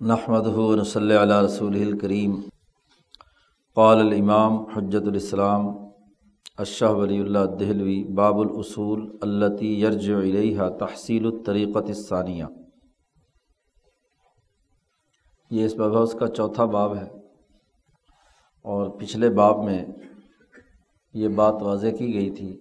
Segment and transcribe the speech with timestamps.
[0.00, 2.40] نحمد صلی علیہ رسول الکریم
[3.74, 5.66] قال الامام حجت الاسلام
[6.58, 12.44] اشہ ولی اللہ دہلوی باب الاصول التی یرج علیہ تحصیل الطریقت ثانیہ
[15.50, 17.08] یہ اس بابا کا چوتھا باب ہے۔
[18.62, 19.86] اور پچھلے باب میں
[21.12, 22.60] یہ بات واضح کی گئی تھی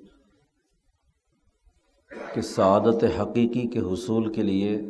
[2.33, 4.81] کہ سعادت حقیقی کے حصول کے لیے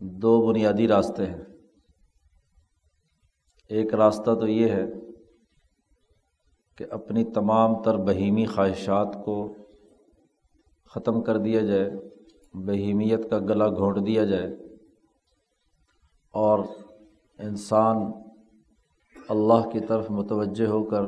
[0.00, 1.44] دو بنیادی راستے ہیں۔
[3.68, 4.84] ایک راستہ تو یہ ہے
[6.76, 9.54] کہ اپنی تمام تر بہیمی خواہشات کو
[10.86, 11.90] ختم کر دیا جائے،
[12.54, 14.56] بہیمیت کا گلا گھونٹ دیا جائے
[16.30, 16.58] اور
[17.38, 17.96] انسان
[19.28, 21.02] اللہ کی طرف متوجہ ہو کر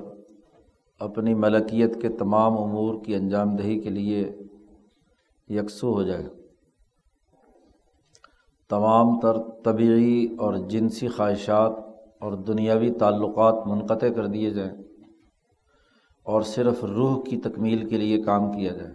[0.99, 4.39] اپنی ملکیت کے تمام امور کی انجام دہی کے لیے
[5.49, 6.38] یکسو ہو جائے۔
[8.71, 11.73] تمام تر طبعی اور جنسی خواہشات
[12.21, 14.73] اور دنیاوی تعلقات منقطع کر دیے جائیں
[16.25, 18.91] اور صرف روح کی تکمیل کے لیے کام کیا جائے۔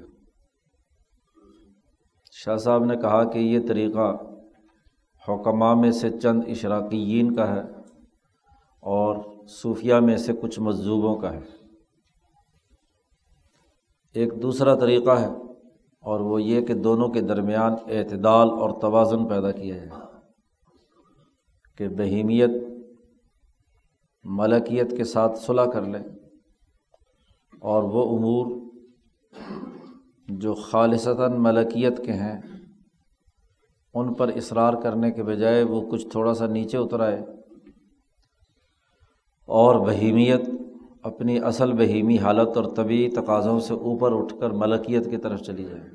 [2.31, 4.16] شاہ صاحب نے کہا کہ یہ طریقہ
[5.28, 7.62] حکمہ میں سے چند اشراقیین کا ہے
[8.81, 9.16] اور
[9.47, 11.42] صوفیہ میں سے کچھ مجذوبوں کا ہے۔
[14.14, 15.53] ایک دوسرا طریقہ ہے
[16.04, 19.90] اور وہ یہ کہ دونوں کے درمیان اعتدال اور توازن پیدا کیا جائے
[21.80, 22.52] کہ بہیمیت،
[24.26, 26.04] ملکیت کے ساتھ صلاح کر لیں
[27.64, 28.52] اور وہ امور
[30.28, 32.38] جو خالصتاً ملکیت کے ہیں،
[33.96, 37.20] ان پر اصرار کرنے کے بجائے وہ کچھ تھوڑا سا نیچے اتر آئے
[39.50, 40.50] اور بہیمیت
[41.04, 45.64] اپنی اصل بہیمی حالت اور طبعی تقاضوں سے اوپر اٹھ کر ملکیت کی طرف چلی
[45.64, 45.90] جائے۔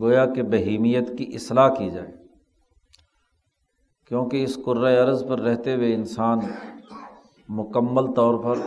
[0.00, 2.12] گویا کہ بہیمیت کی اصلاح کی جائے۔
[4.08, 4.58] کیونکہ اس
[5.02, 6.38] عرض پر رہتے ہوئے انسان
[7.48, 8.58] مکمل طور پر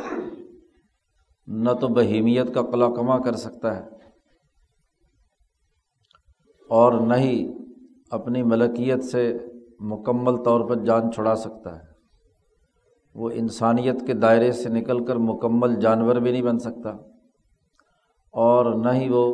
[1.47, 3.81] نہ تو بہیمیت کا قلا کما کر سکتا ہے
[6.69, 7.53] اور نہ ہی
[8.11, 9.37] اپنی ملکیت سے
[9.79, 11.88] مکمل طور پر جان چھڑا سکتا ہے۔
[13.15, 16.89] وہ انسانیت کے دائرے سے نکل کر مکمل جانور بھی نہیں بن سکتا
[18.33, 19.25] اور نہ ہی وہ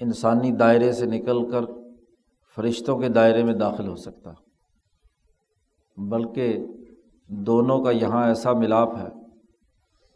[0.00, 1.64] انسانی دائرے سے نکل کر
[2.56, 4.32] فرشتوں کے دائرے میں داخل ہو سکتا
[5.96, 6.66] بلکہ
[7.28, 9.08] دونوں کا یہاں ایسا ملاپ ہے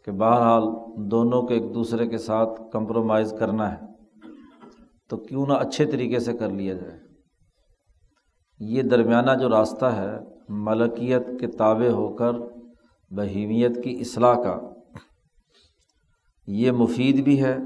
[0.07, 0.63] کہ بہرحال
[1.11, 3.85] دونوں کو ایک دوسرے کے ساتھ کمپرومائز کرنا ہے
[5.09, 6.97] تو کیوں نہ اچھے طریقے سے کر لیا جائے
[8.59, 12.31] یہ درمیانہ جو راستہ ہے ملکیت کے تابع ہو کر
[13.11, 14.59] بہیمیت کی اصلاح کا۔
[16.47, 17.57] یہ مفید بھی ہے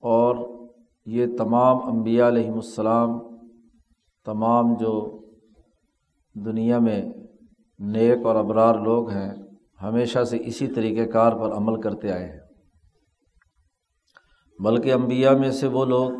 [0.00, 0.36] اور
[1.06, 3.36] یہ تمام انبیاء علیہم السلام،
[4.24, 5.22] تمام جو
[6.34, 7.02] دنیا میں
[7.78, 9.32] نیک اور ابرار لوگ ہیں،
[9.82, 12.40] ہمیشہ سے اسی طریقۂ کار پر عمل کرتے آئے ہیں۔
[14.58, 16.10] بلکہ انبیاء میں سے وہ لوگ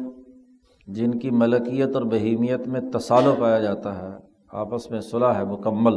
[0.86, 5.94] جن کی ملکیت اور بہیمیت میں تصالو پایا جاتا ہے آپس میں صلاح ہے، مکمل۔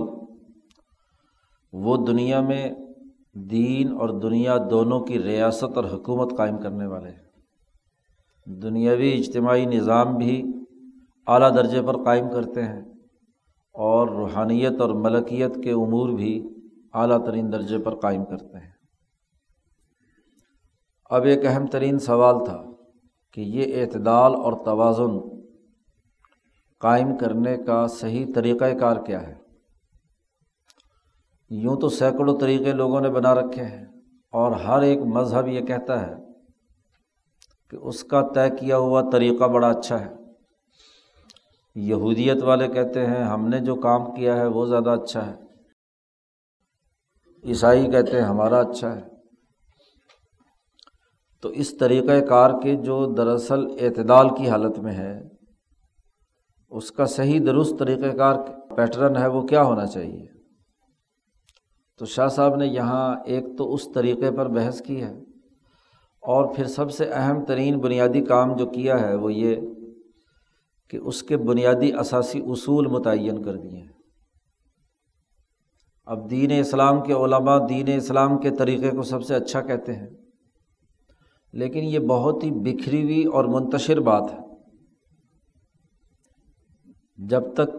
[1.74, 2.72] وہ دنیا میں
[3.34, 7.26] دین اور دنیا دونوں کی ریاست اور حکومت قائم کرنے والے ہیں۔
[8.46, 10.44] دنیاوی اجتماعی نظام بھی
[11.28, 12.82] اعلیٰ درجے پر قائم کرتے ہیں
[13.74, 16.50] اور روحانیت اور ملکیت کے امور بھی
[16.94, 18.72] اعلیٰ ترین درجے پر قائم کرتے ہیں۔
[21.10, 22.64] اب ایک اہم ترین سوال تھا
[23.34, 25.35] کہ یہ اعتدال اور توازن
[26.86, 29.34] قائم کرنے کا صحیح طریقۂ کار کیا ہے؟
[31.50, 33.86] یوں تو سینکڑوں طریقے لوگوں نے بنا رکھے ہیں،
[34.32, 36.14] اور ہر ایک مذہب یہ کہتا ہے
[37.70, 40.10] کہ اس کا طے کیا ہوا طریقہ بڑا اچھا ہے۔
[41.76, 45.36] یہودیت والے کہتے ہیں، ہم نے جو کام کیا ہے وہ زیادہ اچھا ہے۔
[47.44, 49.02] عیسائی کہتے ہیں، ہمارا اچھا ہے۔
[51.44, 55.35] تو اس طریقۂ کار کے جو دراصل اعتدال کی حالت میں ہے
[56.76, 58.36] اس کا صحیح درست طریقۂ کار
[58.76, 60.26] پیٹرن ہے وہ کیا ہونا چاہیے؟
[62.00, 65.14] تو شاہ صاحب نے یہاں ایک تو اس طریقے پر بحث کی ہے
[66.24, 69.56] اور پھر سب سے اہم ترین بنیادی کام جو کیا ہے وہ یہ
[70.90, 73.94] کہ اس کے بنیادی اثاثی اصول متعین کر دیے ہیں۔
[76.08, 80.08] اب دین اسلام کے علماء دین اسلام کے طریقے کو سب سے اچھا کہتے ہیں،
[81.54, 84.45] لیکن یہ بہت ہی بکھری ہوئی اور منتشر بات ہے۔
[87.18, 87.76] جب تک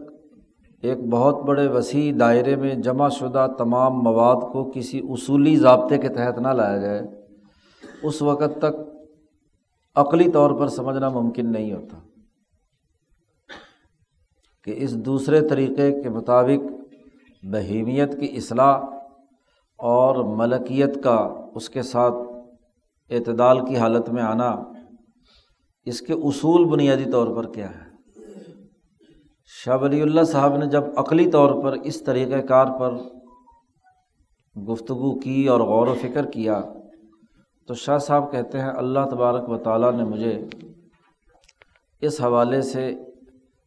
[0.83, 6.09] ایک بہت بڑے وسیع دائرے میں جمع شدہ تمام مواد کو کسی اصولی ضابطے کے
[6.09, 7.01] تحت نہ لایا جائے،
[8.03, 8.81] اس وقت تک
[9.97, 11.99] عقلی طور پر سمجھنا ممکن نہیں ہوتا
[14.65, 16.71] کہ اس دوسرے طریقے کے مطابق
[17.43, 18.79] بہیمیت کی اصلاح
[19.79, 21.17] اور ملکیت کا
[21.55, 22.15] اس کے ساتھ
[23.11, 24.51] اعتدال کی حالت میں آنا
[25.85, 27.86] اس کے اصول بنیادی طور پر کیا ہے۔
[29.67, 32.95] شاہ ولی اللہ صاحب نے جب عقلی طور پر اس طریقۂ کار پر
[34.63, 36.63] گفتگو کی اور غور و فکر کیا،
[37.67, 40.45] تو شاہ صاحب کہتے ہیں، اللہ تبارک و تعالیٰ نے مجھے
[42.01, 42.99] اس حوالے سے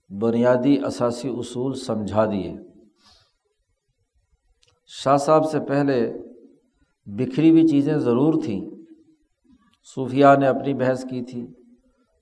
[0.09, 2.53] بنیادی اثاثی اصول سمجھا دیے۔
[4.87, 6.13] شاہ صاحب سے پہلے
[7.05, 8.69] بکھری ہوئی چیزیں ضرور تھیں۔
[9.95, 11.47] صوفیہ نے اپنی بحث کی تھی،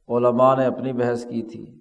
[0.09, 1.76] علماء نے اپنی بحث کی تھی۔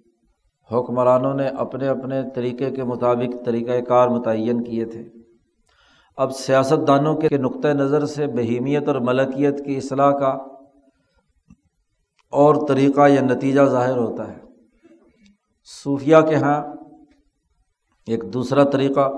[0.71, 5.03] حکمرانوں نے اپنے اپنے طریقے کے مطابق طریقۂ کار متعین کیے تھے۔
[6.17, 10.37] اب سیاست دانوں کے نقطۂ نظر سے بہیمیت اور ملکیت کی اصلاح کا
[12.31, 14.37] اور طریقہ یا نتیجہ ظاہر ہوتا ہے۔
[15.83, 16.61] صوفیہ کے یہاں
[18.07, 19.11] ایک دوسرا طریقہ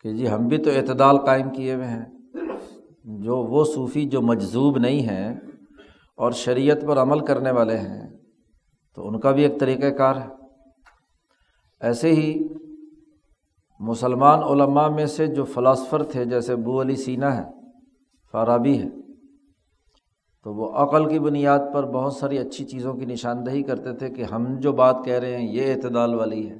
[0.00, 2.04] کہ جی ہم بھی تو اعتدال قائم کیے ہوئے ہیں۔
[3.04, 5.40] جو وہ صوفی جو مجذوب نہیں ہیں
[6.16, 8.19] اور شریعت پر عمل کرنے والے ہیں
[8.94, 10.28] تو ان کا بھی ایک طریقۂ کار ہے۔
[11.80, 12.48] ایسے ہی
[13.80, 17.42] مسلمان علماء میں سے جو فلاسفر تھے، جیسے بو علی سینا ہے
[18.32, 18.88] فارابی ہے
[20.44, 24.22] تو وہ عقل کی بنیاد پر بہت ساری اچھی چیزوں کی نشاندہی کرتے تھے کہ
[24.22, 26.56] ہم جو بات کہہ رہے ہیں، یہ اعتدال والی ہے۔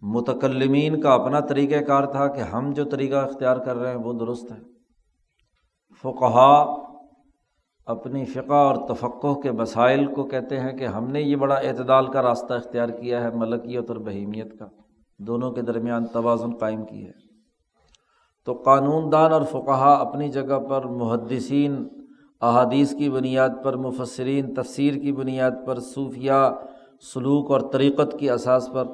[0.00, 4.12] متکلمین کا اپنا طریقۂ کار تھا کہ ہم جو طریقہ اختیار کر رہے ہیں، وہ
[4.12, 4.58] درست ہے۔
[6.02, 6.64] فقہا
[7.86, 12.06] اپنی فقہ اور تفقع کے مسائل کو کہتے ہیں کہ ہم نے یہ بڑا اعتدال
[12.06, 14.66] کا راستہ اختیار کیا ہے، ملکیت اور بہیمیت کا۔
[15.18, 17.12] دونوں کے درمیان توازن قائم کی ہے۔
[18.44, 21.88] تو قانون دان اور فقہ اپنی جگہ پر محدثین،
[22.40, 26.32] احادیث کی بنیاد پر مفسرین، تفسیر کی بنیاد پر صوفیہ
[27.14, 28.84] سلوک اور طریقت کی اساس پر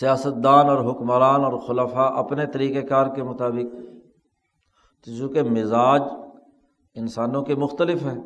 [0.00, 3.76] سیاست دان اور حکمران اور خلفاء اپنے طریقۂ کار کے مطابق
[5.18, 6.02] چونکہ مزاج
[6.98, 8.22] انسانوں کے مختلف ہیں۔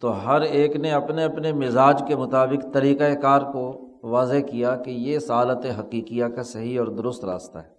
[0.00, 4.90] تو ہر ایک نے اپنے اپنے مزاج کے مطابق طریقۂ کار کو واضح کیا کہ
[4.90, 7.74] یہ سالت حقیقیہ کا صحیح اور درست راستہ ہے۔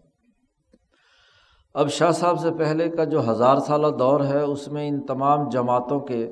[1.74, 5.50] اب شاہ صاحب سے پہلے کا جو ہزار سالہ دور ہے، اس میں ان تمام
[5.50, 6.32] جماعتوں کے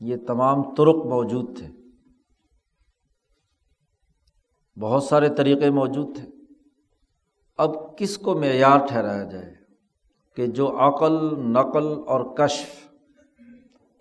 [0.00, 1.66] یہ تمام ترک موجود تھے۔
[4.80, 6.28] بہت سارے طریقے موجود تھے۔
[7.58, 9.55] اب کس کو معیار ٹھہرایا جائے؟
[10.36, 12.66] کہ جو عقل، نقل اور کشف،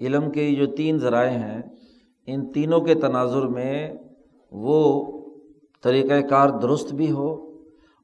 [0.01, 1.61] علم کے جو تین ذرائع ہیں،
[2.27, 3.93] ان تینوں کے تناظر میں
[4.51, 5.05] وہ
[5.83, 7.33] طریقۂ کار درست بھی ہو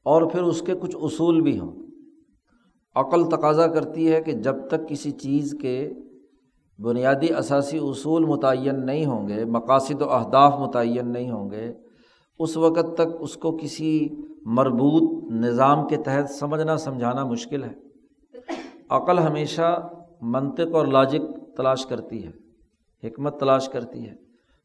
[0.05, 1.71] اور پھر اس کے کچھ اصول بھی ہوں۔
[2.95, 5.91] عقل تقاضا کرتی ہے کہ جب تک کسی چیز کے
[6.79, 11.73] بنیادی اثاثی اصول متعین نہیں ہوں گے، مقاصد و اہداف متعین نہیں ہوں گے،
[12.39, 14.09] اس وقت تک اس کو کسی
[14.45, 17.90] مربوط نظام کے تحت سمجھنا، سمجھانا مشکل ہے۔
[18.91, 19.89] عقل ہمیشہ
[20.21, 22.31] منطق اور لاجک تلاش کرتی ہے،
[23.07, 24.15] حکمت تلاش کرتی ہے۔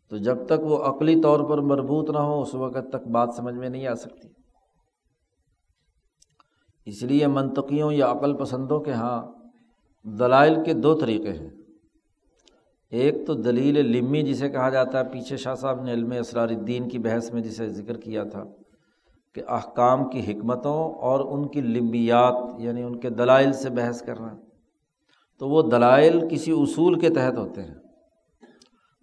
[0.08, 3.54] تو جب تک وہ عقلی طور پر مربوط نہ ہو، اس وقت تک بات سمجھ
[3.54, 4.28] میں نہیں آ سکتی۔
[6.86, 9.26] اس لیے منطقیوں یا عقل پسندوں کے یہاں
[10.02, 11.50] دلائل کے دو طریقے ہیں۔
[12.90, 16.88] ایک تو دلیل لمی جسے کہا جاتا ہے، پیچھے شاہ صاحب نے علم اسرار الدین
[16.88, 18.44] کی بحث میں جسے ذکر کیا تھا۔
[19.36, 24.36] کہ احکام کی حکمتوں اور ان کی لمبیات یعنی ان کے دلائل سے بحث کرنا
[25.38, 27.74] تو وہ دلائل کسی اصول کے تحت ہوتے ہیں۔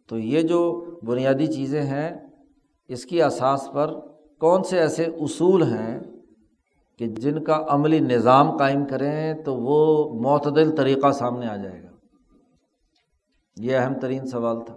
[0.10, 2.12] تو یہ جو بنیادی چیزیں ہیں،
[2.88, 4.00] اس کی اساس پر
[4.40, 6.00] کون سے ایسے اصول ہیں
[6.98, 11.90] کہ جن کا عملی نظام قائم کریں تو وہ معتدل طریقہ سامنے آ جائے گا۔
[13.58, 14.76] یہ اہم ترین سوال تھا۔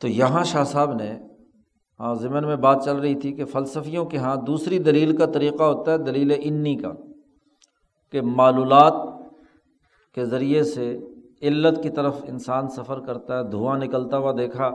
[0.00, 1.18] تو یہاں شاہ صاحب نے
[2.00, 5.62] ہاں ضمن میں بات چل رہی تھی کہ فلسفیوں کے یہاں دوسری دلیل کا طریقہ
[5.62, 6.92] ہوتا ہے، دلیل انی کا،
[8.12, 8.92] کہ معلولات
[10.14, 10.98] کے ذریعے سے
[11.42, 14.70] علت کی طرف انسان سفر کرتا ہے، دھواں نکلتا ہوا دیکھا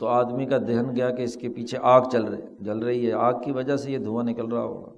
[0.00, 3.12] تو آدمی کا دہن گیا کہ اس کے پیچھے آگ چل رہی، جل رہی ہے۔
[3.12, 4.90] آگ کی وجہ سے یہ دھواں نکل رہا ہوگا۔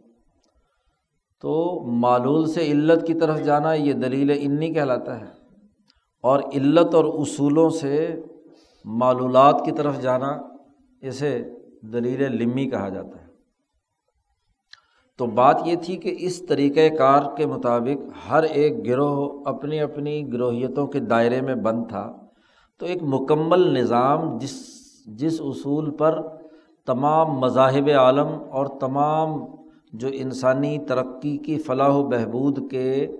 [1.42, 5.26] تو معلول سے علت کی طرف جانا یہ دلیل انی کہلاتا ہے۔
[6.22, 8.22] اور علت اور اصولوں سے
[8.84, 10.38] معلولات کی طرف جانا
[11.00, 11.44] اسے
[11.82, 13.26] دلیل لمی کہا جاتا ہے۔
[15.18, 20.32] تو بات یہ تھی کہ اس طریقۂ کار کے مطابق ہر ایک گروہ اپنی اپنی
[20.32, 22.12] گروہیتوں کے دائرے میں بند تھا۔
[22.78, 26.22] تو ایک مکمل نظام جس جس اصول پر
[26.86, 29.44] تمام مذاہب عالم اور تمام
[29.92, 33.16] جو انسانی ترقی کی فلاح و بہبود کے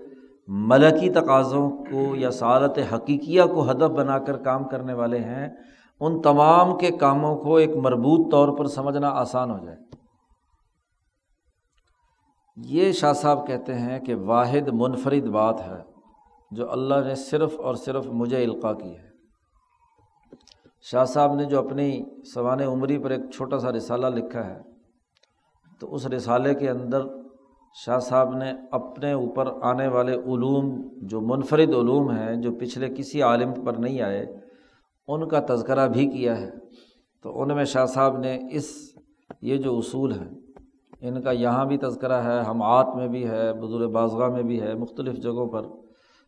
[0.47, 5.49] ملکی تقاضوں کو یا سعادت حقیقیہ کو ہدف بنا کر کام کرنے والے ہیں
[6.01, 9.77] ان تمام کے کاموں کو ایک مربوط طور پر سمجھنا آسان ہو جائے۔
[12.57, 15.81] یہ شاہ صاحب کہتے ہیں کہ واحد منفرد بات ہے
[16.51, 19.09] جو اللہ نے صرف اور صرف مجھے القاع کی ہے۔
[20.81, 22.03] شاہ صاحب نے جو اپنی
[22.33, 24.59] سوانح عمری پر ایک چھوٹا سا رسالہ لکھا ہے،
[25.79, 27.01] تو اس رسالے کے اندر
[27.85, 33.21] شاہ صاحب نے اپنے اوپر آنے والے علوم جو منفرد علوم ہیں، جو پچھلے کسی
[33.21, 34.40] عالم پر نہیں آئے
[35.11, 36.49] ان کا تذکرہ بھی کیا ہے۔
[37.23, 38.95] تو ان میں شاہ صاحب نے اس،
[39.41, 40.29] یہ جو اصول ہیں،
[41.01, 44.61] ان کا یہاں بھی تذکرہ ہے ہم آت میں بھی ہے، بزرگ بازگاہ میں بھی
[44.61, 45.65] ہے، مختلف جگہوں پر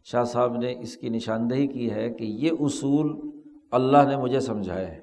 [0.03, 3.29] شاہ صاحب نے اس کی نشاندہی کی ہے کہ یہ اصول
[3.71, 4.99] اللہ نے مجھے سمجھایا ہے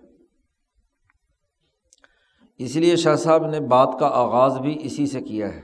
[2.58, 5.62] اس لیے شاہ صاحب نے بات کا آغاز بھی اسی سے کیا ہے۔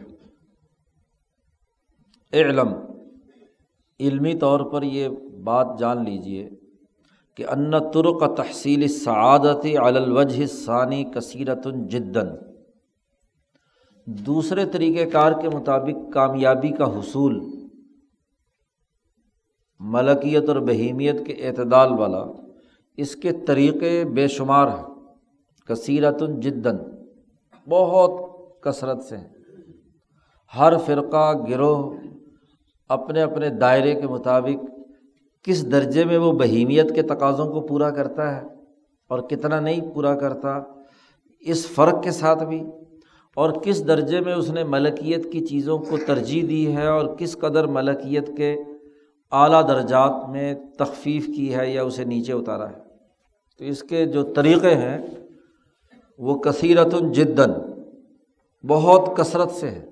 [2.32, 2.68] علم
[4.00, 5.08] علمی طور پر یہ
[5.44, 6.49] بات جان لیجیے
[7.37, 12.28] کہ ان ترک تحصیل سعادت الوجہ ثانی کثیرت جدن
[14.07, 17.40] دوسرے طریقۂ کار کے مطابق کامیابی کا حصول،
[19.78, 22.25] ملکیت اور بہیمیت کے اعتدال والا،
[22.97, 24.85] اس کے طریقے بے شمار ہیں
[25.69, 26.76] کثیرت جدن
[27.69, 28.21] بہت
[28.61, 29.16] کثرت سے۔
[30.59, 31.93] ہر فرقہ، گروہ،
[32.88, 34.71] اپنے اپنے دائرے کے مطابق
[35.47, 38.43] کس درجے میں وہ بہیمیت کے تقاضوں کو پورا کرتا ہے
[39.11, 40.59] اور کتنا نہیں پورا کرتا،
[41.41, 42.62] اس فرق کے ساتھ بھی،
[43.35, 47.37] اور کس درجے میں اس نے ملکیت کی چیزوں کو ترجیح دی ہے اور کس
[47.38, 48.57] قدر ملکیت کے
[49.33, 52.79] اعلیٰ درجات میں تخفیف کی ہے یا اسے نیچے اتارا ہے۔
[53.61, 54.99] تو اس کے جو طریقے ہیں،
[56.19, 57.53] وہ کثیرت جدن
[58.65, 59.85] بہت کثرت سے ہے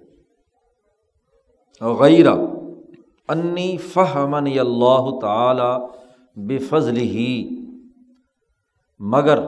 [1.80, 2.34] غیرہ
[3.28, 5.86] انی فہمن اللہ تعالی
[6.36, 7.48] بفضل ہی
[8.98, 9.38] مگر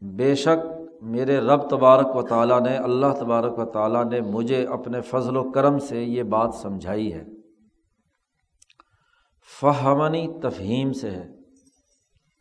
[0.00, 5.00] بے شک میرے رب تبارک و تعالیٰ نے، اللہ تبارک و تعالیٰ نے مجھے اپنے
[5.00, 7.24] فضل و کرم سے یہ بات سمجھائی ہے۔
[9.60, 11.28] فہمنی تفہیم سے ہے۔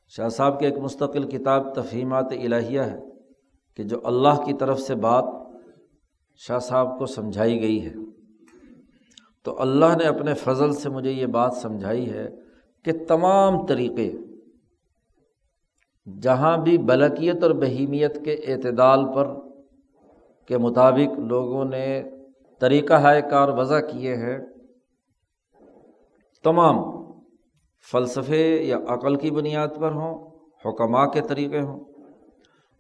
[0.09, 2.99] شاہ صاحب کے ایک مستقل کتاب تفہیمات الہیہ ہے
[3.75, 5.23] کہ جو اللہ کی طرف سے بات
[6.35, 7.93] شاہ صاحب کو سمجھائی گئی ہے۔
[9.45, 12.27] تو اللہ نے اپنے فضل سے مجھے یہ بات سمجھائی ہے
[12.85, 14.12] کہ تمام طریقے
[16.07, 19.33] جہاں بھی بلکیت اور بہیمیت کے اعتدال پر
[20.50, 22.03] کے مطابق لوگوں نے
[22.62, 24.38] طریقہ ہائے کار وضع کیے ہیں،
[26.45, 26.81] تمام
[27.85, 30.13] فلسفے یا عقل کی بنیاد پر ہوں
[30.65, 31.79] حکمہ کے طریقے ہوں،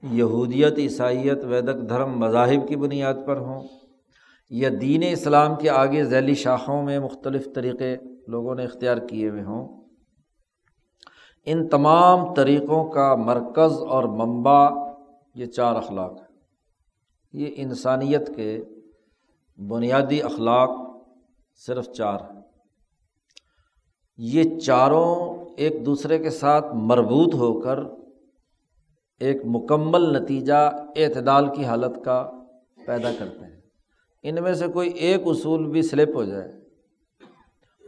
[0.03, 3.61] یہودیت، عیسائیت، ویدک دھرم، مذاہب کی بنیاد پر ہوں
[4.49, 7.95] یا دین اسلام کے آگے ذیلی شاخوں میں مختلف طریقے
[8.27, 9.83] لوگوں نے اختیار کیے ہوئے ہوں۔
[11.45, 14.69] ان تمام طریقوں کا مرکز اور منبع
[15.35, 16.33] یہ چار اخلاق ہے
[17.33, 18.63] یہ انسانیت کے
[19.57, 20.69] بنیادی اخلاق
[21.55, 22.41] صرف چار ہیں۔
[24.17, 27.79] یہ چاروں ایک دوسرے کے ساتھ مربوط ہو کر
[29.19, 32.31] ایک مکمل نتیجہ اعتدال کی حالت کا
[32.87, 33.52] پیدا کرتے ہیں۔
[34.23, 36.51] ان میں سے کوئی ایک اصول بھی سلپ ہو جائے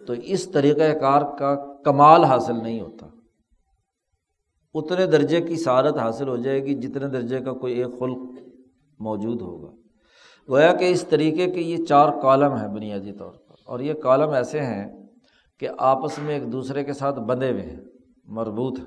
[0.08, 3.08] تو اس طریقۂ کار کا کمال حاصل نہیں ہوتا۔
[4.76, 8.18] اتنے درجے کی سعادت حاصل ہو جائے گی جتنے درجے کا کوئی ایک خلق
[9.00, 9.72] موجود ہوگا۔
[10.50, 14.30] گویا کہ اس طریقے کے یہ چار کالم ہیں بنیادی طور پر، اور یہ کالم
[14.30, 14.88] ایسے ہیں
[15.60, 17.80] کہ آپس میں ایک دوسرے کے ساتھ بندھے ہوئے ہیں،
[18.26, 18.80] مربوط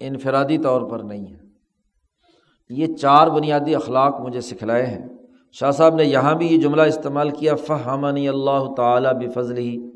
[0.00, 1.46] انفرادی طور پر نہیں ہیں۔
[2.70, 5.06] یہ چار بنیادی اخلاق مجھے سکھلائے ہیں۔
[5.52, 9.90] شاہ صاحب نے یہاں بھی یہ جملہ استعمال کیا فہمنی اللہ تعالیٰ بفضل ہی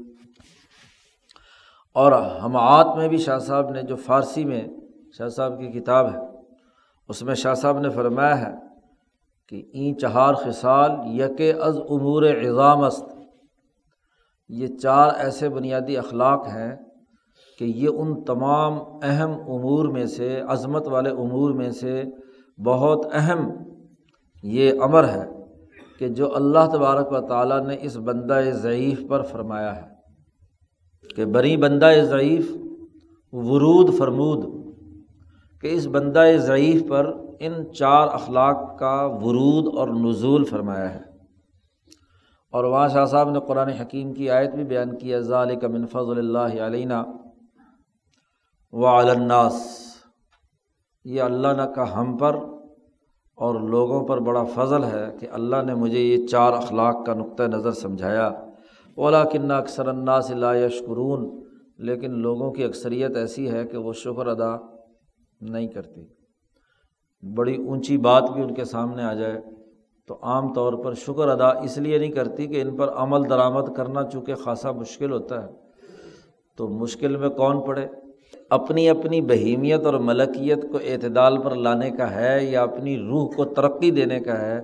[1.93, 2.13] اور
[2.45, 4.67] حماعت میں بھی شاہ صاحب نے جو فارسی میں
[5.19, 6.19] شاہ صاحب کی کتاب ہے،
[7.09, 8.53] اس میں شاہ صاحب نے فرمایا ہے
[9.49, 13.05] کہ این چہار خصال یک از امور اعظام است
[14.49, 16.77] یہ چار ایسے بنیادی اخلاق ہیں
[17.59, 22.03] کہ یہ ان تمام اہم امور میں سے، عظمت والے امور میں سے
[22.65, 23.51] بہت اہم
[24.43, 25.42] یہ امر ہے۔
[26.03, 29.89] کہ جو اللہ تبارک و تعالیٰ نے اس بندہ ضعیف پر فرمایا ہے،
[31.17, 32.51] کہ بری بندہ ضعیف
[33.33, 34.45] ورود فرمود،
[35.61, 41.01] کہ اس بندہ ضعیف پر ان چار اخلاق کا ورود اور نزول فرمایا ہے۔
[42.51, 46.19] اور وہاں شاہ صاحب نے قرآن حکیم کی آیت بھی بیان کی ذالک من فضل
[46.19, 47.03] اللہ علینہ
[48.73, 49.63] و الناس۔
[51.05, 52.37] یہ اللہ نے کا ہم پر
[53.43, 57.43] اور لوگوں پر بڑا فضل ہے کہ اللہ نے مجھے یہ چار اخلاق کا نقطۂ
[57.43, 58.27] نظر سمجھایا۔
[58.97, 61.43] اولا کنہ اکثر الناس لا یشکرون
[61.79, 64.57] لیکن لوگوں کی اکثریت ایسی ہے کہ وہ شکر ادا
[65.41, 66.05] نہیں کرتی
[67.37, 69.41] بڑی اونچی بات بھی ان کے سامنے آ جائے
[70.09, 73.75] تو عام طور پر شکر ادا اس لیے نہیں کرتی کہ ان پر عمل درآمد
[73.77, 75.49] کرنا چونکہ خاصا مشکل ہوتا ہے۔
[76.57, 77.87] تو مشکل میں کون پڑے؟
[78.51, 83.45] اپنی اپنی بہیمیت اور ملکیت کو اعتدال پر لانے کا ہے یا اپنی روح کو
[83.45, 84.61] ترقی دینے کا ہے،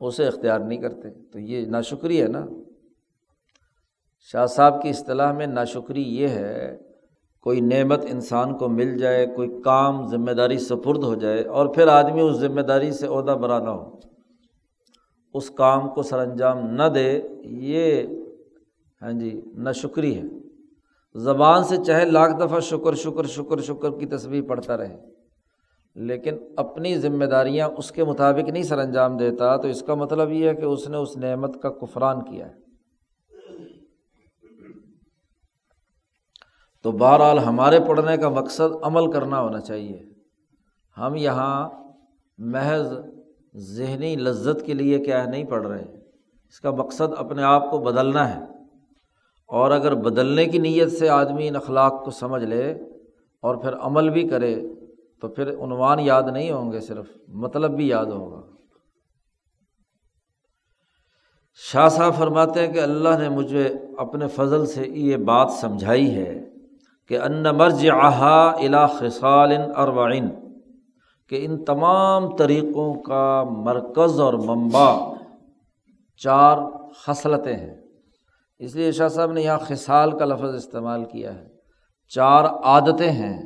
[0.00, 2.46] اسے اختیار نہیں کرتے۔ تو یہ ناشکری ہے نا۔
[4.32, 6.78] شاہ صاحب کی اصطلاح میں ناشکری یہ ہے،
[7.40, 11.88] کوئی نعمت انسان کو مل جائے، کوئی کام ذمہ داری سپرد ہو جائے اور پھر
[11.88, 13.96] آدمی اس ذمہ داری سے عہدہ برا نہ ہو،
[15.34, 18.02] اس کام کو سر انجام نہ دے، یہ
[19.02, 20.41] ہاں جی ناشکری ہے۔
[21.14, 24.96] زبان سے چاہے لاکھ دفعہ شکر شکر شکر شکر کی تصویر پڑھتا رہے۔
[25.94, 30.30] لیکن اپنی ذمہ داریاں اس کے مطابق نہیں سر انجام دیتا، تو اس کا مطلب
[30.30, 32.54] یہ ہے کہ اس نے اس نعمت کا کفران کیا ہے۔
[36.82, 40.02] تو بہرحال ہمارے پڑھنے کا مقصد عمل کرنا ہونا چاہیے۔
[40.98, 41.70] ہم یہاں
[42.38, 42.86] محض
[43.56, 45.84] ذہنی لذت کے لیے کیا ہے نہیں پڑھ رہے،
[46.48, 48.51] اس کا مقصد اپنے آپ کو بدلنا ہے۔
[49.52, 52.72] اور اگر بدلنے کی نیت سے آدمی ان اخلاق کو سمجھ لے
[53.42, 54.68] اور پھر عمل بھی کرے،
[55.20, 58.40] تو پھر عنوان یاد نہیں ہوں گے، صرف مطلب بھی یاد ہوگا۔
[61.72, 66.48] شاہ صاحب فرماتے ہیں کہ اللہ نے مجھے اپنے فضل سے یہ بات سمجھائی ہے
[67.08, 70.28] کہ ان مرج آہا الا خسال اروعین
[71.28, 75.14] کہ ان تمام طریقوں کا مرکز اور منبع
[76.16, 76.58] چار
[77.06, 77.81] خصلتیں ہیں۔
[78.62, 81.48] اس لیے شاہ صاحب نے یہاں خسال کا لفظ استعمال کیا ہے۔
[82.08, 83.42] چار عادتیں ہیں،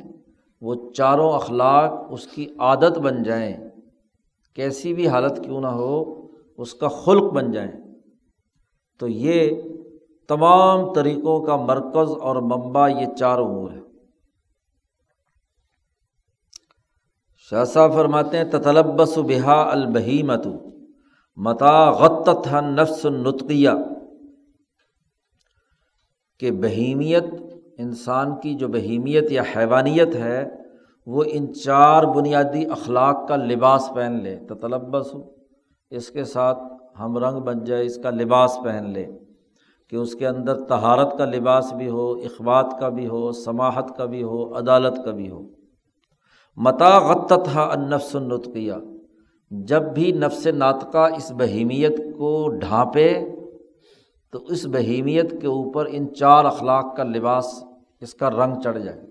[0.61, 3.57] وہ چاروں اخلاق اس کی عادت بن جائیں۔
[4.55, 7.71] کیسی بھی حالت کیوں نہ ہو، اس کا خلق بن جائیں۔
[8.99, 9.61] تو یہ
[10.27, 13.81] تمام طریقوں کا مرکز اور منبع یہ چار امور ہے
[17.49, 20.47] شاہ صاحب فرماتے ہیں تطلبس بحا البہیمت
[21.35, 23.69] متا غت نفس النطقیہ۔
[26.39, 27.23] کہ بہیمیت
[27.77, 30.49] انسان کی جو بہیمیت یا حیوانیت ہے،
[31.05, 35.21] وہ ان چار بنیادی اخلاق کا لباس پہن لے تو تلبس ہو
[35.91, 36.57] اس کے ساتھ
[36.99, 39.05] ہم رنگ بن جائے، اس کا لباس پہن لے،
[39.87, 44.05] کہ اس کے اندر تہارت کا لباس بھی ہو اخبات کا بھی ہو، سماحت کا
[44.05, 45.41] بھی ہو، عدالت کا بھی ہو۔
[46.57, 48.73] متا غت النفس النطقیہ،
[49.51, 53.09] جب بھی نفس ناطقہ اس بہیمیت کو ڈھانپے
[54.31, 57.63] تو اس بہیمیت کے اوپر ان چار اخلاق کا لباس
[58.01, 59.01] اس کا رنگ چڑھ جائے۔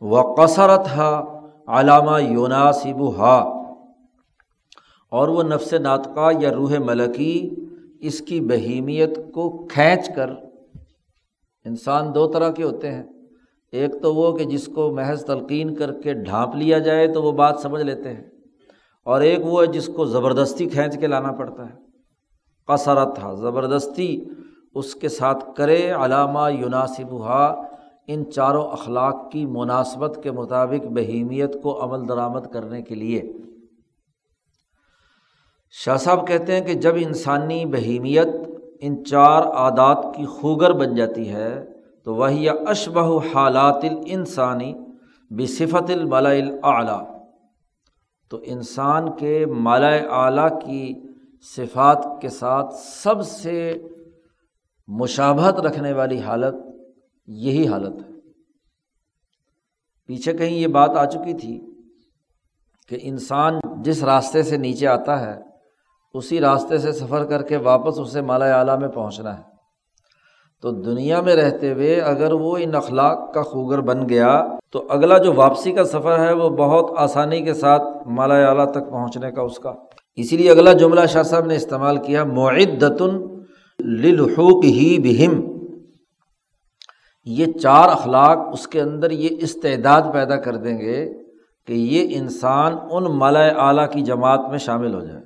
[0.00, 3.36] وہ قصرت ہا علامہ یوناسب ہا
[5.10, 7.54] اور وہ نفس ناطقہ یا روح ملکی
[8.00, 10.30] اس کی بہیمیت کو کھینچ کر
[11.64, 13.02] انسان دو طرح کے ہوتے ہیں۔
[13.72, 17.32] ایک تو وہ کہ جس کو محض تلقین کر کے ڈھانپ لیا جائے تو وہ
[17.32, 18.24] بات سمجھ لیتے ہیں۔
[19.04, 21.88] اور ایک وہ ہے جس کو زبردستی کھینچ کے لانا پڑتا ہے۔
[22.66, 24.24] قصرت تھا زبردستی
[24.78, 27.44] اس کے ساتھ کرے علامہ یوناسب ہا
[28.06, 33.22] ان چاروں اخلاق کی مناسبت کے مطابق بہیمیت کو عمل درآمد کرنے کے لیے۔
[35.74, 38.28] شاہ صاحب کہتے ہیں کہ جب انسانی بہیمیت
[38.80, 41.52] ان چار عادات کی خوگر بن جاتی ہے،
[42.04, 44.72] تو وہی اشبہ حالات الانسانی
[45.30, 46.30] بصفت الملا
[46.62, 47.02] اعلیٰ
[48.30, 49.90] تو انسان کے مالا
[50.22, 50.94] اعلیٰ کی
[51.56, 53.58] صفات کے ساتھ سب سے
[54.88, 56.54] مشابہت رکھنے والی حالت
[57.26, 58.08] یہی حالت ہے۔
[60.06, 61.60] پیچھے کہیں یہ بات آ چکی تھی
[62.88, 65.40] کہ انسان جس راستے سے نیچے آتا ہے،
[66.14, 69.42] اسی راستے سے سفر کر کے واپس اسے مالا اعلیٰ میں پہنچنا ہے۔
[70.62, 75.18] تو دنیا میں رہتے ہوئے اگر وہ ان اخلاق کا خوگر بن گیا، تو اگلا
[75.18, 79.42] جو واپسی کا سفر ہے، وہ بہت آسانی کے ساتھ مالا اعلیٰ تک پہنچنے کا
[79.42, 79.72] اس کا۔
[80.16, 83.37] اسی لیے اگلا جملہ شاہ صاحب نے استعمال کیا معدتن
[83.84, 85.58] للحوق ہی بہم
[87.24, 91.22] یہ چار اخلاق اس کے اندر یہ استعداد پیدا کر دیں گے
[91.66, 95.20] کہ یہ انسان ان مالا اعلیٰ کی جماعت میں شامل ہو جائے۔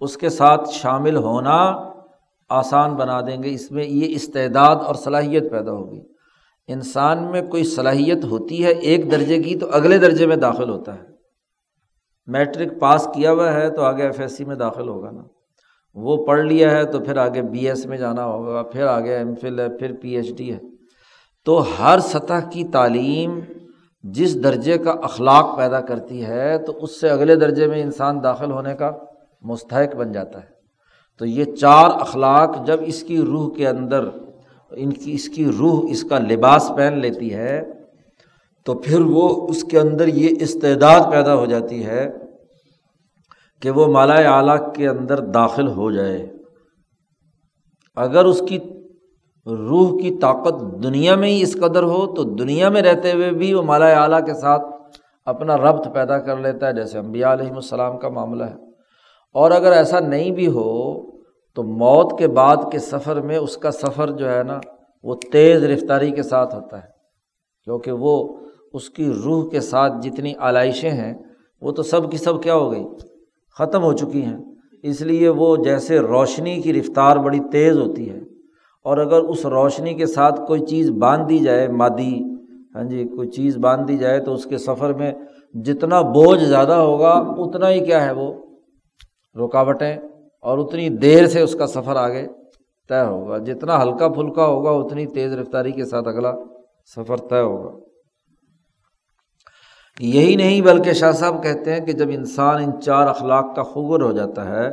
[0.00, 1.90] اس کے ساتھ شامل ہونا
[2.48, 6.00] آسان بنا دیں گے۔ اس میں یہ استعداد اور صلاحیت پیدا ہوگی۔
[6.66, 10.94] انسان میں کوئی صلاحیت ہوتی ہے ایک درجے کی تو اگلے درجے میں داخل ہوتا
[10.94, 11.02] ہے۔
[12.26, 15.22] میٹرک پاس کیا ہوا ہے تو آگے ایف ایس سی میں داخل ہوگا نا۔
[15.94, 19.34] وہ پڑھ لیا ہے تو پھر آگے بی ایس میں جانا ہوگا، پھر آگے ایم
[19.34, 20.58] فل ہے، پھر پی ایچ ڈی ہے۔
[21.44, 23.40] تو ہر سطح کی تعلیم
[24.02, 28.50] جس درجے کا اخلاق پیدا کرتی ہے، تو اس سے اگلے درجے میں انسان داخل
[28.50, 28.92] ہونے کا
[29.42, 30.48] مستحق بن جاتا ہے۔
[31.18, 34.08] تو یہ چار اخلاق جب اس کی روح کے اندر،
[34.70, 37.62] ان کی، اس کی روح اس کا لباس پہن لیتی ہے،
[38.64, 42.10] تو پھر وہ اس کے اندر یہ استعداد پیدا ہو جاتی ہے
[43.60, 46.32] کہ وہ مالا اعلیٰ کے اندر داخل ہو جائے۔
[47.96, 48.58] اگر اس کی
[49.46, 53.54] روح کی طاقت دنیا میں ہی اس قدر ہو، تو دنیا میں رہتے ہوئے بھی
[53.54, 54.62] وہ مالا اعلیٰ کے ساتھ
[55.24, 58.54] اپنا ربط پیدا کر لیتا ہے، جیسے امبیا علیہم السلام کا معاملہ ہے۔
[59.34, 61.10] اور اگر ایسا نہیں بھی ہو،
[61.54, 64.60] تو موت کے بعد کے سفر میں اس کا سفر جو ہے نا،
[65.02, 66.88] وہ تیز رفتاری کے ساتھ ہوتا ہے۔
[67.64, 68.36] کیونکہ وہ
[68.72, 71.14] اس کی روح کے ساتھ جتنی آلائشیں ہیں،
[71.60, 72.84] وہ تو سب کی سب کیا ہو گئی؟
[73.58, 74.38] ختم ہو چکی ہیں۔
[74.82, 78.20] اس لیے وہ جیسے روشنی کی رفتار بڑی تیز ہوتی ہے۔
[78.84, 82.22] اور اگر اس روشنی کے ساتھ کوئی چیز باندھ دی جائے، مادی
[82.74, 85.12] ہاں جی کوئی چیز باندھ دی جائے تو اس کے سفر میں
[85.54, 88.32] جتنا بوجھ زیادہ ہوگا، اتنا ہی کیا ہے وہ؟
[89.34, 89.96] رکاوٹیں
[90.42, 92.26] اور اتنی دیر سے اس کا سفر آگے
[92.88, 96.32] طے ہوگا۔ جتنا ہلکا پھلکا ہوگا، اتنی تیز رفتاری کے ساتھ اگلا
[96.96, 97.89] سفر طے ہوگا۔
[100.00, 104.02] یہی نہیں، بلکہ شاہ صاحب کہتے ہیں کہ جب انسان ان چار اخلاق کا خبر
[104.02, 104.70] ہو جاتا ہے،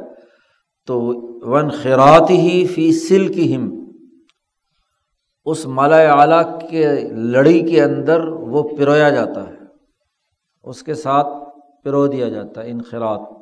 [0.87, 0.99] تو
[1.51, 3.69] ون خیرات ہی فی سل کی ہم
[5.47, 6.85] اس مالا اعلیٰ کے
[7.33, 9.55] لڑی کے اندر وہ پرویا جاتا ہے،
[10.65, 11.27] اس کے ساتھ
[11.85, 13.35] پرو دیا جاتا ہے انخراط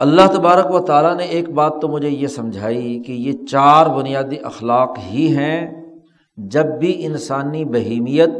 [0.00, 4.38] اللہ تبارک و تعالیٰ نے ایک بات تو مجھے یہ سمجھائی کہ یہ چار بنیادی
[4.44, 5.60] اخلاق ہی ہیں،
[6.38, 8.30] جب بھی انسانی بہیمیت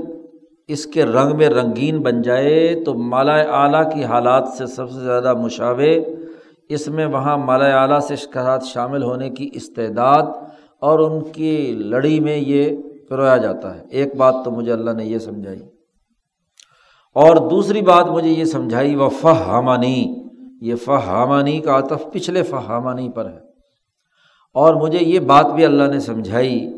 [0.69, 5.01] اس کے رنگ میں رنگین بن جائے تو مالا اعلیٰ کی حالات سے سب سے
[5.01, 6.05] زیادہ مشاوے
[6.69, 10.23] اس میں وہاں مالا اعلیٰ سے شکایات شامل ہونے کی استعداد
[10.81, 12.77] اور ان کی لڑی میں یہ
[13.09, 15.61] پرویا جاتا ہے۔ ایک بات تو مجھے اللہ نے یہ سمجھائی۔
[17.15, 20.15] اور دوسری بات مجھے یہ سمجھائی، وہ فہامانی۔
[20.61, 23.39] یہ فہامانی کا عطف پچھلے فہامانی پر ہے۔
[24.55, 26.73] اور مجھے یہ بات بھی اللہ نے سمجھائی۔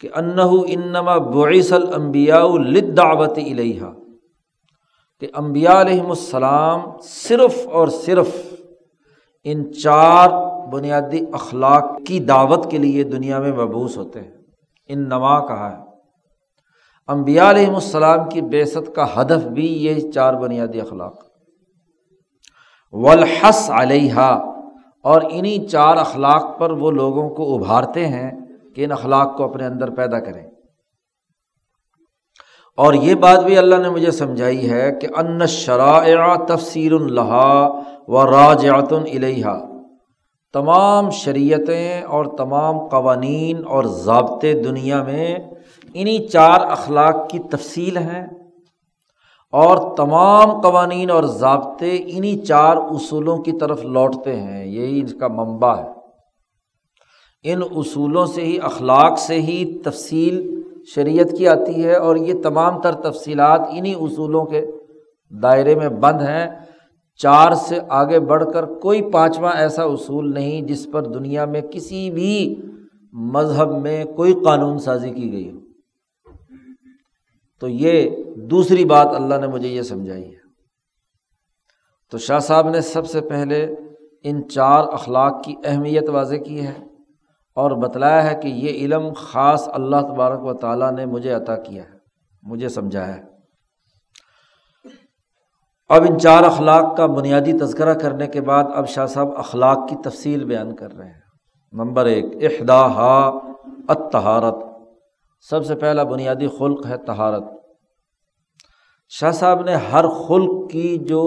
[0.00, 3.92] کہ انّا انما بعیس الانبیاء لدعوت الیہا،
[5.20, 8.28] کہ امبیا علیہم السلام صرف اور صرف
[9.44, 10.28] ان چار
[10.68, 14.30] بنیادی اخلاق کی دعوت کے لیے دنیا میں مبوس ہوتے ہیں۔
[14.88, 15.82] ان نما کہا ہے۔
[17.08, 21.24] امبیا علیہم السلام کی بیست کا ہدف بھی یہ چار بنیادی اخلاق۔
[22.92, 24.38] ولحس علیہ
[25.02, 28.39] اور انہیں چار اخلاق پر وہ لوگوں کو ابھارتے ہیں
[28.76, 30.46] کہ ان اخلاق کو اپنے اندر پیدا کریں۔
[32.76, 37.68] اور یہ بات بھی اللہ نے مجھے سمجھائی ہے کہ ان شرائع تفسیر الحا
[38.08, 39.70] و راجعت الحا
[40.52, 45.36] تمام شریعتیں اور تمام قوانین اور ضابطے دنیا میں
[45.94, 48.26] انہیں چار اخلاق کی تفصیل ہیں۔
[49.52, 55.28] اور تمام قوانین اور ضابطے انہیں چار اصولوں کی طرف لوٹتے ہیں۔ یہی اس کا
[55.28, 55.99] منبع ہے۔
[57.42, 60.62] ان اصولوں سے ہی، اخلاق سے ہی تفصیل
[60.94, 64.66] شریعت کی آتی ہے اور یہ تمام تر تفصیلات انہیں اصولوں کے
[65.42, 66.50] دائرے میں بند ہیں۔
[67.16, 72.10] چار سے آگے بڑھ کر کوئی پانچواں ایسا اصول نہیں جس پر دنیا میں کسی
[72.10, 72.62] بھی
[73.12, 75.58] مذہب میں کوئی قانون سازی کی گئی ہو۔
[77.60, 80.40] تو یہ دوسری بات اللہ نے مجھے یہ سمجھائی ہے۔
[82.10, 83.74] تو شاہ صاحب نے سب سے پہلے
[84.22, 86.89] ان چار اخلاق کی اہمیت واضح کی ہے۔
[87.60, 91.82] اور بتلایا ہے کہ یہ علم خاص اللہ تبارک و تعالیٰ نے مجھے عطا کیا
[91.82, 91.98] ہے،
[92.42, 93.22] مجھے سمجھایا ہے۔
[95.90, 99.96] اب ان چار اخلاق کا بنیادی تذکرہ کرنے کے بعد اب شاہ صاحب اخلاق کی
[100.04, 101.20] تفصیل بیان کر رہے ہیں۔
[101.72, 103.16] نمبر ایک احدا ہا
[103.88, 104.54] اتہارت
[105.50, 107.44] سب سے پہلا بنیادی خلق ہے تہارت
[109.08, 111.22] شاہ صاحب نے ہر خلق کی جو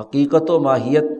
[0.00, 1.11] حقیقت و ماہیت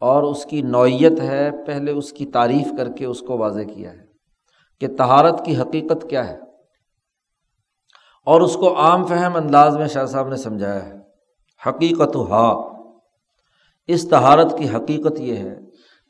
[0.00, 3.92] اور اس کی نوعیت ہے پہلے اس کی تعریف کر کے اس کو واضح کیا
[3.92, 4.04] ہے
[4.80, 6.38] کہ تہارت کی حقیقت کیا ہے
[8.26, 10.94] اور اس کو عام فہم انداز میں شاہ صاحب نے سمجھایا ہے۔
[11.66, 12.48] حقیقت ہا
[13.86, 15.58] اس تہارت کی حقیقت یہ ہے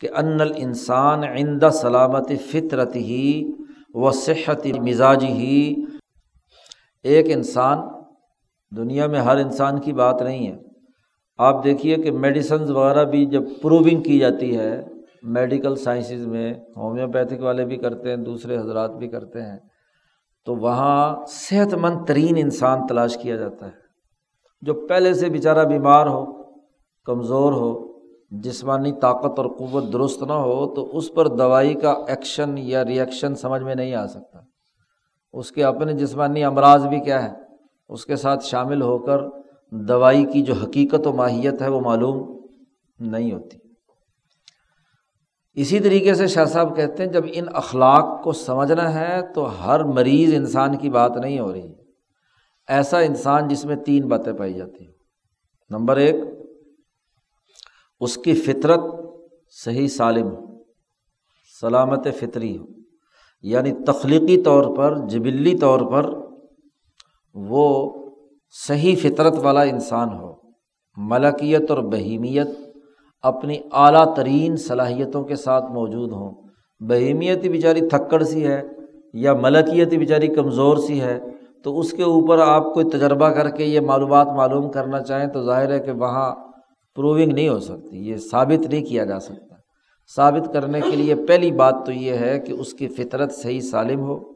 [0.00, 3.52] کہ ان الانسان عند سلامت فطرت ہی
[3.94, 5.74] و صحت مزاج ہی
[7.02, 7.78] ایک انسان،
[8.76, 10.58] دنیا میں ہر انسان کی بات نہیں ہے
[11.38, 14.82] آپ دیکھیے کہ میڈیسنز وغیرہ بھی جب پروونگ کی جاتی ہے
[15.22, 19.58] میڈیکل سائنسز میں ہومیوپیتھک والے بھی کرتے ہیں، دوسرے حضرات بھی کرتے ہیں،
[20.44, 23.70] تو وہاں صحت مند ترین انسان تلاش کیا جاتا ہے۔
[24.62, 26.42] جو پہلے سے بیچارہ بیمار ہو،
[27.04, 27.98] کمزور ہو،
[28.30, 33.34] جسمانی طاقت اور قوت درست نہ ہو، تو اس پر دوائی کا ایکشن یا ریئیکشن
[33.34, 34.38] سمجھ میں نہیں آ سکتا۔
[35.32, 37.34] اس کے اپنے جسمانی امراض بھی کیا ہے؟
[37.88, 39.18] اس کے ساتھ شامل ہو کر
[39.70, 42.46] دوائی کی جو حقیقت و ماہیت ہے وہ معلوم
[43.00, 43.58] نہیں ہوتی۔
[45.54, 49.84] اسی طریقے سے شاہ صاحب کہتے ہیں، جب ان اخلاق کو سمجھنا ہے تو ہر
[49.84, 51.72] مریض انسان کی بات نہیں ہو رہی۔
[52.68, 54.92] ایسا انسان جس میں تین باتیں پائی جاتی ہیں۔
[55.70, 56.14] نمبر ایک،
[58.00, 58.80] اس کی فطرت
[59.50, 60.62] صحیح سالم ہو،
[61.60, 62.64] سلامت فطری ہو۔
[63.42, 66.14] یعنی تخلیقی طور پر، جبلی طور پر
[67.34, 67.92] وہ
[68.50, 70.32] صحیح فطرت والا انسان ہو۔
[70.96, 72.46] ملکیت اور بہیمیت
[73.22, 76.30] اپنی اعلیٰ ترین صلاحیتوں کے ساتھ موجود ہوں۔
[76.80, 78.62] بہیمیت ہی بیچاری تھکڑ سی ہے
[79.14, 81.20] یا ملکیت ہی بیچاری کمزور سی ہے،
[81.64, 85.42] تو اس کے اوپر آپ کوئی تجربہ کر کے یہ معلومات معلوم کرنا چاہیں تو
[85.42, 86.34] ظاہر ہے کہ وہاں
[86.96, 89.54] پروونگ نہیں ہو سکتی، یہ ثابت نہیں کیا جا سکتا۔
[90.16, 94.00] ثابت کرنے کے لیے پہلی بات تو یہ ہے کہ اس کی فطرت صحیح سالم
[94.00, 94.35] ہو۔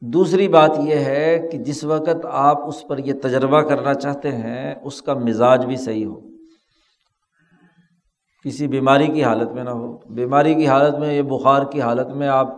[0.00, 4.74] دوسری بات یہ ہے کہ جس وقت آپ اس پر یہ تجربہ کرنا چاہتے ہیں،
[4.82, 6.20] اس کا مزاج بھی صحیح ہو۔
[8.44, 12.06] کسی بیماری کی حالت میں نہ ہو۔ بیماری کی حالت میں، یہ بخار کی حالت
[12.06, 12.48] میں آپ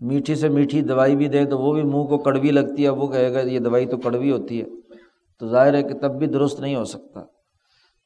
[0.00, 3.06] میٹھی سے میٹھی دوائی بھی دیں تو وہ بھی منہ کو کڑوی لگتی ہے وہ
[3.06, 4.66] کہے گا یہ دوائی تو کڑوی ہوتی ہے۔
[5.40, 7.20] تو ظاہر ہے کہ تب بھی درست نہیں ہو سکتا۔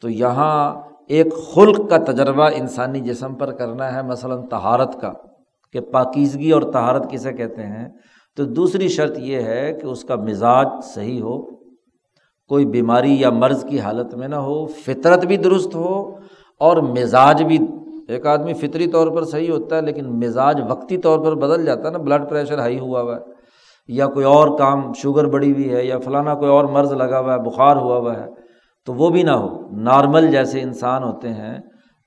[0.03, 5.13] تو یہاں ایک خلق کا تجربہ انسانی جسم پر کرنا ہے، مثلاً تہارت کا،
[5.73, 7.89] کہ پاکیزگی اور تہارت کسے کہتے ہیں؟
[8.37, 11.43] تو دوسری شرط یہ ہے کہ اس کا مزاج صحیح ہو،
[12.49, 16.15] کوئی بیماری یا مرض کی حالت میں نہ ہو، فطرت بھی درست ہو
[16.61, 17.59] اور مزاج بھی،
[18.09, 21.83] ایک آدمی فطری طور پر صحیح ہوتا ہے لیکن مزاج وقتی طور پر بدل جاتا
[21.87, 23.21] ہے نا بلڈ پریشر ہائی ہوا ہوا ہے
[23.89, 27.35] یا کوئی اور کام شوگر بڑی ہوئی ہے یا فلانا کوئی اور مرض لگا ہوا
[27.35, 28.27] ہے، بخار ہوا ہوا ہے،
[28.87, 31.59] تو وہ بھی نہ ہو۔ نارمل جیسے انسان ہوتے ہیں،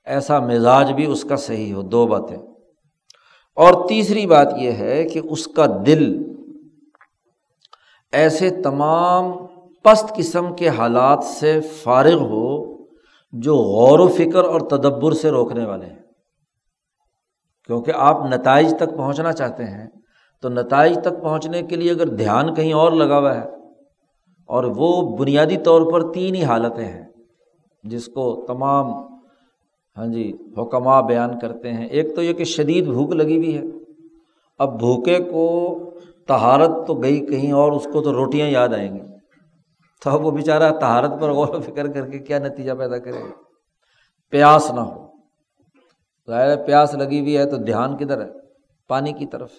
[0.06, 2.49] ایسا مزاج بھی اس کا صحیح ہو۔ دو باتیں۔
[3.60, 6.02] اور تیسری بات یہ ہے کہ اس کا دل
[8.12, 9.30] ایسے تمام
[9.84, 12.48] پست قسم کے حالات سے فارغ ہو
[13.32, 15.98] جو غور و فکر اور تدبر سے روکنے والے ہیں۔
[17.68, 19.86] کیونکہ آپ نتائج تک پہنچنا چاہتے ہیں،
[20.42, 23.44] تو نتائج تک پہنچنے کے لیے اگر دھیان کہیں اور لگا ہوا ہے،
[24.48, 27.04] اور وہ بنیادی طور پر تین ہی حالتیں ہیں،
[27.84, 28.92] جس کو تمام
[29.96, 33.62] ہاں جی حکمہ بیان کرتے ہیں۔ ایک تو یہ کہ شدید بھوک لگی ہوئی ہے۔
[34.58, 35.76] اب بھوکے کو
[36.26, 39.00] تہارت تو گئی کہیں اور اس کو تو روٹیاں یاد آئیں گی۔
[40.04, 43.20] تو اب وہ بیچارہ تہارت پر غور و فکر کر کے کیا نتیجہ پیدا کرے
[43.20, 43.34] گا۔
[44.30, 45.06] پیاس نہ ہو۔
[46.26, 48.30] ظاہر پیاس لگی ہوئی ہے تو دھیان کدھر ہے؟
[48.88, 49.50] پانی کی طرف۔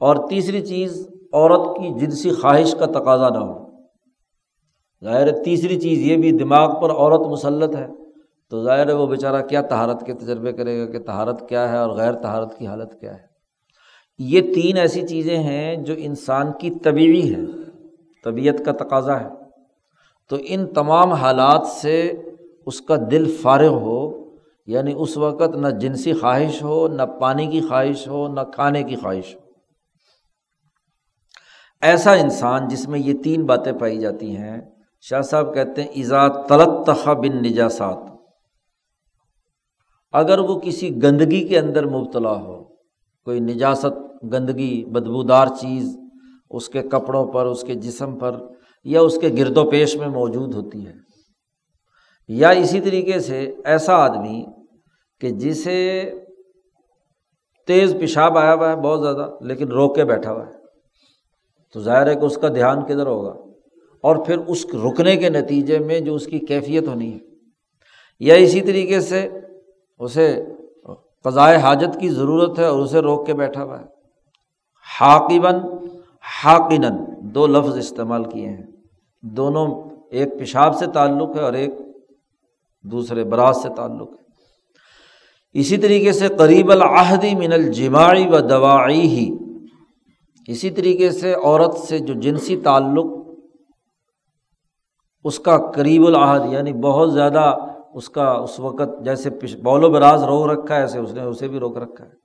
[0.00, 3.70] اور تیسری چیز، عورت کی جنسی خواہش کا تقاضا نہ ہو۔
[5.04, 7.86] ظاہر تیسری چیز یہ بھی، دماغ پر عورت مسلط ہے۔
[8.54, 11.76] تو ظاہر ہے وہ بیچارہ کیا تہارت کے تجربے کرے گا کہ تہارت کیا ہے
[11.76, 13.22] اور غیر تہارت کی حالت کیا ہے؟
[14.18, 17.40] یہ تین ایسی چیزیں ہیں جو انسان کی طبیعی ہے
[18.24, 19.28] طبیعت کا تقاضا ہے۔
[20.30, 22.12] تو ان تمام حالات سے
[22.66, 24.30] اس کا دل فارغ ہو
[24.66, 28.96] یعنی اس وقت نہ جنسی خواہش ہو، نہ پانی کی خواہش ہو، نہ کھانے کی
[28.96, 29.40] خواہش ہو۔
[31.82, 34.60] ایسا انسان جس میں یہ تین باتیں پائی جاتی ہیں،
[35.00, 38.13] شاہ صاحب کہتے ہیں ایزا تلت بن نجاسات
[40.14, 42.62] اگر وہ کسی گندگی کے اندر مبتلا ہو،
[43.26, 45.96] کوئی نجاست، گندگی، بدبودار چیز
[46.50, 48.36] اس کے کپڑوں پر، اس کے جسم پر
[48.86, 50.92] یا اس کے گرد و پیش میں موجود ہوتی ہے،
[52.28, 54.44] یا اسی طریقے سے ایسا آدمی
[55.20, 55.80] کہ جسے
[57.68, 60.52] تیز پیشاب آیا ہوا ہے بہت زیادہ، لیکن روک کے بیٹھا ہوا ہے،
[61.74, 63.32] تو ظاہر ہے کہ اس کا دھیان کدھر ہوگا؟
[64.04, 67.18] اور پھر اس رکنے کے نتیجے میں جو اس کی کیفیت ہونی ہے،
[68.20, 69.28] یا اسی طریقے سے
[69.98, 70.44] اسے
[71.24, 73.84] فضائے حاجت کی ضرورت ہے اور اسے روک کے بیٹھا ہوا ہے۔
[75.00, 75.60] حاقباً
[76.44, 76.84] حاقن
[77.20, 78.62] دو لفظ استعمال کیے ہیں۔
[79.22, 81.70] دونوں ایک پیشاب سے تعلق ہے اور ایک
[82.82, 84.24] دوسرے براز سے تعلق ہے۔
[85.52, 89.30] اسی طریقے سے قریب العہدی من الجماعی و دواعی ہی
[90.46, 93.06] اسی طریقے سے عورت سے جو جنسی تعلق،
[95.24, 97.54] اس کا قریب العہد یعنی بہت زیادہ
[97.94, 99.30] اس کا اس وقت جیسے
[99.62, 102.24] بول و براز روک رکھا ہے، ایسے اس نے اسے بھی روک رکھا ہے۔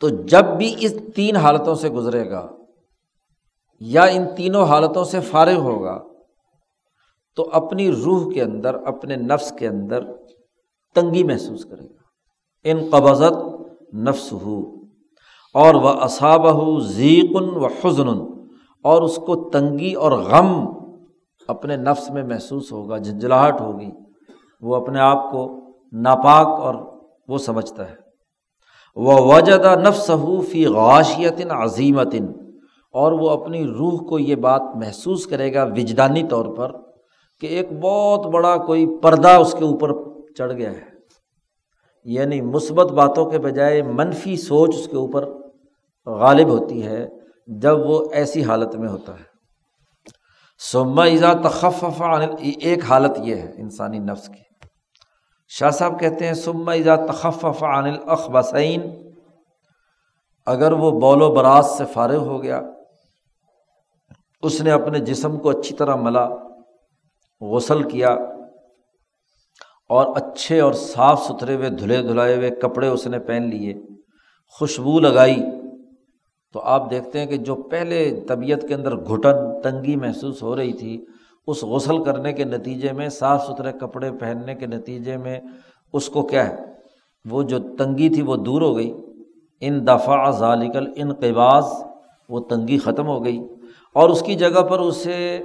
[0.00, 2.48] تو جب بھی اس تین حالتوں سے گزرے گا
[3.80, 6.02] یا ان تینوں حالتوں سے فارغ ہوگا،
[7.36, 10.04] تو اپنی روح کے اندر، اپنے نفس کے اندر
[10.94, 12.02] تنگی محسوس کرے گا۔
[12.64, 13.36] ان قبضت
[13.94, 14.82] نفس ہو
[15.54, 18.08] اور وہ اصابہ ذیقن و حضن
[18.84, 20.81] اور اس کو تنگی اور غم
[21.48, 23.90] اپنے نفس میں محسوس ہوگا، جھنجھلاہٹ ہوگی۔
[24.60, 25.58] وہ اپنے آپ کو
[25.92, 26.74] ناپاک اور
[27.28, 27.94] وہ سمجھتا ہے۔
[28.96, 30.10] وہ وجدہ نفس
[30.50, 32.14] فی غاشیت عظیمت
[32.92, 36.72] اور وہ اپنی روح کو یہ بات محسوس کرے گا وجدانی طور پر
[37.40, 39.92] کہ ایک بہت بڑا کوئی پردہ اس کے اوپر
[40.34, 40.92] چڑھ گیا ہے۔
[42.04, 45.28] یعنی مثبت باتوں کے بجائے منفی سوچ اس کے اوپر
[46.06, 47.08] غالب ہوتی ہے
[47.46, 49.31] جب وہ ایسی حالت میں ہوتا ہے۔
[50.62, 51.84] سما ایزا تخف
[52.38, 54.42] ایک حالت یہ ہے انسانی نفس کی۔
[55.50, 58.82] شاہ صاحب کہتے ہیں سما ایزا تخف عن الاخبسین
[60.46, 62.60] اگر وہ بول و براز سے فارغ ہو گیا،
[64.42, 66.26] اس نے اپنے جسم کو اچھی طرح ملا،
[67.40, 68.10] غسل کیا،
[69.90, 73.74] اور اچھے اور صاف ستھرے ہوئے دھلے دھلائے ہوئے کپڑے اس نے پہن لیے،
[74.60, 75.42] خوشبو لگائی
[76.52, 80.72] تو آپ دیکھتے ہیں کہ جو پہلے طبیعت کے اندر گھٹن تنگی محسوس ہو رہی
[80.72, 81.04] تھی،
[81.46, 85.40] اس غسل کرنے کے نتیجے میں، صاف ستھرے کپڑے پہننے کے نتیجے میں،
[85.92, 86.56] اس کو کیا ہے؟
[87.30, 88.92] وہ جو تنگی تھی وہ دور ہو گئی۔
[89.60, 91.64] ان دفاع ذالکل ان قباض
[92.28, 93.38] وہ تنگی ختم ہو گئی۔
[93.94, 95.40] اور اس کی جگہ پر اسے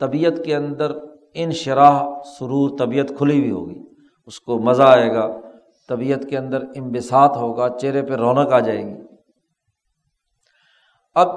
[0.00, 0.92] طبیعت کے اندر
[1.34, 2.02] ان شراہ
[2.38, 3.82] سرور، طبیعت کھلی ہوئی ہوگی۔
[4.26, 5.40] اس کو مزہ آئے گا۔
[5.88, 9.09] طبیعت کے اندر امبسات ہوگا، چہرے پہ رونق آ جائے گی۔
[11.14, 11.28] اب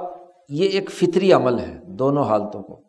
[0.48, 2.80] یہ ایک فطری عمل ہے دونوں حالتوں کو۔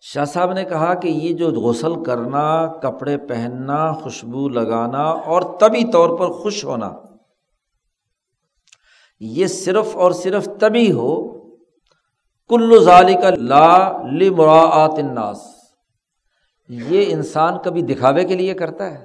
[0.00, 5.84] شاہ صاحب نے کہا کہ یہ جو غسل کرنا، کپڑے پہننا، خوشبو لگانا اور طبی
[5.92, 6.90] طور پر خوش ہونا،
[9.20, 11.40] یہ صرف اور صرف تبھی ہو،
[12.50, 15.38] کل ظالی کا لا لمراعات الناس۔
[16.68, 19.04] یہ انسان کبھی دکھاوے کے لیے کرتا ہے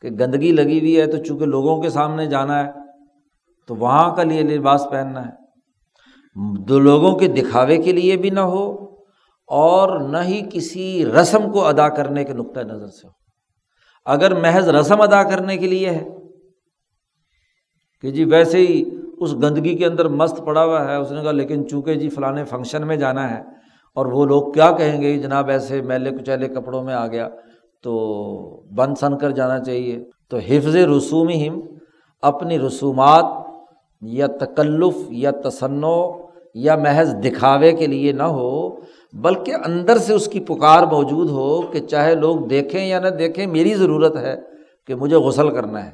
[0.00, 2.72] کہ گندگی لگی ہوئی ہے تو چونکہ لوگوں کے سامنے جانا ہے،
[3.66, 5.47] تو وہاں کا لیے لباس پہننا ہے۔
[6.40, 8.84] دو لوگوں کے دکھاوے کے لیے بھی نہ ہو
[9.46, 13.12] اور نہ ہی کسی رسم کو ادا کرنے کے نقطۂ نظر سے ہو۔
[14.04, 16.08] اگر محض رسم ادا کرنے کے لیے ہے
[18.02, 21.32] کہ جی ویسے ہی اس گندگی کے اندر مست پڑا ہوا ہے، اس نے کہا
[21.32, 23.42] لیکن چونکہ جی فلاں فنکشن میں جانا ہے
[23.94, 27.28] اور وہ لوگ کیا کہیں گے، جناب ایسے میلے کچیلے کپڑوں میں آ گیا
[27.82, 27.94] تو
[28.74, 31.60] بن سن کر جانا چاہیے۔ تو حفظ رسوم ہم
[32.22, 33.24] اپنی رسومات
[34.02, 36.27] یا تکلف یا تصنع
[36.58, 38.76] یا محض دکھاوے کے لیے نہ ہو،
[39.12, 43.46] بلکہ اندر سے اس کی پکار موجود ہو کہ چاہے لوگ دیکھیں یا نہ دیکھیں،
[43.46, 44.36] میری ضرورت ہے
[44.86, 45.90] کہ مجھے غسل کرنا ہے۔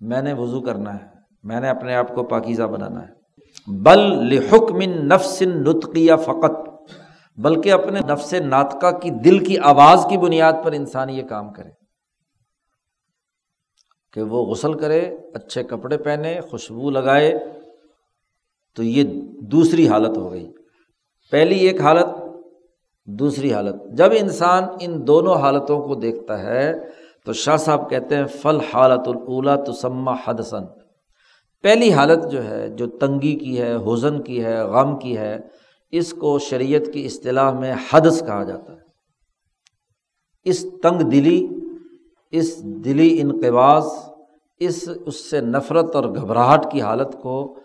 [0.00, 1.06] میں نے وضو کرنا ہے۔
[1.42, 3.12] میں نے اپنے آپ کو پاکیزہ بنانا ہے۔
[3.66, 4.00] بل
[4.34, 6.70] لحکم نفس نطقیہ فقط،
[7.36, 11.70] بلکہ اپنے نفس ناطقہ کی دل کی آواز کی بنیاد پر انسان یہ کام کرے۔
[14.12, 15.00] کہ وہ غسل کرے،
[15.34, 17.34] اچھے کپڑے پہنے، خوشبو لگائے
[18.76, 19.02] تو یہ
[19.40, 20.52] دوسری حالت ہو گئی۔
[21.30, 22.06] پہلی ایک حالت،
[23.06, 26.74] دوسری حالت۔ جب انسان ان دونوں حالتوں کو دیکھتا ہے،
[27.24, 30.64] تو شاہ صاحب کہتے ہیں، فل حالت الاولا تسمہ حدسن
[31.62, 35.38] پہلی حالت جو ہے، جو تنگی کی ہے، حزن کی ہے، غم کی ہے،
[35.90, 38.78] اس کو شریعت کی اصطلاح میں حدث کہا جاتا ہے۔
[40.44, 41.48] اس تنگ دلی،
[42.30, 43.86] اس دلی انقباز
[44.58, 47.56] اس اس سے نفرت اور گھبراہٹ کی حالت کو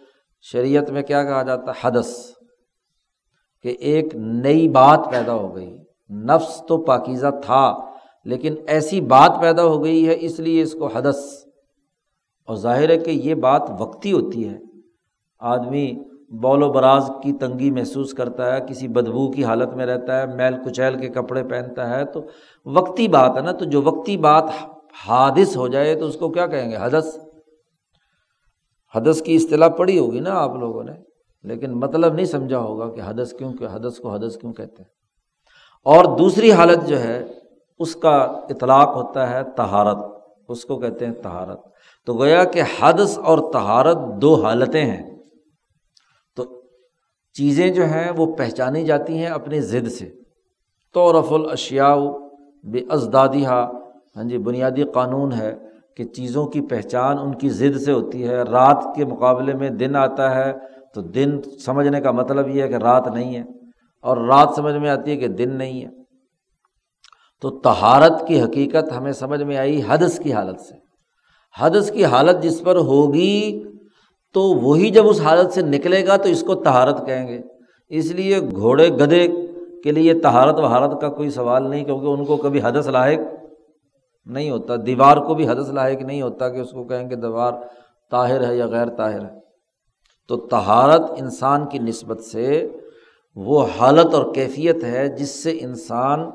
[0.42, 2.18] شریعت میں کیا کہا جاتا ہے؟ حدث،
[3.64, 5.78] کہ ایک نئی بات پیدا ہو گئی۔
[6.10, 7.78] نفس تو پاکیزہ تھا،
[8.26, 11.20] لیکن ایسی بات پیدا ہو گئی ہے، اس لیے اس کو حدث۔
[12.46, 14.58] اور ظاہر ہے کہ یہ بات وقتی ہوتی ہے۔
[15.40, 20.22] آدمی بول و براز کی تنگی محسوس کرتا ہے، کسی بدبو کی حالت میں رہتا
[20.22, 22.22] ہے، میل کچیل کے کپڑے پہنتا ہے، تو
[22.66, 24.44] وقتی بات ہے نا، تو جو وقتی بات
[25.08, 27.27] حادث ہو جائے، تو اس کو کیا کہیں گے؟ حدث۔
[28.96, 30.92] حدث کی اصطلاح پڑھی ہوگی نا آپ لوگوں نے،
[31.44, 34.90] لیکن مطلب نہیں سمجھا ہوگا کہ حدث کیوں، کہ حدث کو حدث کیوں کہتے ہیں۔
[35.84, 37.26] اور دوسری حالت جو ہے،
[37.80, 38.16] اس کا
[38.50, 39.98] اطلاق ہوتا ہے تہارت
[40.50, 41.60] اس کو کہتے ہیں تہارت
[42.06, 45.20] تو گویا کہ حدث اور تہارت دو حالتیں ہیں۔
[46.36, 46.62] تو
[47.34, 50.10] چیزیں جو ہیں، وہ پہچانی جاتی ہیں اپنی ضد سے۔
[50.94, 51.96] تو رف الاشیا
[52.64, 53.72] بے ازدادی ہاں
[54.24, 55.67] جی بنیادی قانون ہے۔
[55.98, 59.96] کہ چیزوں کی پہچان ان کی ضد سے ہوتی ہے، رات کے مقابلے میں دن
[59.96, 60.52] آتا ہے
[60.96, 63.44] تو دن سمجھنے کا مطلب یہ ہے کہ رات نہیں ہے،
[64.06, 65.90] اور رات سمجھ میں آتی ہے کہ دن نہیں ہے۔
[67.44, 70.76] تو تہارت کی حقیقت ہمیں سمجھ میں آئی حدث کی حالت سے۔
[71.56, 73.64] حدث کی حالت جس پر ہوگی
[74.36, 77.40] تو وہی جب اس حالت سے نکلے گا تو اس کو تہارت کہیں گے۔
[77.92, 79.28] اس لیے گھوڑے گدے
[79.84, 83.20] کے لیے تہارت و کا کوئی سوال نہیں، کیونکہ ان کو کبھی حدث لاحق
[84.30, 87.54] نہیں ہوتا۔ دیوار کو بھی حدث لاحق نہیں ہوتا کہ اس کو کہیں گے دیوار
[88.12, 89.40] طاہر ہے یا غیر طاہر ہے۔
[90.28, 92.70] تو تہارت انسان کی نسبت سے
[93.36, 96.30] وہ حالت اور کیفیت ہے جس سے انسان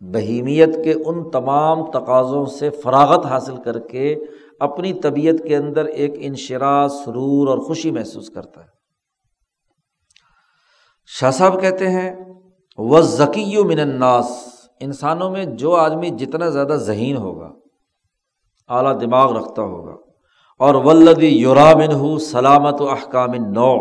[0.00, 4.16] بہیمیت کے ان تمام تقاضوں سے فراغت حاصل کر کے
[4.60, 8.66] اپنی طبیعت کے اندر ایک انشرا سرور اور خوشی محسوس کرتا ہے۔
[11.06, 12.14] شاہ صاحب کہتے ہیں
[12.78, 17.50] وہ ذکی و من الناس انسانوں میں جو آدمی جتنا زیادہ ذہین ہوگا،
[18.70, 19.96] اعلیٰ دماغ رکھتا ہوگا،
[20.60, 23.74] اور ولدی یورامن ہو سلامت و احکام نو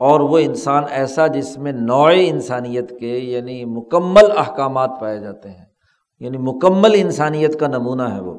[0.00, 5.64] اور وہ انسان ایسا جس میں نوع انسانیت کے یعنی مکمل احکامات پائے جاتے ہیں
[6.20, 8.34] یعنی مکمل انسانیت کا نمونہ ہے وہ،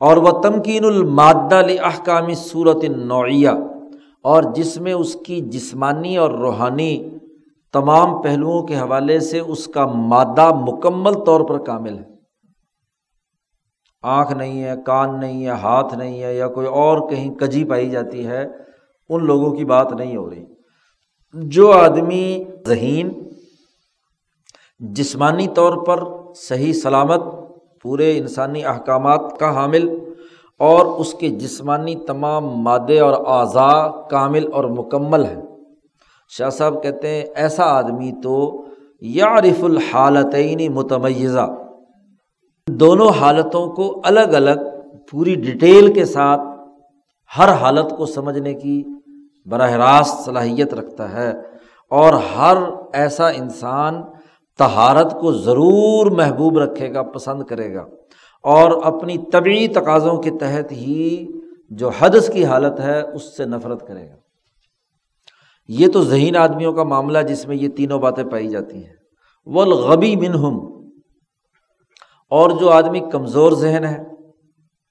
[0.00, 3.50] اور وہ تمکین المادہ احکامی صورت نوعیہ،
[4.24, 6.92] اور جس میں اس کی جسمانی اور روحانی
[7.72, 12.04] تمام پہلوؤں کے حوالے سے اس کا مادہ مکمل طور پر کامل ہے۔
[14.02, 17.90] آنکھ نہیں ہے، کان نہیں ہے، ہاتھ نہیں ہے یا کوئی اور کہیں کجی پائی
[17.90, 18.46] جاتی ہے،
[19.08, 20.44] ان لوگوں کی بات نہیں ہو رہی۔
[21.32, 23.12] جو آدمی ذہین،
[24.80, 26.04] جسمانی طور پر
[26.34, 27.20] صحیح سلامت،
[27.82, 29.98] پورے انسانی احکامات کا حامل،
[30.58, 35.42] اور اس کے جسمانی تمام مادے اور اعضاء کامل اور مکمل ہیں۔
[36.38, 38.64] شاہ صاحب کہتے ہیں، ایسا آدمی تو
[39.00, 41.48] یارف الحالتعینی متمیزہ۔
[42.68, 44.60] دونوں حالتوں کو الگ الگ،
[45.10, 46.40] پوری ڈیٹیل کے ساتھ
[47.38, 48.82] ہر حالت کو سمجھنے کی
[49.46, 51.32] براہ راست صلاحیت رکھتا ہے۔
[51.90, 52.56] اور ہر
[52.92, 54.02] ایسا انسان
[54.58, 57.84] تہارت کو ضرور محبوب رکھے گا، پسند کرے گا۔
[58.42, 61.26] اور اپنی طبعی تقاضوں کے تحت ہی
[61.70, 64.21] جو حدث کی حالت ہے، اس سے نفرت کرے گا۔
[65.68, 68.92] یہ تو ذہین آدمیوں کا معاملہ جس میں یہ تینوں باتیں پائی جاتی ہیں۔
[69.46, 69.64] وہ
[69.96, 70.88] منہم،
[72.30, 74.04] اور جو آدمی کمزور ذہن ہے،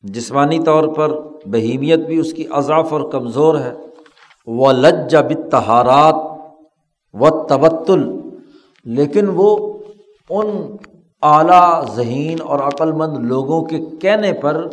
[0.01, 1.11] جسمانی طور پر
[1.45, 3.73] بہیمیت بھی اس کی اضاف اور کمزور ہے۔
[4.47, 6.15] وہ لج بتہارات
[7.13, 8.19] و تبتل
[8.85, 9.73] لیکن وہ
[10.29, 10.75] ان
[11.21, 14.67] اعلیٰ ذہین اور عقل مند لوگوں کے کہنے پر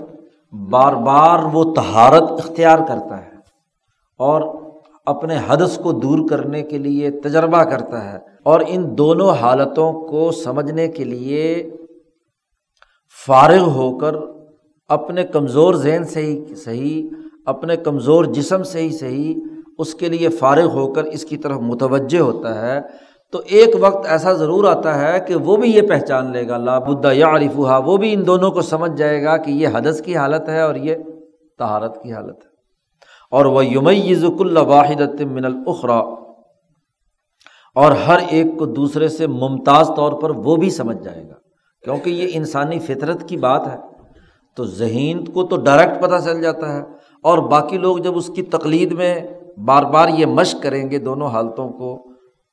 [0.71, 3.31] بار بار وہ تہارت اختیار کرتا ہے۔
[4.19, 4.68] اور
[5.09, 10.31] اپنے حدث کو دور کرنے کے لیے تجربہ کرتا ہے اور ان دونوں حالتوں کو
[10.33, 11.71] سمجھنے کے لیے
[13.27, 14.15] فارغ ہو کر
[14.89, 17.09] اپنے کمزور ذہن سے ہی صحیح،
[17.47, 19.35] اپنے کمزور جسم سے ہی صحیح
[19.79, 22.81] اس کے لیے فارغ ہو کر اس کی طرف متوجہ ہوتا ہے۔
[23.33, 27.13] تو ایک وقت ایسا ضرور آتا ہے کہ وہ بھی یہ پہچان لے گا لابدہ
[27.13, 30.49] یا عارفہ وہ بھی ان دونوں کو سمجھ جائے گا کہ یہ حدث کی حالت
[30.49, 30.95] ہے اور یہ
[31.59, 32.48] تہارت کی حالت ہے۔
[33.31, 35.99] اور وہ یمیزک اللہ واحد من الخرا
[37.75, 41.35] اور ہر ایک کو دوسرے سے ممتاز طور پر وہ بھی سمجھ جائے گا۔
[41.85, 43.77] کیونکہ یہ انسانی فطرت کی بات ہے۔
[44.57, 46.83] تو ذہین کو تو ڈائریکٹ پتہ چل جاتا ہے۔
[47.23, 49.21] اور باقی لوگ جب اس کی تقلید میں
[49.65, 52.05] بار بار یہ مشق کریں گے دونوں حالتوں کو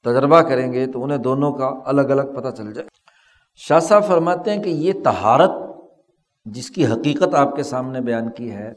[0.03, 2.87] تجربہ کریں گے، تو انہیں دونوں کا الگ الگ پتہ چل جائے۔
[3.55, 5.51] شاہ صاحب فرماتے ہیں کہ یہ تہارت
[6.45, 8.73] جس کی حقیقت آپ کے سامنے بیان کی ہے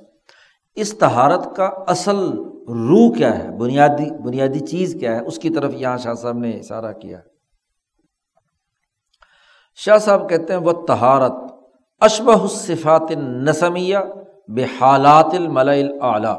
[0.81, 2.19] اس تہارت کا اصل
[2.69, 6.51] روح کیا ہے؟ بنیادی بنیادی چیز کیا ہے؟ اس کی طرف یہاں شاہ صاحب نے
[6.51, 7.21] اشارہ کیا
[9.77, 11.33] شاہ صاحب کہتے ہیں وہ تہارت
[12.01, 13.99] اشبہ صفات نسمیہ
[14.49, 15.69] بے حالات المل
[16.01, 16.39] اعلیٰ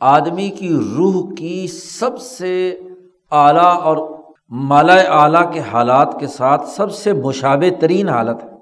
[0.00, 2.80] آدمی کی روح کی سب سے
[3.30, 3.96] اعلیٰ اور
[4.50, 8.55] مالا اعلیٰ کے حالات کے ساتھ سب سے مشابہ ترین حالت ہے۔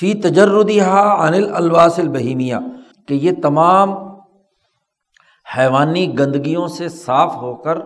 [0.00, 2.58] فی تجردہ انل الواس البہیمیا
[3.08, 3.92] کہ یہ تمام
[5.56, 7.78] حیوانی گندگیوں سے صاف ہو کر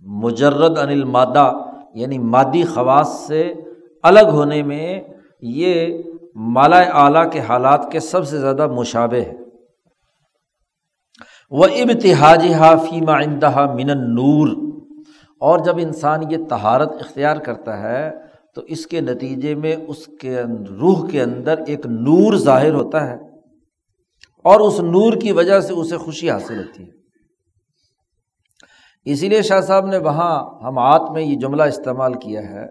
[0.00, 1.52] مجرد انل مادہ
[1.94, 3.54] یعنی مادی خواص سے
[4.02, 5.00] الگ ہونے میں
[5.40, 6.02] یہ
[6.34, 9.32] مالا اعلیٰ کے حالات کے سب سے زیادہ مشابہ ہے۔
[11.50, 12.46] وہ ابتحاج
[12.90, 14.48] فی معندہ من نور
[15.40, 18.10] اور جب انسان یہ تہارت اختیار کرتا ہے
[18.54, 20.42] تو اس کے نتیجے میں اس کے
[20.80, 23.14] روح کے اندر ایک نور ظاہر ہوتا ہے
[24.44, 26.88] اور اس نور کی وجہ سے اسے خوشی حاصل ہوتی ہے۔
[29.04, 32.66] اسی لیے شاہ صاحب نے وہاں ہم آت میں یہ جملہ استعمال کیا ہے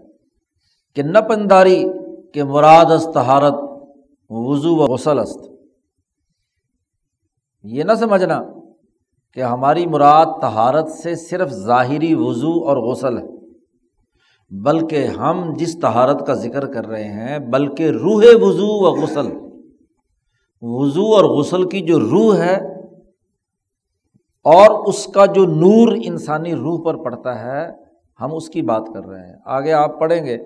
[0.95, 1.85] کہ نپنداری
[2.33, 3.53] کے مراد است تہارت
[4.29, 5.39] وضو و غسل است۔
[7.63, 8.41] یہ نہ سمجھنا
[9.33, 13.40] کہ ہماری مراد تہارت سے صرف ظاہری وضو اور غسل ہے۔
[14.51, 19.27] بلکہ ہم جس تہارت کا ذکر کر رہے ہیں، بلکہ روح وضو و غسل۔
[20.61, 22.81] وضو اور غسل کی جو روح ہے،
[24.45, 27.69] اور اس کا جو نور انسانی روح پر پڑتا ہے،
[28.21, 30.37] ہم اس کی بات کر رہے ہیں۔ آگے آپ پڑھیں گے،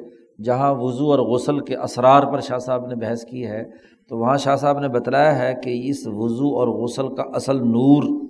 [0.43, 3.63] جہاں وضو اور غسل کے اسرار پر شاہ صاحب نے بحث کی ہے،
[4.09, 8.27] تو وہاں شاہ صاحب نے بتلایا ہے کہ اس وضو اور غسل کا اصل نور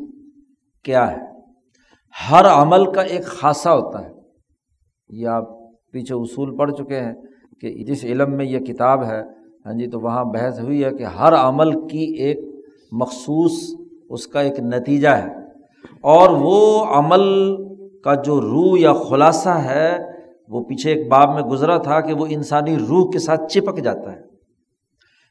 [0.84, 1.21] کیا ہے۔
[2.32, 4.11] ہر عمل کا ایک خاصہ ہوتا ہے۔
[5.09, 5.64] یہ آپ
[5.96, 7.14] پیچھے اصول پڑھ چکے ہیں
[7.62, 9.24] کہ جس علم میں یہ کتاب ہے
[9.66, 12.39] ہاں جی تو وہاں بحث ہوئی ہے کہ ہر عمل کی ایک
[12.91, 13.76] مخصوص
[14.10, 15.28] اس کا ایک نتیجہ ہے۔
[16.02, 17.56] اور وہ عمل
[18.00, 19.98] کا جو روح یا خلاصہ ہے،
[20.50, 24.14] وہ پیچھے ایک باب میں گزرا تھا کہ وہ انسانی روح کے ساتھ چپک جاتا
[24.14, 24.22] ہے۔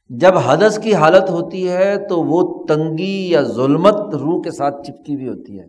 [0.09, 5.15] جب حدث کی حالت ہوتی ہے، تو وہ تنگی یا ظلمت روح کے ساتھ چپکی
[5.15, 5.65] ہوئی ہوتی ہے۔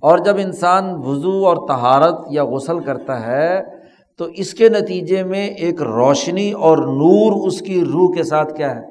[0.00, 3.79] اور جب انسان وضو اور تہارت یا غسل کرتا ہے
[4.20, 8.76] تو اس کے نتیجے میں ایک روشنی اور نور اس کی روح کے ساتھ کیا
[8.76, 8.82] ہے؟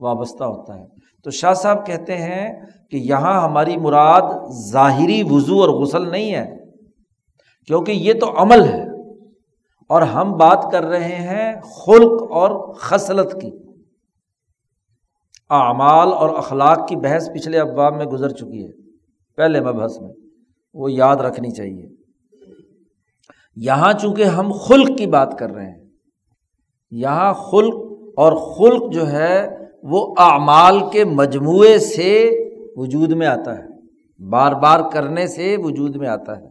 [0.00, 0.84] وابستہ ہوتا ہے۔
[1.24, 4.22] تو شاہ صاحب کہتے ہیں کہ یہاں ہماری مراد
[4.70, 6.56] ظاہری وضو اور غسل نہیں ہے،
[7.66, 8.84] کیونکہ یہ تو عمل ہے۔
[9.88, 13.50] اور ہم بات کر رہے ہیں خلق اور خصلت کی۔
[15.50, 18.96] اعمال اور اخلاق کی بحث پچھلے ابواب میں گزر چکی ہے،
[19.36, 20.12] پہلے مبحث میں،
[20.74, 21.97] وہ یاد رکھنی چاہیے۔
[23.64, 25.78] یہاں چونکہ ہم خلق کی بات کر رہے ہیں،
[26.90, 27.74] یہاں خلق
[28.16, 29.48] اور خلق جو ہے،
[29.82, 32.10] وہ اعمال کے مجموعے سے
[32.76, 33.66] وجود میں آتا ہے،
[34.30, 36.46] بار بار کرنے سے وجود میں آتا ہے۔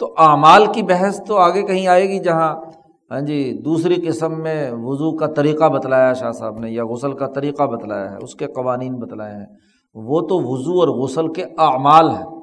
[0.00, 2.50] تو اعمال کی بحث تو آگے کہیں آئے گی جہاں
[3.10, 7.26] ہاں جی دوسری قسم میں وضو کا طریقہ بتلایا شاہ صاحب نے، یا غسل کا
[7.26, 9.46] طریقہ بتلایا ہے، اس کے قوانین بتلائے ہیں۔
[9.94, 12.37] وہ تو وضو اور غسل کے اعمال ہیں۔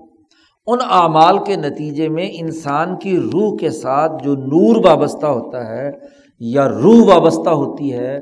[0.68, 5.92] ان اعمال کے نتیجے میں انسان کی روح کے ساتھ جو نور وابستہ ہوتا ہے
[6.40, 8.18] یا روح وابستہ ہوتی ہے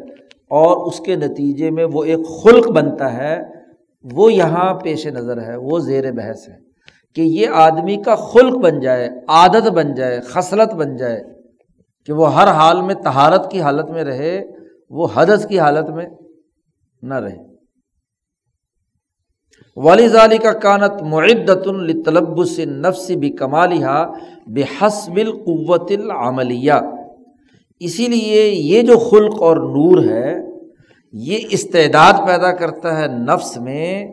[0.50, 3.41] اور اس کے نتیجے میں وہ ایک خلق بنتا ہے،
[4.14, 6.56] وہ یہاں پیش نظر ہے، وہ زیر بحث ہے
[7.14, 11.24] کہ یہ آدمی کا خلق بن جائے، عادت بن جائے، خصلت بن جائے
[12.06, 14.46] کہ وہ ہر حال میں تہارت کی حالت میں رہے،
[14.89, 16.06] وہ حدث کی حالت میں
[17.02, 17.53] نہ رہے۔
[19.76, 24.11] والی ظالی کا کانت معدت الطلب سے نفس بھی کمالہ
[24.47, 26.74] بے حسب القوت العملیہ
[27.80, 30.36] اسی لیے یہ جو خلق اور نور ہے،
[31.13, 34.11] یہ استعداد پیدا کرتا ہے نفس میں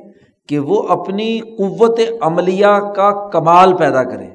[0.48, 4.26] کہ وہ اپنی قوت عملیہ کا کمال پیدا کرے۔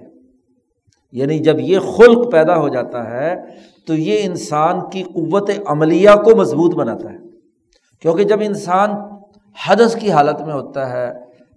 [1.12, 3.36] یعنی جب یہ خلق پیدا ہو جاتا ہے،
[3.88, 7.18] تو یہ انسان کی قوت عملیہ کو مضبوط بناتا ہے۔
[8.02, 8.90] کیونکہ جب انسان
[9.68, 11.12] حدث کی حالت میں ہوتا ہے۔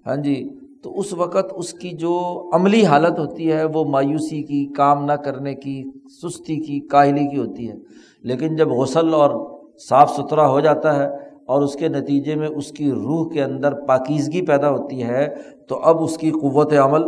[0.06, 0.48] ہاں جی
[0.82, 5.12] تو اس وقت اس کی جو عملی حالت ہوتی ہے، وہ مایوسی کی، کام نہ
[5.12, 5.84] کرنے کی،
[6.22, 7.74] سستی کی، کاہلی کی ہوتی ہے۔
[8.22, 11.08] لیکن جب غسل اور صاف ستھرا ہو جاتا ہے
[11.46, 15.34] اور اس کے نتیجے میں اس کی روح کے اندر پاکیزگی پیدا ہوتی ہے،
[15.68, 17.02] تو اب اس کی قوت عمل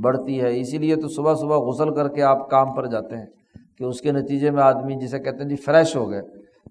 [0.00, 3.26] بڑھتی ہے۔ اسی لیے تو صبح صبح غسل کر کے آپ کام پر جاتے ہیں
[3.78, 6.22] کہ اس کے نتیجے میں آدمی، جسے کہتے ہیں جی فریش ہو گئے۔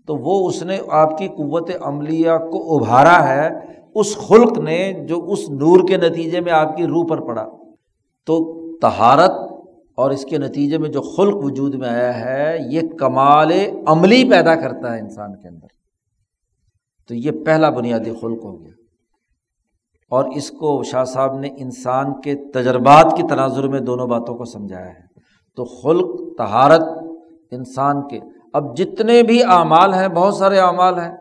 [0.07, 3.49] تو وہ اس نے آپ کی قوت عملیہ کو ابھارا ہے،
[3.95, 7.47] اس خلق نے جو اس نور کے نتیجے میں آپ کی روح پر پڑا۔
[8.25, 9.31] تو تہارت
[9.95, 13.51] اور اس کے نتیجے میں جو خلق وجود میں آیا ہے، یہ کمال
[13.85, 15.67] عملی پیدا کرتا ہے انسان کے اندر۔
[17.07, 18.71] تو یہ پہلا بنیادی خلق ہو گیا۔
[20.09, 24.45] اور اس کو شاہ صاحب نے انسان کے تجربات کی تناظر میں دونوں باتوں کو
[24.45, 25.05] سمجھایا ہے۔
[25.55, 26.81] تو خلق تہارت
[27.51, 28.19] انسان کے
[28.55, 31.17] اب جتنے بھی اعمال ہیں، بہت سارے اعمال ہیں،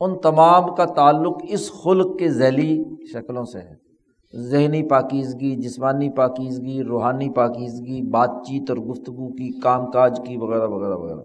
[0.00, 3.88] ان تمام کا تعلق اس خلق کے ذیلی شکلوں سے ہے۔
[4.36, 10.66] ذہنی پاکیزگی، جسمانی پاکیزگی، روحانی پاکیزگی، بات چیت اور گفتگو کی، کام کاج کی، وغیرہ
[10.66, 11.20] وغیرہ وغیرہ۔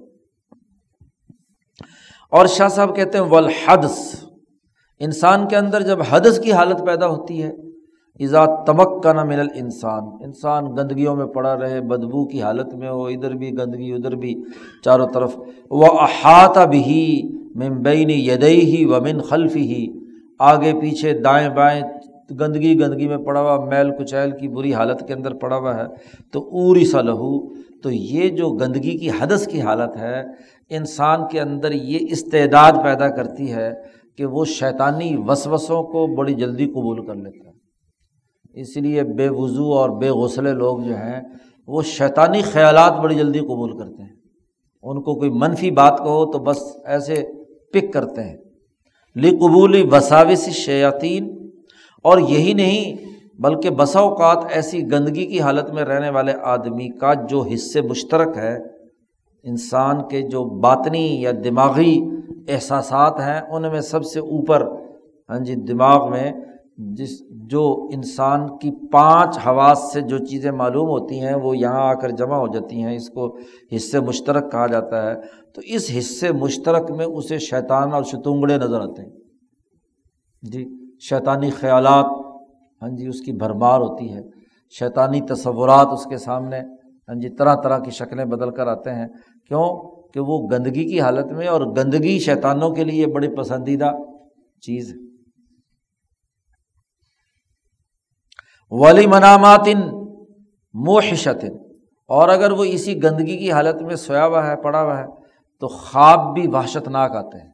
[2.32, 4.26] اور شاہ صاحب کہتے ہیں ولحدس
[5.00, 7.52] انسان کے اندر جب حدث کی حالت پیدا ہوتی ہے
[8.20, 12.90] ایزا تمک کا نہ ملل انسان انسان گندگیوں میں پڑا رہے، بدبو کی حالت میں
[12.90, 14.34] ہو، ادھر بھی گندگی، ادھر بھی
[14.84, 15.38] چاروں طرف۔
[15.70, 17.22] وہ احاطہ بھی
[17.56, 19.86] ممبئی یدئی ہی و من خلفی ہی
[20.40, 21.82] آگے پیچھے دائیں بائیں،
[22.40, 25.86] گندگی گندگی میں پڑا ہوا، میل کچیل کی بری حالت کے اندر پڑا ہوا ہے۔
[26.32, 30.24] تو اوری سا لہو، تو یہ جو گندگی کی حدث کی حالت ہے،
[30.70, 33.74] انسان کے اندر یہ استعداد پیدا کرتی ہے
[34.18, 37.53] کہ وہ شیطانی وسوسوں کو بڑی جلدی قبول کر لیتا ہے۔
[38.54, 41.22] اس لیے بے وضو اور بے غسلے لوگ جو ہیں،
[41.68, 44.10] وہ شیطانی خیالات بڑی جلدی قبول کرتے ہیں۔
[44.84, 47.24] ان کو کوئی منفی بات کہو تو بس ایسے
[47.74, 48.38] پک کرتے ہیں۔
[49.16, 51.52] لی قبول وساوس شیاطین
[52.04, 52.96] اور یہی نہیں،
[53.42, 58.38] بلکہ بسا اوقات ایسی گندگی کی حالت میں رہنے والے آدمی کا جو حصے مشترک
[58.38, 58.58] ہے۔
[59.44, 62.02] انسان کے جو باطنی یا دماغی
[62.48, 64.68] احساسات ہیں، ان میں سب سے اوپر
[65.30, 66.32] ہاں جی دماغ میں
[66.78, 71.94] جس جو انسان کی پانچ حواس سے جو چیزیں معلوم ہوتی ہیں، وہ یہاں آ
[71.94, 73.38] کر جمع ہو جاتی ہیں، اس کو
[73.76, 75.16] حصے مشترک کہا جاتا ہے۔
[75.56, 79.10] تو اس حصے مشترک میں اسے شیطان اور شتونگڑے نظر آتے ہیں۔
[80.42, 80.66] جی
[81.10, 82.06] شیطانی خیالات
[82.82, 84.22] ہاں جی اس کی بھرمار ہوتی ہے۔
[84.80, 86.60] شیطانی تصورات اس کے سامنے
[87.08, 89.08] ہاں جی طرح طرح کی شکلیں بدل کر آتے ہیں۔
[89.48, 93.92] کیوں؟ کہ وہ گندگی کی حالت میں اور گندگی شیطانوں کے لیے بڑی پسندیدہ
[94.62, 95.03] چیز ہے۔
[98.82, 99.68] ولی منامات
[100.74, 101.46] موحشت
[102.08, 105.06] اور اگر وہ اسی گندگی کی حالت میں سویا ہوا ہے، پڑا ہوا ہے،
[105.60, 107.52] تو خواب بھی وحشت ناک آتے ہیں۔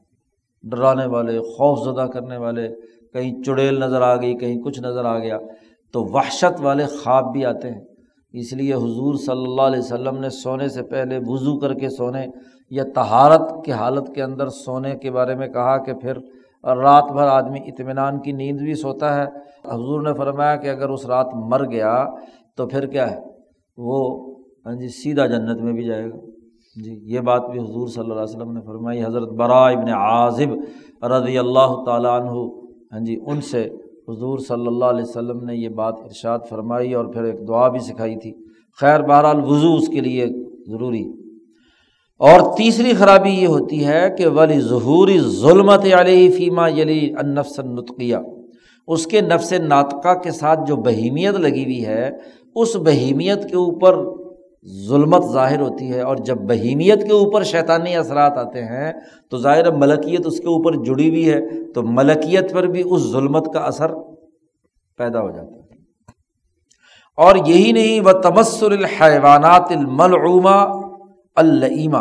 [0.63, 2.67] ڈرانے والے، خوف زدہ کرنے والے،
[3.13, 5.38] کہیں چڑیل نظر آ گئی، کہیں کچھ نظر آ گیا،
[5.93, 7.82] تو وحشت والے خواب بھی آتے ہیں۔
[8.34, 12.26] اس لیے حضور صلی اللہ علیہ وسلم نے سونے سے پہلے وضو کر کے سونے
[12.70, 16.17] یا تہارت کی حالت کے اندر سونے کے بارے میں کہا کہ پھر
[16.64, 19.26] اور رات بھر آدمی اطمینان کی نیند بھی سوتا ہے۔
[19.66, 22.05] حضور نے فرمایا کہ اگر اس رات مر گیا
[22.57, 23.18] تو پھر کیا ہے؟
[23.78, 24.30] وہ
[24.66, 26.18] ہاں جی سیدھا جنت میں بھی جائے گا۔
[26.84, 30.49] جی یہ بات بھی حضور صلی اللہ علیہ وسلم نے فرمائی۔ حضرت برا ابن عازب
[31.03, 32.30] رضی اللہ تعالیٰ عنہ
[32.93, 33.70] ہاں جی ان سے
[34.10, 37.80] حضور صلی اللہ علیہ وسلم نے یہ بات ارشاد فرمائی اور پھر ایک دعا بھی
[37.80, 38.34] سکھائی تھی۔
[38.80, 40.26] خیر، بہرحال وضو اس کے لیے
[40.72, 41.03] ضروری
[42.20, 48.15] اور تیسری خرابی یہ ہوتی ہے کہ ولی ظہوری ظلمت علیہ فیمہ یلی النفس النطقیہ،
[48.88, 52.09] اس کے نفس ناطقہ کے ساتھ جو بہیمیت لگی ہوئی ہے،
[52.55, 53.97] اس بہیمیت کے اوپر
[54.88, 58.91] ظلمت ظاہر ہوتی ہے اور جب بہیمیت کے اوپر شیطانی اثرات آتے ہیں،
[59.32, 63.53] تو ظاہر ملکیت اس کے اوپر جڑی ہوئی ہے، تو ملکیت پر بھی اس ظلمت
[63.53, 63.91] کا اثر
[64.97, 65.59] پیدا ہو جاتا ہے۔
[67.17, 70.89] اور یہی نہیں وہ تمسر الحیوانات الملعوما
[71.36, 71.98] العیمہ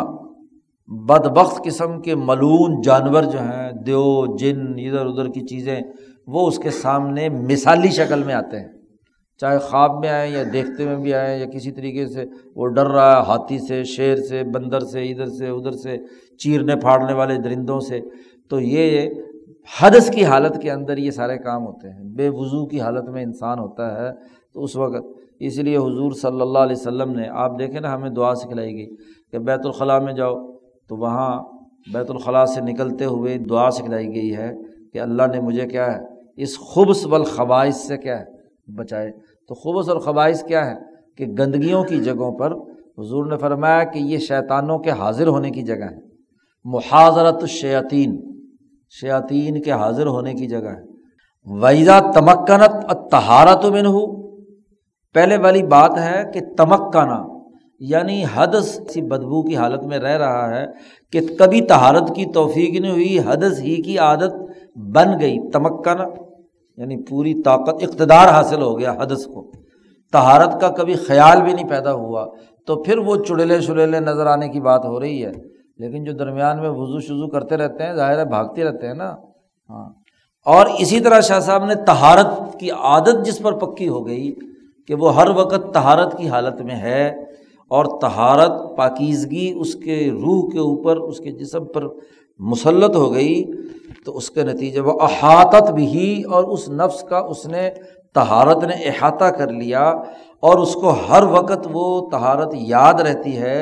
[0.87, 5.81] بد بخت قسم کے ملون جانور جو ہیں، دیو، جن، ادھر ادھر کی چیزیں،
[6.27, 8.67] وہ اس کے سامنے مثالی شکل میں آتے ہیں۔
[9.37, 12.25] چاہے خواب میں آئیں یا دیکھتے میں بھی آئیں یا کسی طریقے سے
[12.55, 15.97] وہ ڈر رہا ہے، ہاتھی سے، شیر سے، بندر سے، ادھر سے ادھر سے،
[16.37, 17.99] چیرنے پھاڑنے والے درندوں سے۔
[18.49, 19.09] تو یہ
[19.81, 23.23] حدث کی حالت کے اندر یہ سارے کام ہوتے ہیں۔ بے وضو کی حالت میں
[23.23, 24.11] انسان ہوتا ہے۔
[24.53, 25.05] تو اس وقت
[25.39, 28.95] اس لیے حضور صلی اللہ علیہ وسلم نے، آپ دیکھیں نا، ہمیں دعا سکھلائی گئی۔
[29.31, 30.35] کہ بیت الخلاء میں جاؤ۔
[30.87, 31.43] تو وہاں
[31.93, 34.53] بیت الخلاء سے نکلتے ہوئے دعا سکھلائی گئی ہے
[34.93, 35.99] کہ اللہ نے مجھے کیا ہے،
[36.37, 38.25] اس خبص والخبائث سے کیا ہے،
[38.77, 39.11] بچائے۔
[39.47, 40.75] تو خوبص اور خواہش کیا ہے؟
[41.17, 42.51] کہ گندگیوں کی جگہوں پر
[42.97, 45.97] حضور نے فرمایا کہ یہ شیطانوں کے حاضر ہونے کی جگہ ہے۔
[46.63, 48.41] محاذرت الشیاطین،
[49.01, 50.89] شیاطین کے حاضر ہونے کی جگہ ہے۔
[51.61, 54.31] ویزا تمکنت تہارت میں ہو
[55.13, 57.38] پہلے والی بات ہے کہ تمکانا
[57.79, 60.65] یعنی حدث سی بدبو کی حالت میں رہ رہا ہے
[61.11, 64.33] کہ کبھی تہارت کی توفیق نہیں ہوئی، حدث ہی کی عادت
[64.75, 66.03] بن گئی تمکانا
[66.77, 69.51] یعنی پوری طاقت، اقتدار حاصل ہو گیا حدث کو۔
[70.11, 72.27] تہارت کا کبھی خیال بھی نہیں پیدا ہوا۔
[72.67, 75.31] تو پھر وہ چڑیلے شڑیلے نظر آنے کی بات ہو رہی ہے۔
[75.77, 79.15] لیکن جو درمیان میں وضو شضو کرتے رہتے ہیں، ظاہر ہے بھاگتے رہتے ہیں نا۔
[79.69, 79.89] ہاں۔
[80.45, 84.35] اور اسی طرح شاہ صاحب نے تہارت کی عادت جس پر پکی ہو گئی
[84.87, 87.15] کہ وہ ہر وقت تہارت کی حالت میں ہے۔
[87.71, 91.87] اور تہارت پاکیزگی اس کے روح کے اوپر، اس کے جسم پر
[92.39, 93.43] مسلط ہو گئی،
[94.05, 97.69] تو اس کے نتیجے وہ احاطت بھی اور اس نفس کا اس نے
[98.15, 99.81] تہارت نے احاطہ کر لیا
[100.43, 103.61] اور اس کو ہر وقت وہ تہارت یاد رہتی ہے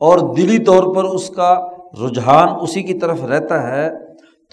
[0.00, 1.54] اور دلی طور پر اس کا
[2.00, 3.88] رجحان اسی کی طرف رہتا ہے،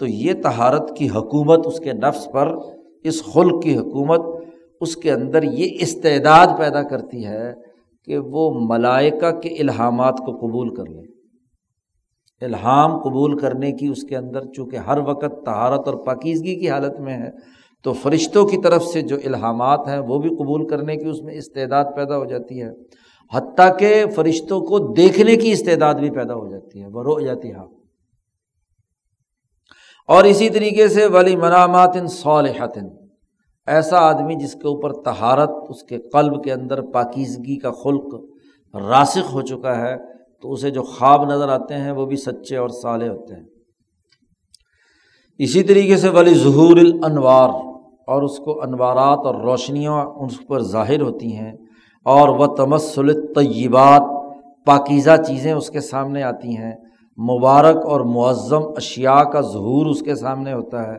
[0.00, 2.54] تو یہ تہارت کی حکومت اس کے نفس پر،
[3.04, 4.22] اس خلق کی حکومت
[4.80, 7.52] اس کے اندر یہ استعداد پیدا کرتی ہے
[8.04, 11.14] کہ وہ ملائکہ کے الہامات کو قبول کر لے
[12.40, 17.00] الہام قبول کرنے کی اس کے اندر چونکہ ہر وقت تہارت اور پاکیزگی کی حالت
[17.00, 17.30] میں ہے،
[17.82, 21.34] تو فرشتوں کی طرف سے جو الہامات ہیں وہ بھی قبول کرنے کی اس میں
[21.34, 22.68] استعداد پیدا ہو جاتی ہے۔
[23.32, 27.50] حتیٰ کہ فرشتوں کو دیکھنے کی استعداد بھی پیدا ہو جاتی ہے، وہ رو جاتی
[27.50, 27.56] ہے۔
[30.08, 32.78] اور اسی طریقے سے ولی منامات صالحت
[33.68, 38.14] ایسا آدمی جس کے اوپر تہارت اس کے قلب کے اندر پاکیزگی کا خلق
[38.74, 39.96] راسخ ہو چکا ہے،
[40.42, 43.44] تو اسے جو خواب نظر آتے ہیں، وہ بھی سچے اور سالے ہوتے ہیں۔
[45.40, 47.50] اسی طریقے سے ولی ظہور الانوار،
[48.08, 51.52] اور اس کو انوارات اور روشنیاں اس پر ظاہر ہوتی ہیں،
[52.06, 54.12] اور وہ تمسل طیبات
[54.66, 56.72] پاکیزہ چیزیں اس کے سامنے آتی ہیں۔
[57.18, 60.98] مبارک اور معظم اشیاء کا ظہور اس کے سامنے ہوتا ہے،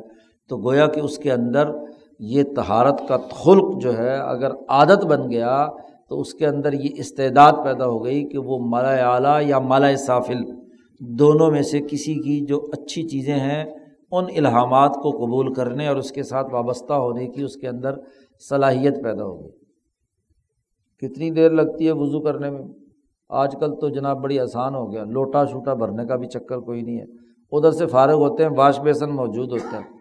[0.49, 1.71] تو گویا کہ اس کے اندر
[2.19, 5.67] یہ تہارت کا خلق جو ہے اگر عادت بن گیا
[6.09, 9.95] تو اس کے اندر یہ استعداد پیدا ہو گئی کہ وہ مالا اعلیٰ یا مالا
[9.95, 10.37] صافل
[10.99, 13.65] دونوں میں سے کسی کی جو اچھی چیزیں ہیں
[14.11, 17.91] ان الہامات کو قبول کرنے اور اس کے ساتھ وابستہ ہونے کی اس کے اندر
[18.49, 19.51] صلاحیت پیدا ہو گئی۔
[20.99, 22.61] کتنی دیر لگتی ہے وضو کرنے میں؟
[23.29, 26.81] آج کل تو جناب بڑی آسان ہو گیا، لوٹا شوٹا بھرنے کا بھی چکر کوئی
[26.81, 27.05] نہیں ہے۔
[27.51, 29.94] ادھر سے فارغ ہوتے ہیں، واش بیسن موجود ہوتا ہے۔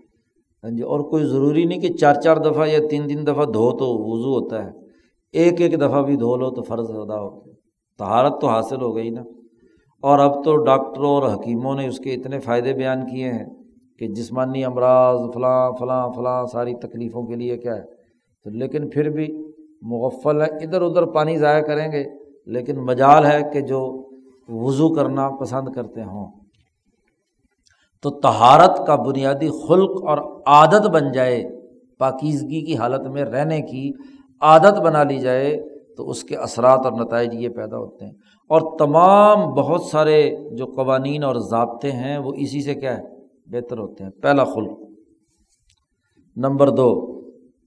[0.65, 3.73] ہاں جی اور کوئی ضروری نہیں کہ چار چار دفعہ یا تین تین دفعہ دھو
[3.73, 4.71] تو وضو ہوتا ہے۔
[5.33, 7.41] ایک ایک دفعہ بھی دھو لو تو فرض ادا ہو
[7.99, 9.23] تہارت تو حاصل ہو گئی نا۔
[10.03, 13.45] اور اب تو ڈاکٹروں اور حکیموں نے اس کے اتنے فائدے بیان کیے ہیں
[13.99, 17.83] کہ جسمانی امراض، فلاں فلاں فلاں ساری تکلیفوں کے لیے کیا ہے۔
[18.45, 19.47] تو لیکن پھر بھی
[19.83, 22.05] مغفل ہے، ادھر ادھر پانی ضائع کریں گے،
[22.47, 24.09] لیکن مجال ہے کہ جو
[24.49, 26.44] وضو کرنا پسند کرتے ہوں۔
[28.05, 31.45] تو تہارت کا بنیادی خلق اور عادت بن جائے،
[31.99, 33.91] پاکیزگی کی حالت میں رہنے کی
[34.41, 35.63] عادت بنا لی جائے،
[35.97, 38.13] تو اس کے اثرات اور نتائج یہ پیدا ہوتے ہیں۔
[38.49, 43.03] اور تمام بہت سارے جو قوانین اور ضابطے ہیں، وہ اسی سے کیا ہے؟
[43.47, 44.79] بہتر ہوتے ہیں۔ پہلا خلق۔
[46.37, 47.21] نمبر دو۔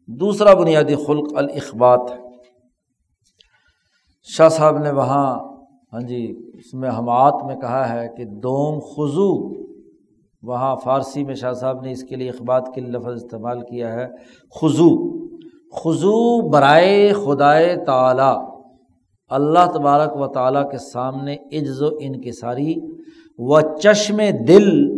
[0.08, 2.12] دوسرا بنیادی خلق الاخبات
[4.24, 5.40] شاہ صاحب نے وہاں
[5.94, 9.67] ہاں جی اس میں حمات میں کہا ہے کہ دوم خضو
[10.42, 14.08] وہاں فارسی میں شاہ صاحب نے اس کے لیے اخبات کے لفظ استعمال کیا ہے
[14.62, 15.18] خضو
[15.72, 18.58] خضو برائے خدائے تعلیٰ
[19.28, 22.76] اللہ تبارک و تعالیٰ کے سامنے عجز و انکساری۔
[23.38, 24.18] و چشم
[24.48, 24.98] دل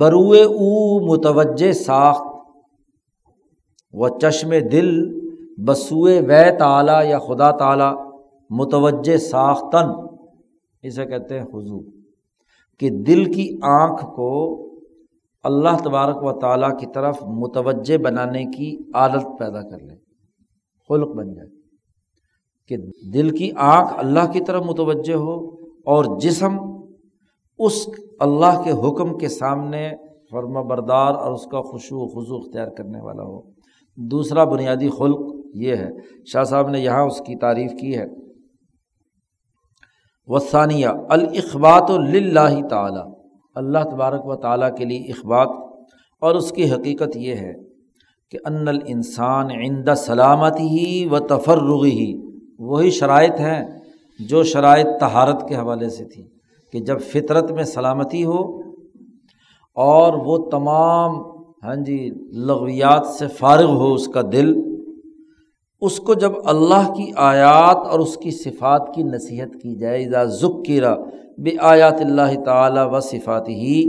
[0.00, 2.26] بروئے او متوجہ ساخت۔
[3.92, 5.20] و چشم دل
[5.66, 7.94] بسوئے وے تعلیٰ یا خدا تعالیٰ،
[8.50, 9.86] متوجہ ساختن۔
[10.82, 12.03] اسے کہتے ہیں حضو
[12.78, 14.60] کہ دل کی آنکھ کو
[15.42, 19.94] اللہ تبارک و تعالیٰ کی طرف متوجہ بنانے کی عادت پیدا کر لے،
[20.88, 21.48] خلق بن جائے۔
[22.68, 22.76] کہ
[23.12, 26.58] دل کی آنکھ اللہ کی طرف متوجہ ہو اور جسم
[27.58, 27.88] اس
[28.20, 29.92] اللہ کے حکم کے سامنے
[30.30, 33.40] فرما بردار اور اس کا خوشو و خضو اختیار کرنے والا ہو۔
[33.96, 35.20] دوسرا بنیادی خلق
[35.54, 35.90] یہ ہے۔
[36.26, 38.23] شاہ صاحب نے یہاں اس کی تعریف کی ہے۔
[40.28, 43.04] وسانیہ الاخبات اللہ تعالیٰ۔
[43.56, 45.48] اللہ تبارک و تعالیٰ کے لیے اخبات،
[46.22, 47.52] اور اس کی حقیقت یہ ہے
[48.32, 52.12] کہ ان الانسان عند سلامت ہی و تفرغ ہی
[52.58, 53.62] وہی شرائط ہیں
[54.20, 56.22] جو شرائط تہارت کے حوالے سے تھی
[56.72, 58.40] کہ جب فطرت میں سلامتی ہو
[59.76, 61.16] اور وہ تمام
[61.64, 61.98] ہاں جی
[62.46, 64.54] لغویات سے فارغ ہو اس کا دل
[65.86, 70.24] اس کو جب اللہ کی آیات اور اس کی صفات کی نصیحت کی جائے ذا
[70.40, 70.94] ذکیرہ
[71.44, 73.80] بے آیات اللہ تعالیٰ و صفات ہی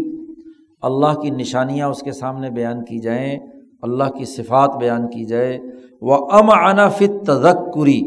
[0.83, 3.37] اللہ کی نشانیاں اس کے سامنے بیان کی جائیں،
[3.83, 5.57] اللہ کی صفات بیان کی جائے
[6.01, 6.49] وہ ام
[6.97, 8.01] فت تذکری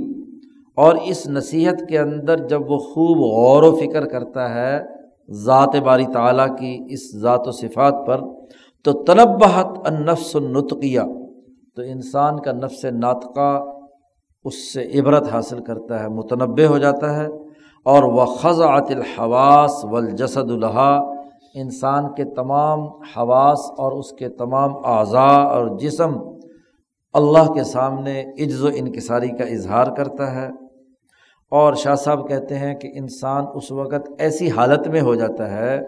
[0.79, 4.79] اور اس نصیحت کے اندر جب وہ خوب غور و فکر کرتا ہے
[5.45, 8.21] ذات باری تعالیٰ کی اس ذات و صفات پر،
[8.85, 11.01] تو تنبہت النفس النطقیہ،
[11.77, 13.51] تو انسان کا نفس ناطقہ
[14.49, 17.27] اس سے عبرت حاصل کرتا ہے متنوع ہو جاتا ہے۔
[17.85, 20.99] اور وہ خزعت الحواس والجسد الحا
[21.55, 26.17] انسان کے تمام حواس اور اس کے تمام اعضاء اور جسم
[27.13, 30.49] اللہ کے سامنے عجز و انکساری کا اظہار کرتا ہے۔
[31.51, 35.81] اور شاہ صاحب کہتے ہیں کہ انسان اس وقت ایسی حالت میں ہو جاتا ہے۔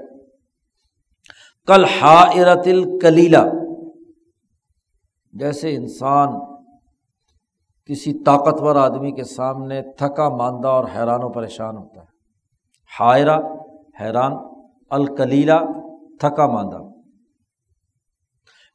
[1.66, 3.52] کل حائرت الکلیلہ
[5.32, 6.28] جیسے انسان
[7.90, 12.06] کسی طاقتور آدمی کے سامنے تھکا ماندہ اور حیران و پریشان ہوتا ہے۔
[13.00, 13.38] حائرہ،
[14.00, 14.32] حیران
[14.90, 15.58] الکلیلہ
[16.20, 16.78] تھکا ماندہ۔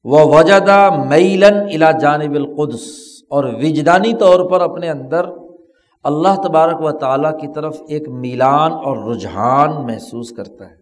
[0.03, 2.91] وہ وجدہ میلن الا جانب القدس
[3.29, 5.25] اور وجدانی طور پر اپنے اندر
[6.03, 10.75] اللہ تبارک و تعالیٰ کی طرف ایک میلان اور رجحان محسوس کرتا ہے۔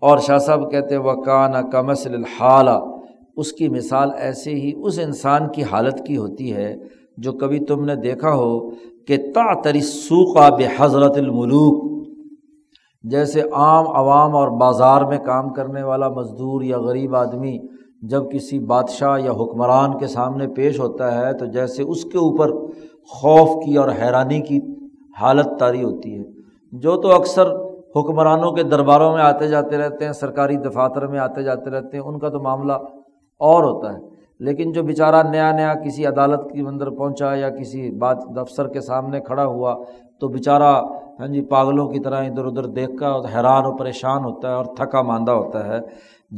[0.00, 1.12] اور شاہ صاحب کہتے وہ
[1.72, 2.99] کمسل الحالہ۔
[3.40, 6.74] اس کی مثال ایسے ہی اس انسان کی حالت کی ہوتی ہے
[7.16, 8.58] جو کبھی تم نے دیکھا ہو
[9.06, 12.06] کہ تا تری سوقا بے حضرت الملوک،
[13.04, 17.56] جیسے عام عوام اور بازار میں کام کرنے والا مزدور یا غریب آدمی
[18.02, 22.52] جب کسی بادشاہ یا حکمران کے سامنے پیش ہوتا ہے تو جیسے اس کے اوپر
[23.08, 24.58] خوف کی اور حیرانی کی
[25.20, 26.24] حالت طاری ہوتی ہے۔
[26.72, 27.46] جو تو اکثر
[27.96, 32.04] حکمرانوں کے درباروں میں آتے جاتے رہتے ہیں، سرکاری دفاتر میں آتے جاتے رہتے ہیں،
[32.04, 32.72] ان کا تو معاملہ
[33.40, 33.98] اور ہوتا ہے۔
[34.40, 38.80] لیکن جو بیچارہ نیا نیا کسی عدالت کے اندر پہنچا یا کسی بات دفتر کے
[38.80, 39.74] سامنے کھڑا ہوا،
[40.20, 40.82] تو بیچارہ
[41.20, 44.64] ہاں جی پاگلوں کی طرح ادھر ادھر دیکھ کر حیران و پریشان ہوتا ہے اور
[44.64, 45.78] تھکا ماندہ ہوتا ہے۔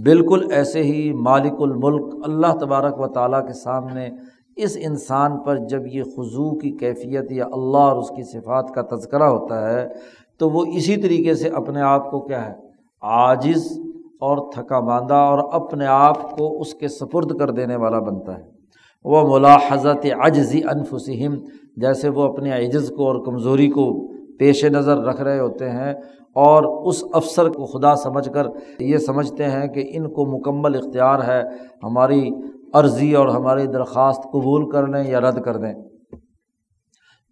[0.02, 4.08] بالکل ایسے ہی مالک الملک اللہ تبارک و تعالیٰ کے سامنے
[4.56, 8.96] اس انسان پر جب یہ خضو کی کیفیت یا اللہ اور اس کی صفات کا
[8.96, 9.88] تذکرہ ہوتا ہے،
[10.38, 12.54] تو وہ اسی طریقے سے اپنے آپ کو کیا ہے؟
[13.02, 13.80] عاجز
[14.22, 18.42] اور تھکا ماندہ اور اپنے آپ کو اس کے سپرد کر دینے والا بنتا ہے۔
[19.04, 21.34] وہ ملاحظت عجزی انفسم
[21.76, 24.08] جیسے وہ اپنے عجز کو اور کمزوری کو
[24.38, 25.94] پیش نظر رکھ رہے ہوتے ہیں
[26.34, 28.46] اور اس افسر کو خدا سمجھ کر
[28.78, 31.42] یہ سمجھتے ہیں کہ ان کو مکمل اختیار ہے
[31.82, 32.30] ہماری
[32.74, 35.74] عرضی اور ہماری درخواست قبول کر لیں یا رد کر دیں۔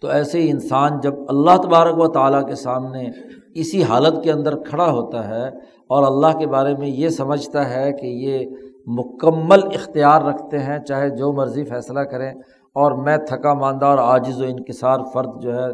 [0.02, 3.08] تو ایسے ہی انسان جب اللہ تبارک و تعالیٰ کے سامنے
[3.54, 5.50] اسی حالت کے اندر کھڑا ہوتا ہے
[5.90, 8.46] اور اللہ کے بارے میں یہ سمجھتا ہے کہ یہ
[8.86, 12.30] مکمل اختیار رکھتے ہیں، چاہے جو مرضی فیصلہ کریں۔
[12.74, 15.70] اور میں تھکا ماندہ اور عاجز و انکسار فرد جو ہے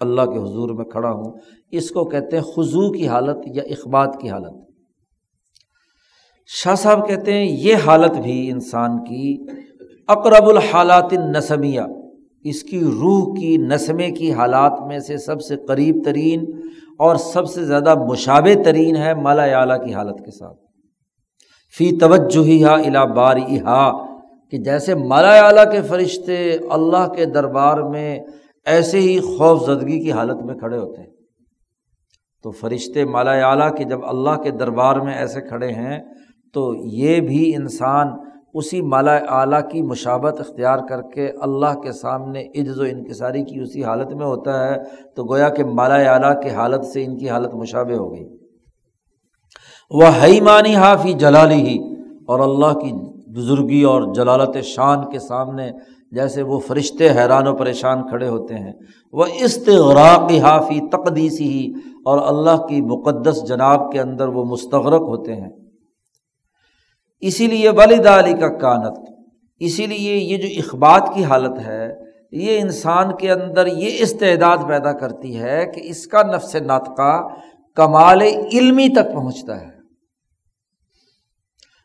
[0.00, 1.32] اللہ کے حضور میں کھڑا ہوں۔
[1.70, 4.70] اس کو کہتے ہیں خضو کی حالت یا اخبات کی حالت۔
[6.46, 9.46] شاہ صاحب کہتے ہیں یہ حالت بھی انسان کی
[10.08, 11.80] اقرب الحالات نسمیہ
[12.44, 16.44] اس کی روح کی نسمے کی حالات میں سے سب سے قریب ترین
[17.00, 20.58] اور سب سے زیادہ مشابہ ترین ہے مالا اعلیٰ کی حالت کے ساتھ۔
[21.78, 23.36] فی توجہ ہا الا بار
[24.50, 28.18] کہ جیسے مالا اعلیٰ کے فرشتے اللہ کے دربار میں
[28.66, 31.10] ایسے ہی خوف زدگی کی حالت میں کھڑے ہوتے ہیں۔
[32.42, 35.98] تو فرشتے مالا اعلیٰ کے جب اللہ کے دربار میں ایسے کھڑے ہیں،
[36.54, 42.42] تو یہ بھی انسان اسی مالا اعلیٰ کی مشابت اختیار کر کے اللہ کے سامنے
[42.42, 44.76] عجز و انکساری کی اسی حالت میں ہوتا ہے،
[45.16, 48.24] تو گویا کہ مالا اعلیٰ کی حالت سے ان کی حالت مشابہ ہو گئی۔
[49.90, 51.78] وہ ہئی مانی حافی جلالی ہی
[52.28, 52.92] اور اللہ کی
[53.32, 55.70] بزرگی اور جلالت شان کے سامنے
[56.12, 58.72] جیسے وہ فرشتے حیران و پریشان کھڑے ہوتے ہیں۔
[59.12, 61.72] وہ استغراق حافی تقدیسی ہی
[62.04, 65.48] اور اللہ کی مقدس جناب کے اندر وہ مستغرق ہوتے ہیں۔
[67.20, 68.98] اسی لیے والد علی کا کانت،
[69.58, 71.88] اسی لیے یہ جو اخبات کی حالت ہے،
[72.32, 77.28] یہ انسان کے اندر یہ استعداد پیدا کرتی ہے کہ اس کا نفس ناطقہ
[77.76, 79.80] کمال علمی تک پہنچتا ہے۔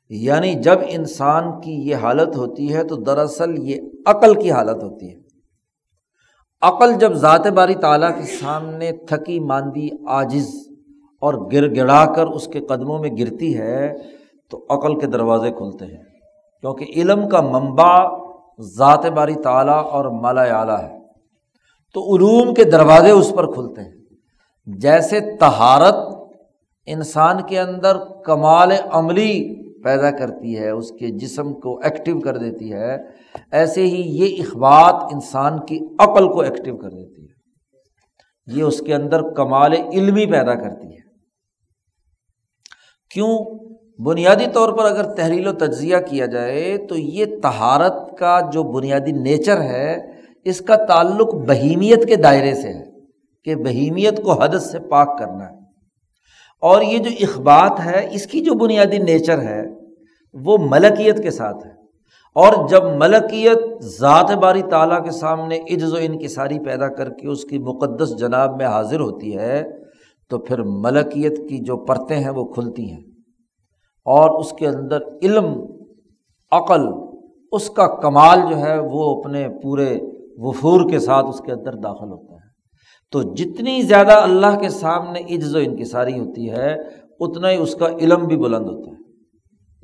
[0.09, 5.13] یعنی جب انسان کی یہ حالت ہوتی ہے تو دراصل یہ عقل کی حالت ہوتی
[5.13, 5.19] ہے۔
[6.61, 10.47] عقل جب ذات باری تعالیٰ کے سامنے تھکی ماندی آجز
[11.21, 13.93] اور گر گڑا کر اس کے قدموں میں گرتی ہے
[14.49, 16.03] تو عقل کے دروازے کھلتے ہیں۔
[16.61, 18.07] کیونکہ علم کا منبع
[18.59, 20.99] ذات باری تعالیٰ اور مالا اعلیٰ ہے۔
[21.93, 23.95] تو علوم کے دروازے اس پر کھلتے ہیں۔
[24.65, 25.95] جیسے تہارت
[26.85, 32.73] انسان کے اندر کمال عملی پیدا کرتی ہے، اس کے جسم کو ایکٹیو کر دیتی
[32.73, 32.97] ہے،
[33.51, 37.35] ایسے ہی یہ اخبات انسان کی عقل کو ایکٹیو کر دیتی ہے۔
[38.47, 41.05] یہ اس کے اندر کمال علمی پیدا کرتی ہے۔
[43.13, 43.64] کیوں؟
[43.99, 49.11] بنیادی طور پر اگر تحریل و تجزیہ کیا جائے تو یہ تہارت کا جو بنیادی
[49.11, 49.97] نیچر ہے،
[50.45, 52.83] اس کا تعلق بہیمیت کے دائرے سے ہے
[53.43, 55.55] کہ بہیمیت کو حدث سے پاک کرنا ہے۔
[56.61, 59.61] اور یہ جو اخبات ہے، اس کی جو بنیادی نیچر ہے،
[60.33, 61.71] وہ ملکیت کے ساتھ ہے۔
[62.35, 67.43] اور جب ملکیت ذات باری تعالیٰ کے سامنے عجز و انکساری پیدا کر کے اس
[67.43, 69.63] کی مقدس جناب میں حاضر ہوتی ہے،
[70.29, 73.14] تو پھر ملکیت کی جو پرتیں ہیں، وہ کھلتی ہیں۔
[74.05, 75.45] اور اس کے اندر علم،
[76.51, 76.81] عقل،
[77.51, 79.97] اس کا کمال جو ہے وہ اپنے پورے
[80.37, 82.45] وفور کے ساتھ اس کے اندر داخل ہوتا ہے۔
[83.11, 86.75] تو جتنی زیادہ اللہ کے سامنے عجز و انکساری ہوتی ہے،
[87.19, 88.95] اتنا ہی اس کا علم بھی بلند ہوتا ہے۔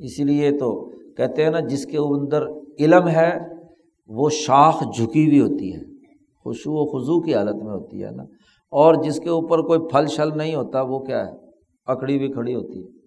[0.04, 2.46] اسی لیے تو کہتے ہیں نا، جس کے اندر
[2.80, 3.38] علم ہے،
[4.06, 5.80] وہ شاخ جھکی ہوئی ہوتی ہے۔
[6.44, 8.22] خوشو و خضو کی حالت میں ہوتی ہے نا۔
[8.70, 11.32] اور جس کے اوپر کوئی پھل شل نہیں ہوتا، وہ کیا ہے؟
[11.86, 13.01] اکڑی بھی کھڑی ہوتی ہے۔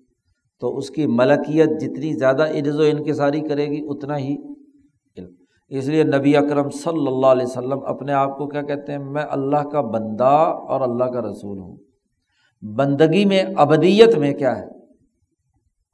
[0.59, 4.35] تو اس کی ملکیت جتنی زیادہ عجز و انکساری کرے گی، اتنا ہی
[5.17, 5.29] علم۔
[5.67, 9.23] اس لیے نبی اکرم صلی اللہ علیہ وسلم اپنے آپ کو کیا کہتے ہیں؟ میں
[9.29, 11.77] اللہ کا بندہ اور اللہ کا رسول ہوں۔
[12.61, 14.65] بندگی میں، ابدیت میں کیا ہے؟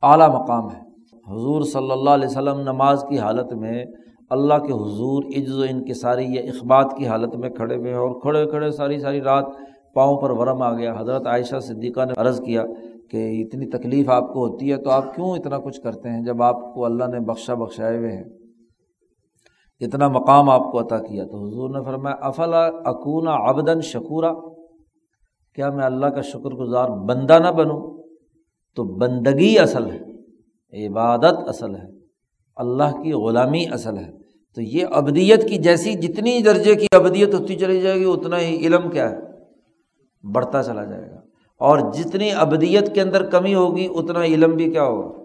[0.02, 0.92] اعلیٰ مقام ہے۔
[1.28, 3.86] حضور صلی اللہ علیہ وسلم نماز کی حالت میں
[4.30, 8.46] اللہ کے حضور عجز و انکساری یا اخبات کی حالت میں کھڑے ہوئے اور کھڑے
[8.46, 9.46] کھڑے ساری ساری رات
[9.94, 12.64] پاؤں پر ورم آ گیا۔ حضرت عائشہ صدیقہ نے عرض کیا
[13.12, 16.44] کہ اتنی تکلیف آپ کو ہوتی ہے تو آپ کیوں اتنا کچھ کرتے ہیں جب
[16.44, 18.24] آپ کو اللہ نے بخشا بخشائے ہوئے ہیں؟
[19.80, 24.34] اتنا مقام آپ کو عطا کیا۔ تو حضور نے فرمایا، افلا اکون آبدن شکورا؟
[25.56, 28.04] کیا میں اللہ کا شکر گزار بندہ نہ بنوں؟
[28.76, 30.02] تو بندگی اصل ہے،
[30.88, 31.88] عبادت اصل ہے،
[32.56, 34.12] اللہ کی غلامی اصل ہے۔
[34.56, 38.68] تو یہ ابدیت کی جیسی جتنی درجے کی ابدیت ہوتی چلی جائے گی، اتنا ہی
[38.68, 39.18] علم کیا ہے؟
[40.34, 41.21] بڑھتا چلا جائے گا۔
[41.62, 45.24] اور جتنی ابدیت کے اندر کمی ہوگی، اتنا علم بھی کیا ہوگا؟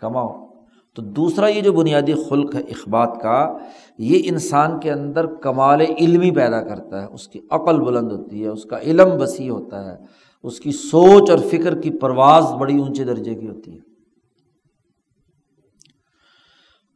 [0.00, 0.46] کماؤ۔
[0.94, 3.58] تو دوسرا یہ جو بنیادی خلق ہے اخبات کا،
[3.98, 8.48] یہ انسان کے اندر کمال علمی پیدا کرتا ہے۔ اس کی عقل بلند ہوتی ہے،
[8.48, 9.96] اس کا علم وسیع ہوتا ہے۔
[10.42, 13.90] اس کی سوچ اور فکر کی پرواز بڑی اونچے درجے کی ہوتی ہے۔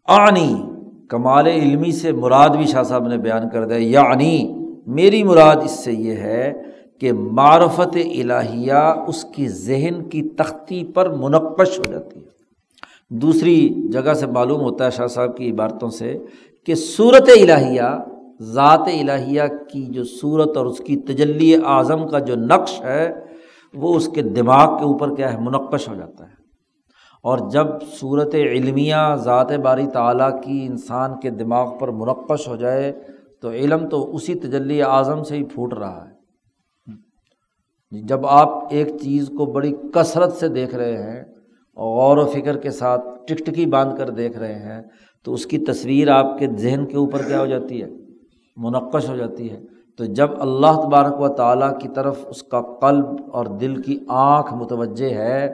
[0.05, 0.63] آنی
[1.09, 4.55] کمال علمی سے مراد بھی شاہ صاحب نے بیان کر دیا یعنی
[4.87, 6.53] میری مراد اس سے یہ ہے
[7.05, 8.73] کہ معرفت الہیہ
[9.07, 12.25] اس کی ذہن کی تختی پر منقش ہو جاتی ہے۔
[13.11, 16.19] دوسری جگہ سے معلوم ہوتا ہے شاہ صاحب کی عبارتوں سے
[16.67, 17.83] کہ صورت الہیہ،
[18.43, 19.43] ذات الہیہ
[19.73, 23.13] کی جو صورت اور اس کی تجلی اعظم کا جو نقش ہے،
[23.75, 26.35] وہ اس کے دماغ کے اوپر کیا ہے، منقش ہو جاتا ہے۔
[27.23, 27.67] اور جب
[28.01, 32.93] صورت علمیہ، ذات باری تعلیٰ کی انسان کے دماغ پر منقش ہو جائے،
[33.43, 36.14] تو علم تو اسی تجلی اعظم سے ہی پھوٹ رہا ہے۔
[38.03, 41.25] جب آپ ایک چیز کو بڑی کثرت سے دیکھ رہے ہیں
[41.77, 44.83] غور و فکر کے ساتھ ٹک ٹکی باندھ کر دیکھ رہے ہیں،
[45.23, 47.89] تو اس کی تصویر آپ کے ذہن کے اوپر کیا ہو جاتی ہے؟
[48.57, 49.61] منقش ہو جاتی ہے۔
[49.97, 54.55] تو جب اللہ تبارک و تعالیٰ کی طرف اس کا قلب اور دل کی آنکھ
[54.55, 55.47] متوجہ ہے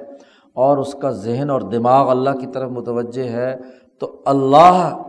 [0.52, 3.56] اور اس کا ذہن اور دماغ اللہ کی طرف متوجہ ہے،
[3.98, 5.02] تو اللہ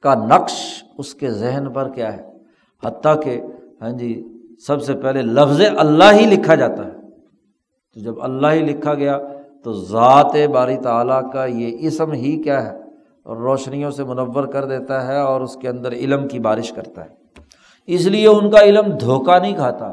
[0.00, 2.22] کا نقش اس کے ذہن پر کیا ہے؟
[2.86, 3.40] حتیٰ کہ
[3.82, 4.31] ہاں جی
[4.66, 6.90] سب سے پہلے لفظ اللہ ہی لکھا جاتا ہے۔
[7.94, 9.18] تو جب اللہ ہی لکھا گیا
[9.64, 12.78] تو ذات باری تعالیٰ کا یہ اسم ہی کیا ہے؟
[13.26, 17.08] روشنیوں سے منور کر دیتا ہے اور اس کے اندر علم کی بارش کرتا ہے۔
[17.86, 19.92] اس لیے ان کا علم دھوکہ نہیں کھاتا۔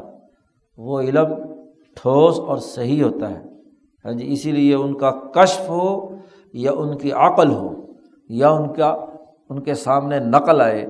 [0.78, 1.26] وہ علم
[1.96, 3.42] ٹھوس اور صحیح ہوتا ہے۔
[4.04, 6.14] ہاں جی اسی لیے ان کا کشف ہو
[6.52, 7.86] یا ان کی عقل ہو
[8.28, 8.96] یا ان کا،
[9.48, 10.86] ان کے سامنے نقل آئے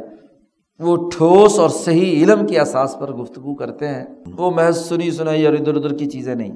[0.80, 4.04] وہ ٹھوس اور صحیح علم کے احساس پر گفتگو کرتے ہیں۔
[4.38, 6.52] وہ محض سنی سنائی اور ادھر ادھر کی چیزیں نہیں۔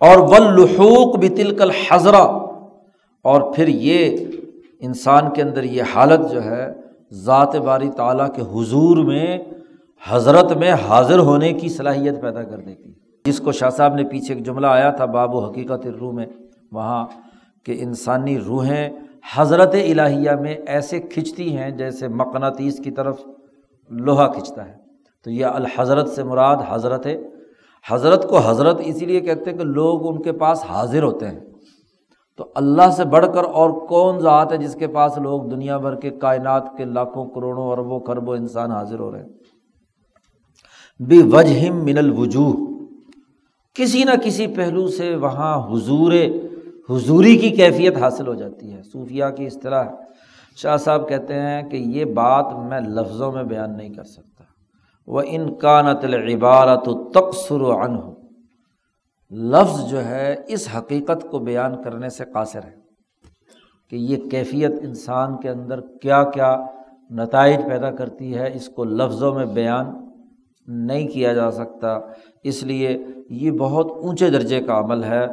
[0.00, 2.38] اور ولحوق بھی تلکل حضرہ
[3.22, 4.16] اور پھر یہ
[4.80, 6.72] انسان کے اندر یہ حالت جو ہے،
[7.12, 9.38] ذات باری تعالیٰ کے حضور میں،
[10.08, 12.92] حضرت میں حاضر ہونے کی صلاحیت پیدا کر دیتی۔
[13.24, 16.26] جس کو شاہ صاحب نے پیچھے ایک جملہ آیا تھا، باب و حقیقت روح میں،
[16.72, 17.06] وہاں
[17.64, 18.90] کہ انسانی روحیں
[19.34, 23.20] حضرت الہیہ میں ایسے کھنچتی ہیں جیسے مقناطیس کی طرف
[23.90, 24.74] لوہا کھنچتا ہے۔
[25.24, 27.06] تو یہ الحضرت سے مراد حضرت
[27.90, 31.40] حضرت کو حضرت اسی لیے کہتے ہیں کہ لوگ ان کے پاس حاضر ہوتے ہیں۔
[32.36, 35.94] تو اللہ سے بڑھ کر اور کون ذات ہے جس کے پاس لوگ دنیا بھر
[35.94, 39.28] کے کائنات کے لاکھوں کروڑوں اربوں خربوں انسان حاضر ہو رہے ہیں؟
[41.00, 42.52] بے وجہ من الوجوہ
[43.74, 46.12] کسی نہ کسی پہلو سے وہاں حضور
[46.90, 49.84] حضوری کی کیفیت حاصل ہو جاتی ہے۔ صوفیہ کی اصطلاح
[50.56, 54.44] شاہ صاحب کہتے ہیں کہ یہ بات میں لفظوں میں بیان نہیں کر سکتا۔
[55.06, 57.98] وہ انکانت العبارت تقسر عنہ
[59.30, 62.74] لفظ جو ہے اس حقیقت کو بیان کرنے سے قاصر ہے
[63.90, 66.56] کہ یہ کیفیت انسان کے اندر کیا کیا
[67.10, 69.86] نتائج پیدا کرتی ہے، اس کو لفظوں میں بیان
[70.66, 71.98] نہیں کیا جا سکتا۔
[72.44, 72.98] اس لیے
[73.30, 75.26] یہ بہت اونچے درجے کا عمل ہے۔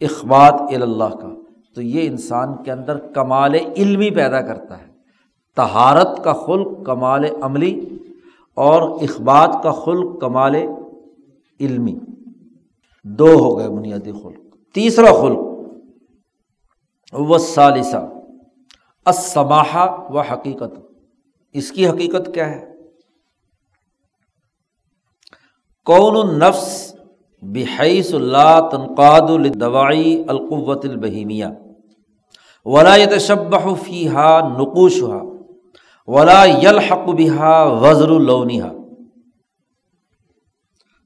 [0.00, 1.28] اخبات اللہ کا،
[1.74, 4.88] تو یہ انسان کے اندر کمال علمی پیدا کرتا ہے۔
[5.56, 7.98] تہارت کا خلق کمال عملی
[8.54, 10.56] اور اخبات کا خلق کمال
[11.60, 11.98] علمی۔
[13.04, 15.38] دو ہو گئے بنیادی خلق۔ تیسرا خلق،
[17.12, 18.10] وہ سالسہ
[19.06, 20.78] اسماحہ و حقیقت۔
[21.52, 22.74] اس کی حقیقت کیا ہے؟
[25.84, 26.94] کون النفس
[27.42, 31.44] بحیث اللہ تنقاد الدوائی القوت البہیمیہ
[32.66, 35.22] ولا يتشبہ فیحا نقوشہ
[36.08, 38.62] ولا یلحق بہا وزر اللونیہ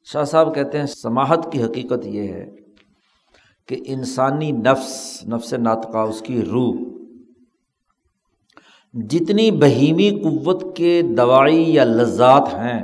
[0.05, 2.47] شاہ صاحب کہتے ہیں سماہت کی حقیقت یہ ہے
[3.69, 6.75] کہ انسانی نفس نفس ناطقہ، اس کی روح،
[8.95, 12.81] جتنی بہیمی قوت کے دوائی یا لذات ہیں،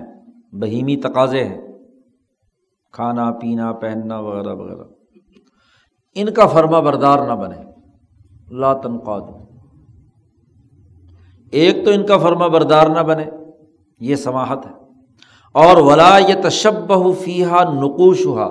[0.53, 1.68] بہیمی تقاضے ہیں
[2.93, 4.85] کھانا، پینا، پہننا وغیرہ وغیرہ۔
[6.15, 7.65] ان کا فرما بردار نہ بنے۔
[8.51, 9.21] لا تنقاد
[11.51, 13.25] ایک تو ان کا فرما بردار نہ بنے،
[14.01, 14.71] یہ سماہت ہے۔
[15.53, 18.45] اور ولا یہ تشبہ فیحا نقوش ہوا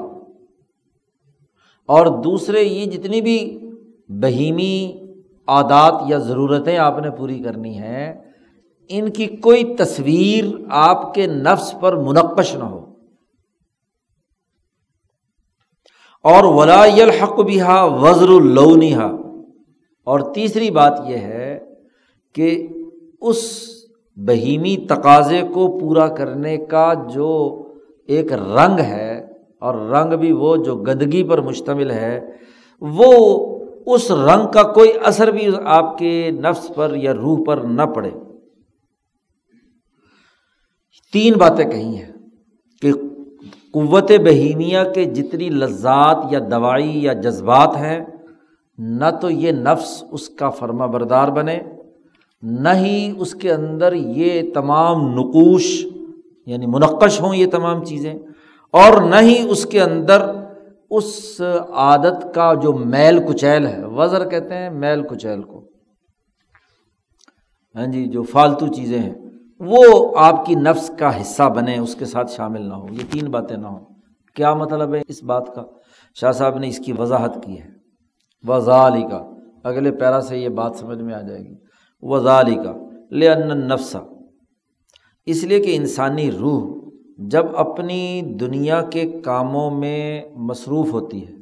[1.86, 3.70] اور دوسرے، یہ جتنی بھی
[4.10, 4.92] بہیمی
[5.48, 8.14] عادات یا ضرورتیں آپ نے پوری کرنی ہیں،
[8.90, 12.87] ان کی کوئی تصویر آپ کے نفس پر منقش نہ ہو۔
[16.28, 19.04] اور ولا الحق بہا وزر اللونیہ
[20.08, 21.50] اور تیسری بات یہ ہے
[22.36, 22.52] کہ
[23.22, 23.44] اس
[24.18, 27.30] بہیمی تقاضے کو پورا کرنے کا جو
[28.10, 29.14] ایک رنگ ہے،
[29.62, 32.20] اور رنگ بھی وہ جو گندگی پر مشتمل ہے،
[32.82, 33.12] وہ
[33.94, 38.12] اس رنگ کا کوئی اثر بھی آپ کے نفس پر یا روح پر نہ پڑے۔
[41.14, 42.12] تین باتیں کہی ہیں
[42.82, 42.92] کہ
[43.78, 48.00] قوت بہیمیہ کے جتنی لذات یا دوائی یا جذبات ہیں،
[48.78, 51.60] نہ تو یہ نفس اس کا فرما بردار بنے،
[52.44, 55.66] نہ ہی اس کے اندر یہ تمام نقوش
[56.48, 58.14] یعنی منقش ہوں یہ تمام چیزیں،
[58.74, 60.26] اور نہ ہی اس کے اندر
[60.92, 65.62] اس عادت کا جو میل کچیل ہے۔ وزر کہتے ہیں میل کچیل کو۔
[67.76, 69.14] ہاں جی جو فالتو چیزیں ہیں۔
[69.60, 73.32] وہ آپ کی نفس کا حصہ بنے، اس کے ساتھ شامل نہ ہو۔ یہ تین
[73.32, 73.86] باتیں نہ ہوں۔
[74.36, 75.64] کیا مطلب ہے اس بات کا؟
[76.16, 77.70] شاہ صاحب نے اس کی وضاحت کی ہے۔
[78.47, 79.30] وزالی کا
[79.64, 81.55] اگلے پیرا سے یہ بات سمجھ میں آ جائے گی۔
[82.01, 82.74] وزالی کا
[83.12, 83.99] لے نفسا
[85.26, 91.34] اس لیے کہ انسانی روح جب اپنی دنیا کے کاموں میں مصروف ہوتی ہے،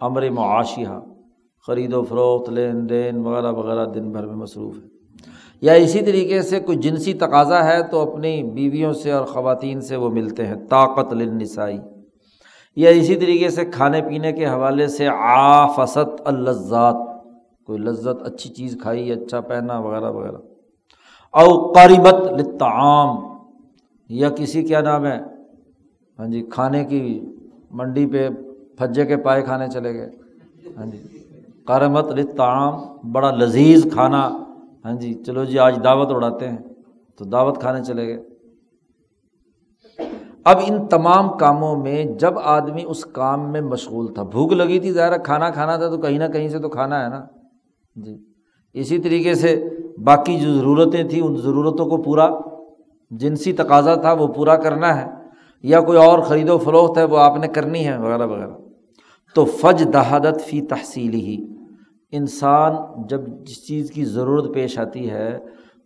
[0.00, 0.88] امر معاشیہ،
[1.66, 5.01] خرید و فروخت، لین دین وغیرہ وغیرہ دن بھر میں مصروف ہے۔
[5.62, 9.96] یا اسی طریقے سے کوئی جنسی تقاضا ہے تو اپنی بیویوں سے اور خواتین سے
[9.96, 11.78] وہ ملتے ہیں، طاقت لنسائی
[12.76, 16.94] یا اسی طریقے سے کھانے پینے کے حوالے سے آفست اللذات،
[17.66, 20.36] کوئی لذت اچھی چیز کھائی اچھا پہنا، وغیرہ وغیرہ۔
[21.30, 23.16] او قریبت لطعام
[24.08, 25.18] یا کسی کیا نام ہے
[26.18, 27.20] ہاں جی کھانے کی
[27.70, 28.28] منڈی پہ
[28.78, 30.10] پھجے کے پائے کھانے چلے گئے۔
[30.76, 30.98] ہاں جی
[31.64, 32.72] قرمت لطعام
[33.12, 34.30] بڑا لذیذ کھانا۔
[34.84, 36.58] ہاں جی چلو جی آج دعوت اڑاتے ہیں۔
[37.18, 38.22] تو دعوت کھانے چلے گئے۔
[40.44, 44.92] اب ان تمام کاموں میں جب آدمی اس کام میں مشغول تھا، بھوک لگی تھی
[44.92, 47.24] ظاہر کھانا کھانا تھا تو کہیں نہ کہیں سے تو کھانا ہے نا۔
[47.96, 48.16] جی
[48.72, 49.68] اسی طریقے سے
[50.04, 52.28] باقی جو ضرورتیں تھیں، ان ضرورتوں کو پورا،
[53.10, 55.10] جنسی تقاضا تھا، وہ پورا کرنا ہے۔
[55.62, 58.50] یا کوئی اور خرید و فروخت ہے، وہ آپ نے کرنی ہے، وغیرہ وغیرہ۔
[59.34, 61.46] تو فج دہادت فی تحصیل ہی
[62.12, 62.72] انسان
[63.08, 65.38] جب جس چیز کی ضرورت پیش آتی ہے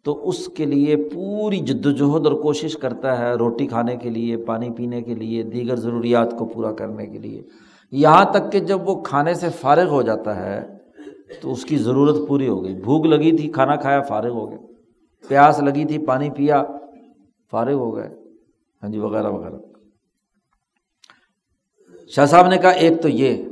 [0.04, 4.36] تو اس کے لیے پوری جد وجہد اور کوشش کرتا ہے روٹی کھانے کے لیے،
[4.36, 7.42] پانی پینے کے لیے، دیگر ضروریات کو پورا کرنے کے لیے۔
[7.90, 10.66] یہاں تک کہ جب وہ کھانے سے فارغ ہو جاتا ہے
[11.40, 14.58] تو اس کی ضرورت پوری ہو گئی۔ بھوک لگی تھی، کھانا کھایا، فارغ ہو گئے
[15.28, 16.64] پیاس لگی تھی، پانی پیا،
[17.50, 18.08] فارغ ہو گئے۔
[18.82, 19.56] ہاں جی وغیرہ وغیرہ۔
[22.08, 23.42] شاہ صاحب نے کہا، ایک تو یہ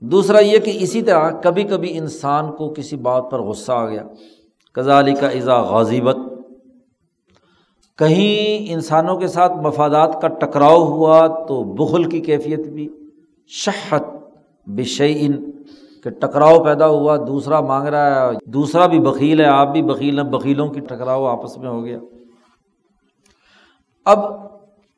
[0.00, 4.02] دوسرا یہ کہ اسی طرح کبھی کبھی انسان کو کسی بات پر غصہ آ گیا۔
[4.74, 6.16] کزالی کا اضا غازیبت
[7.98, 12.88] کہیں انسانوں کے ساتھ مفادات کا ٹکراؤ ہوا تو بخل کی کیفیت بھی۔
[13.48, 14.02] شہت
[14.66, 15.50] بشعین
[16.04, 20.18] کہ ٹکراؤ پیدا ہوا، دوسرا مانگ رہا ہے، دوسرا بھی بکیل ہے، آپ بھی بکیل
[20.18, 21.98] ہیں بکیلوں کی ٹکراؤ آپس میں ہو گیا۔
[24.04, 24.18] اب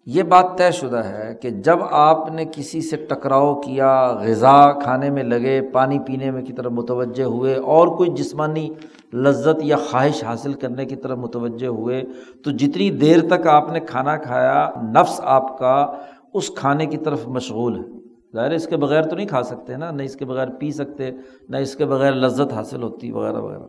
[0.07, 5.11] یہ بات طے شدہ ہے کہ جب آپ نے کسی سے ٹکراؤ کیا، غذا کھانے
[5.11, 8.71] میں لگے، پانی پینے میں کی طرف متوجہ ہوئے اور کوئی جسمانی
[9.15, 12.03] لذت یا خواہش حاصل کرنے کی طرف متوجہ ہوئے،
[12.45, 15.93] تو جتنی دیر تک آپ نے کھانا کھایا، نفس آپ کا
[16.35, 17.85] اس کھانے کی طرف مشغول ہے۔
[18.35, 21.11] ظاہر اس کے بغیر تو نہیں کھا سکتے نا، نہ اس کے بغیر پی سکتے،
[21.49, 23.67] نہ اس کے بغیر لذت حاصل ہوتی، وغیرہ وغیرہ۔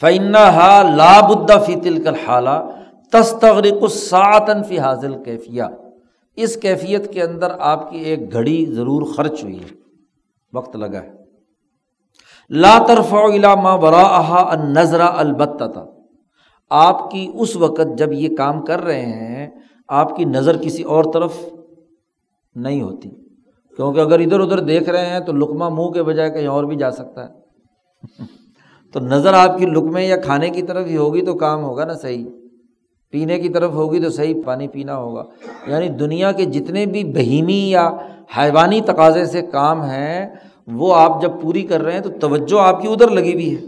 [0.00, 2.68] فعن ہا لابد فی تل کل حالہ
[3.12, 5.62] تستغرق ساتن فی حاضل کیفیہ۔
[6.36, 9.74] اس کیفیت کے اندر آپ کی ایک گھڑی ضرور خرچ ہوئی ہے۔
[10.52, 11.12] وقت لگا ہے۔
[12.50, 13.12] لا طرف
[13.62, 14.02] ما برا
[14.52, 15.84] ان نظرا البتہ
[16.70, 19.50] آپ کی اس وقت جب یہ کام کر رہے ہیں،
[19.88, 21.38] آپ کی نظر کسی اور طرف
[22.54, 23.10] نہیں ہوتی۔
[23.76, 26.76] کیونکہ اگر ادھر ادھر دیکھ رہے ہیں تو لقمہ منہ کے بجائے کہیں اور بھی
[26.76, 27.32] جا سکتا ہے۔
[28.92, 31.94] تو نظر آپ کی لقمے یا کھانے کی طرف ہی ہوگی تو کام ہوگا نا
[31.94, 32.26] صحیح۔
[33.10, 35.24] پینے کی طرف ہوگی تو صحیح پانی پینا ہوگا۔
[35.66, 37.90] یعنی دنیا کے جتنے بھی بہیمی یا
[38.38, 40.34] حیوانی تقاضے سے کام ہیں،
[40.66, 43.60] وہ آپ جب پوری کر رہے ہیں تو توجہ آپ کی ادھر لگی ہوئی ہے۔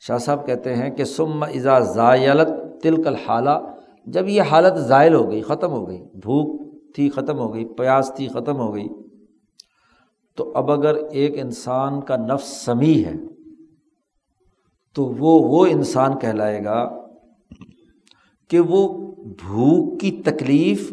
[0.00, 3.58] شاہ صاحب کہتے ہیں کہ سم ازا زائلت تلکل حالہ
[4.06, 8.12] جب یہ حالت زائل ہو گئی، ختم ہو گئی، بھوک تھی ختم ہو گئی، پیاس
[8.16, 8.88] تھی ختم ہو گئی،
[10.36, 13.14] تو اب اگر ایک انسان کا نفس سمی ہے،
[14.94, 17.05] تو وہ وہ انسان کہلائے گا
[18.50, 20.92] کہ وہ بھوک کی تکلیف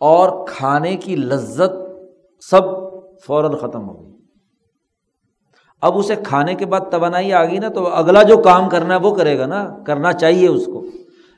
[0.00, 1.72] اور کھانے کی لذت
[2.50, 2.62] سب
[3.26, 4.12] فوراً ختم ہو گئی۔
[5.82, 9.00] اب اسے کھانے کے بعد توانائی آ گئی نا تو اگلا جو کام کرنا ہے
[9.00, 10.84] وہ کرے گا نا، کرنا چاہیے اس کو۔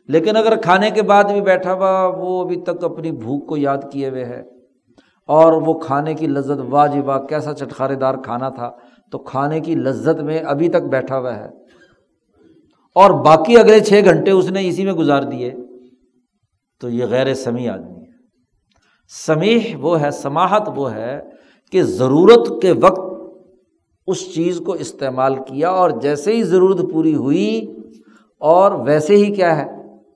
[0.09, 3.79] لیکن اگر کھانے کے بعد بھی بیٹھا ہوا وہ ابھی تک اپنی بھوک کو یاد
[3.93, 4.43] کیے ہوئے ہے
[5.27, 8.71] اور وہ کھانے کی لذت واجبہ جی کیسا چٹخارے دار کھانا تھا،
[9.11, 11.49] تو کھانے کی لذت میں ابھی تک بیٹھا ہوا ہے۔
[12.97, 15.55] اور باقی اگلے چھ گھنٹے اس نے اسی میں گزار دیے۔
[16.81, 18.07] تو یہ غیر سمیع آدمی ہے۔
[19.27, 21.21] سمیح وہ ہے سماہت وہ ہے
[21.73, 23.01] کہ ضرورت کے وقت
[24.07, 27.77] اس چیز کو استعمال کیا اور جیسے ہی ضرورت پوری ہوئی
[28.41, 29.65] اور ویسے ہی کیا ہے،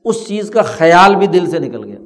[0.05, 1.99] اس چیز کا خیال بھی دل سے نکل گیا۔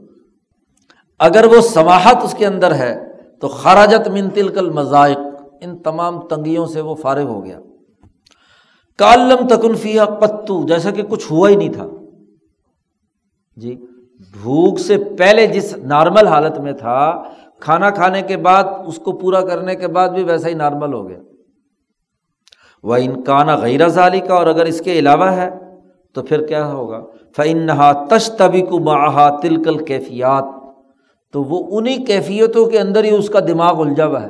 [1.18, 3.00] اگر وہ سماہت اس کے اندر ہے
[3.40, 5.18] تو خراجت منتل کل مذائق
[5.60, 7.60] ان تمام تنگیوں سے وہ فارغ ہو گیا۔
[8.98, 11.86] کالم تکنفیا پتو جیسا کہ کچھ ہوا ہی نہیں تھا۔
[13.56, 13.76] جی
[14.42, 17.22] بھوک سے پہلے جس نارمل حالت میں تھا،
[17.60, 21.08] کھانا کھانے کے بعد، اس کو پورا کرنے کے بعد بھی ویسا ہی نارمل ہو
[21.08, 21.18] گیا۔
[22.82, 25.50] وہ انکانہ غیر ظالی کا اور اگر اس کے علاوہ ہے،
[26.14, 27.00] تو پھر کیا ہوگا؟
[27.36, 30.44] فنحا تش تبی کو ماہا تلکل کیفیات
[31.32, 34.28] تو وہ انہیں کیفیتوں کے اندر ہی اس کا دماغ الجھا ہوا ہے۔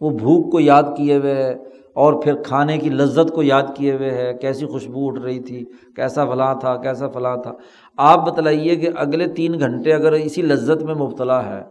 [0.00, 1.54] وہ بھوک کو یاد کیے ہوئے ہے۔
[1.94, 5.64] اور پھر کھانے کی لذت کو یاد کیے ہوئے ہے، کیسی خوشبو اٹھ رہی تھی،
[5.96, 7.52] کیسا فلاں تھا، کیسا فلاں تھا۔
[7.96, 11.62] آپ بتلائیے کہ اگلے تین گھنٹے اگر اسی لذت میں مبتلا ہے،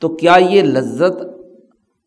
[0.00, 1.22] تو کیا یہ لذت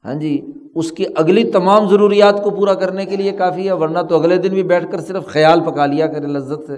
[0.05, 0.41] ہاں جی
[0.75, 4.37] اس کی اگلی تمام ضروریات کو پورا کرنے کے لیے کافی ہے؟ ورنہ تو اگلے
[4.37, 6.75] دن بھی بیٹھ کر صرف خیال پکا لیا کرے لذت سے،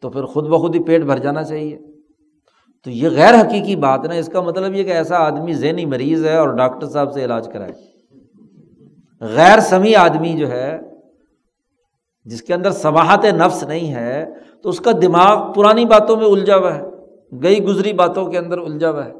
[0.00, 1.78] تو پھر خود بخود ہی پیٹ بھر جانا چاہیے۔
[2.84, 6.26] تو یہ غیر حقیقی بات نا، اس کا مطلب یہ کہ ایسا آدمی ذہنی مریض
[6.26, 7.72] ہے اور ڈاکٹر صاحب سے علاج کرائے۔
[9.20, 10.78] غیر سمی آدمی جو ہے،
[12.24, 14.26] جس کے اندر سباہت نفس نہیں ہے،
[14.62, 16.82] تو اس کا دماغ پرانی باتوں میں الجھا ہوا ہے،
[17.42, 19.12] گئی گزری باتوں کے اندر الجھا ہوا ہے،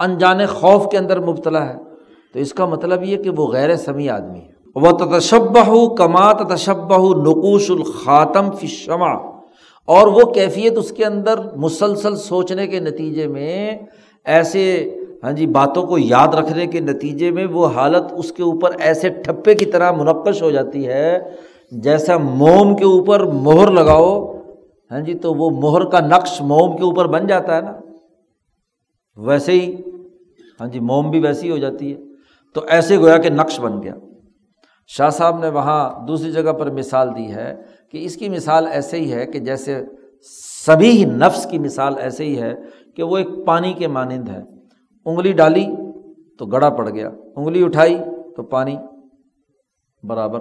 [0.00, 1.74] انجان خوف کے اندر مبتلا ہے۔
[2.32, 7.14] تو اس کا مطلب یہ کہ وہ غیر سمی آدمی ہے۔ وہ تشبہ کما تشبہ
[7.14, 9.14] نقوش الخاتم فی شمع
[9.84, 13.78] اور وہ کیفیت اس کے اندر مسلسل سوچنے کے نتیجے میں
[14.24, 18.70] ایسے ہاں جی باتوں کو یاد رکھنے کے نتیجے میں وہ حالت اس کے اوپر
[18.78, 21.18] ایسے ٹھپے کی طرح منقش ہو جاتی ہے
[21.70, 24.32] جیسا موم کے اوپر مہر لگاؤ۔
[24.90, 27.72] ہاں جی تو وہ مہر کا نقش موم کے اوپر بن جاتا ہے نا۔
[29.16, 29.74] ویسے ہی
[30.60, 32.00] ہاں جی موم بھی ویسی ہو جاتی ہے۔
[32.54, 33.94] تو ایسے گویا کہ نقش بن گیا۔
[34.86, 37.54] شاہ صاحب نے وہاں دوسری جگہ پر مثال دی ہے
[37.92, 39.82] کہ اس کی مثال ایسے ہی ہے کہ جیسے
[40.66, 42.54] سبھی ہی نفس کی مثال ایسے ہی ہے
[42.96, 44.57] کہ وہ ایک پانی کے مانند ہے۔
[45.08, 45.66] انگلی ڈالی
[46.38, 47.98] تو گڑا پڑ گیا۔ انگلی اٹھائی
[48.36, 48.76] تو پانی
[50.02, 50.40] برابر۔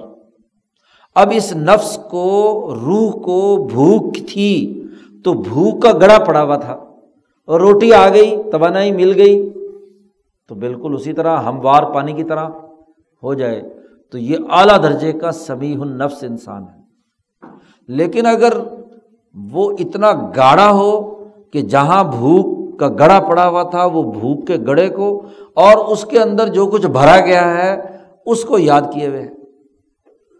[1.15, 2.53] اب اس نفس کو،
[2.85, 4.83] روح کو بھوک تھی
[5.23, 6.73] تو بھوک کا گڑا پڑا ہوا تھا۔
[7.47, 9.53] اور روٹی آ گئی، توانائی مل گئی۔
[10.47, 12.49] تو بالکل اسی طرح ہموار پانی کی طرح
[13.23, 13.61] ہو جائے۔
[14.11, 16.81] تو یہ اعلیٰ درجے کا سمیح النفس انسان ہے۔
[17.87, 18.53] لیکن اگر
[19.51, 21.15] وہ اتنا گاڑا ہو
[21.51, 26.05] کہ جہاں بھوک کا گڑا پڑا ہوا تھا، وہ بھوک کے گڑے کو اور اس
[26.05, 27.75] کے اندر جو کچھ بھرا گیا ہے،
[28.25, 29.27] اس کو یاد کیے ہوئے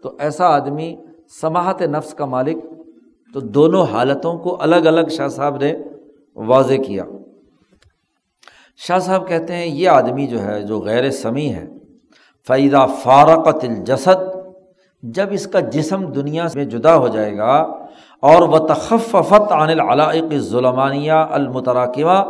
[0.02, 0.96] تو ایسا آدمی
[1.40, 2.64] سماہت نفس کا مالک،
[3.34, 5.74] تو دونوں حالتوں کو الگ الگ شاہ صاحب نے
[6.36, 7.04] واضح کیا۔
[8.86, 11.66] شاہ صاحب کہتے ہیں، یہ آدمی جو ہے، جو غیر سمی ہے۔
[12.48, 14.24] فیضہ فارقت الجسد،
[15.02, 17.77] جب اس کا جسم دنیا میں جدا ہو جائے گا
[18.22, 22.22] اور وہ تخفت عن العلائق ظلمانیہ المتراکمہ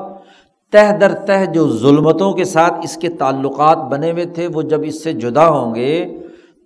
[0.73, 4.81] تہ در تہ جو ظلمتوں کے ساتھ اس کے تعلقات بنے ہوئے تھے، وہ جب
[4.85, 6.19] اس سے جدا ہوں گے،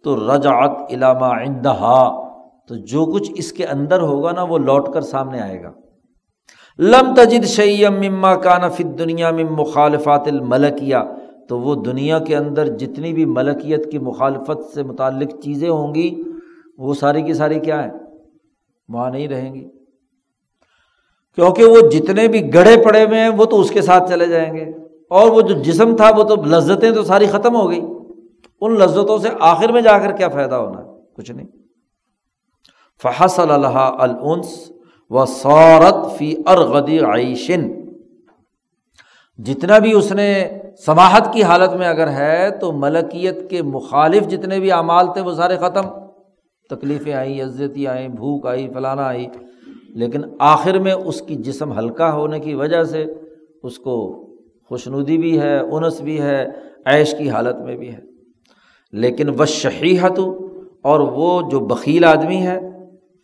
[0.05, 2.23] تو رجعت علامہ اندہا
[2.69, 5.71] تو جو کچھ اس کے اندر ہوگا نا، وہ لوٹ کر سامنے آئے گا۔
[6.79, 10.97] لم تجد شعیم مما کان فت دنیا میں مخالفات الملکیہ،
[11.49, 16.23] تو وہ دنیا کے اندر جتنی بھی ملکیت کی مخالفت سے متعلق چیزیں ہوں گی،
[16.79, 17.91] وہ ساری کی ساری کیا ہیں؟
[18.93, 19.69] وہاں نہیں رہیں گی۔
[21.35, 24.55] کیونکہ وہ جتنے بھی گڑھے پڑے ہوئے ہیں، وہ تو اس کے ساتھ چلے جائیں
[24.55, 24.65] گے۔
[25.11, 27.81] اور وہ جو جسم تھا، وہ تو لذتیں تو ساری ختم ہو گئی۔
[28.61, 31.47] ان لذتوں سے آخر میں جا کر کیا فائدہ ہونا ہے؟ کچھ نہیں۔
[33.03, 34.73] فحص اللہ الس
[35.11, 37.71] و سورت فی ارغدی عیشن
[39.39, 40.51] جتنا بھی اس نے
[40.87, 45.33] سماہت کی حالت میں اگر ہے، تو ملکیت کے مخالف جتنے بھی اعمال تھے، وہ
[45.33, 45.83] سارے ختم۔
[46.77, 49.27] تکلیفیں آئیں عزتی آئیں، بھوک آئی، فلانا آئی،
[49.89, 53.07] لیکن آخر میں اس کی جسم ہلکا ہونے کی وجہ سے
[53.63, 54.27] اس کو
[54.69, 56.47] خوشنودی بھی ہے، انس بھی ہے،
[56.87, 58.01] عیش کی حالت میں بھی ہے۔
[58.93, 60.21] لیکن وہ شہیحت
[60.83, 62.61] اور وہ جو بخیل آدمی ہے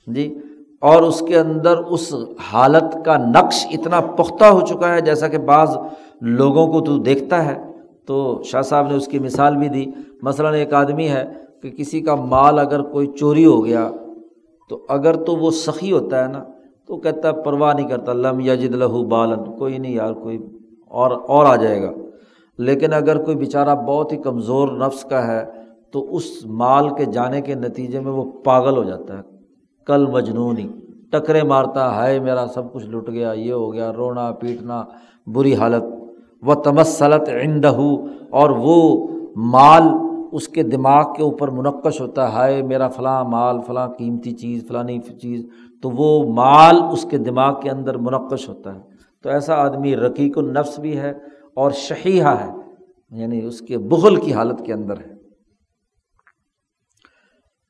[0.06, 0.38] جی
[0.80, 2.14] اور اس کے اندر اس
[2.52, 5.76] حالت کا نقش اتنا پختہ ہو چکا ہے، جیسا کہ بعض
[6.20, 7.68] لوگوں کو تو دیکھتا ہے۔
[8.06, 9.86] تو شاہ صاحب نے اس کی مثال بھی دی۔
[10.22, 11.24] مثلاً ایک آدمی ہے
[11.62, 13.90] کہ کسی کا مال اگر کوئی چوری ہو گیا
[14.68, 16.44] تو اگر تو وہ سخی ہوتا ہے نا،
[16.86, 20.38] تو کہتا ہے پرواہ نہیں کرتا، لم یجد لہو بالن، کوئی نہیں یار، کوئی
[20.88, 21.90] اور اور آ جائے گا۔
[22.58, 25.44] لیکن اگر کوئی بیچارہ بہت ہی کمزور نفس کا ہے،
[25.90, 29.22] تو اس مال کے جانے کے نتیجے میں وہ پاگل ہو جاتا ہے۔
[29.86, 30.68] کل مجنونی،
[31.10, 34.84] ٹکرے مارتا ہے میرا سب کچھ لٹ گیا، یہ ہو گیا، رونا، پیٹنا،
[35.26, 35.84] بری حالت۔
[36.42, 37.76] وہ تمسلت عندہ
[38.30, 39.06] اور وہ
[39.36, 39.82] مال
[40.32, 44.68] اس کے دماغ کے اوپر منقش ہوتا ہے، ہائے میرا فلاں مال، فلاں قیمتی چیز،
[44.68, 45.46] فلانی چیز،
[45.82, 48.80] تو وہ مال اس کے دماغ کے اندر منقش ہوتا ہے۔
[49.22, 51.10] تو ایسا آدمی رقیق النفس بھی ہے
[51.54, 52.50] اور شہیحہ ہے
[53.10, 55.18] یعنی اس کے بغل کی حالت کے اندر ہے۔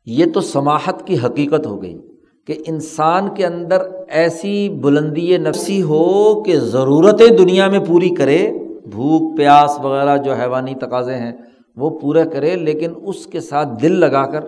[0.06, 1.98] یہ تو سماہت کی حقیقت ہو گئی
[2.46, 3.78] کہ انسان کے اندر
[4.08, 8.52] ایسی بلندی نفسی ہو کہ ضرورتیں دنیا میں پوری کرے،
[8.90, 11.32] بھوک، پیاس وغیرہ جو حیوانی تقاضے ہیں
[11.78, 14.40] وہ پورا کرے لیکن اس کے ساتھ دل لگا کر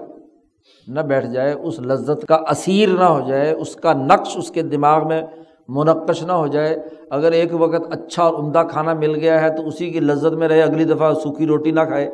[0.89, 4.63] نہ بیٹھ جائے، اس لذت کا اسیر نہ ہو جائے، اس کا نقش اس کے
[4.63, 5.23] دماغ میں
[5.69, 6.77] منقش نہ ہو جائے۔
[7.11, 10.49] اگر ایک وقت اچھا اور عمدہ کھانا مل گیا ہے تو اسی کی لذت میں
[10.49, 12.11] رہے، اگلی دفعہ سوکھی روٹی نہ کھائے۔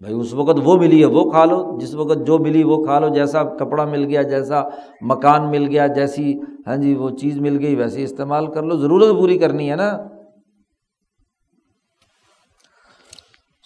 [0.00, 2.98] بھائی، اس وقت وہ ملی ہے، وہ کھا لو۔ جس وقت جو ملی وہ کھا
[2.98, 4.62] لو۔ جیسا کپڑا مل گیا، جیسا
[5.00, 9.10] مکان مل گیا، جیسی ہاں جی وہ چیز مل گئی، ویسے استعمال کر لو۔ ضرورت
[9.18, 9.98] پوری کرنی ہے نا۔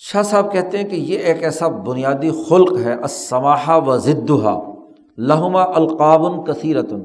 [0.05, 4.61] شاہ صاحب کہتے ہیں کہ یہ ایک ایسا بنیادی خلق ہے اسماحہ و ضدہ
[5.19, 7.03] لہما القابن کثیرتن۔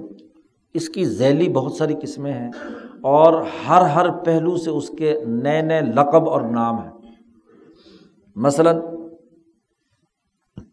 [0.74, 2.52] اس کی ذیلی بہت ساری قسمیں ہیں
[3.02, 6.92] اور ہر ہر پہلو سے اس کے نئے نئے لقب اور نام ہیں۔
[8.36, 8.80] مثلاً،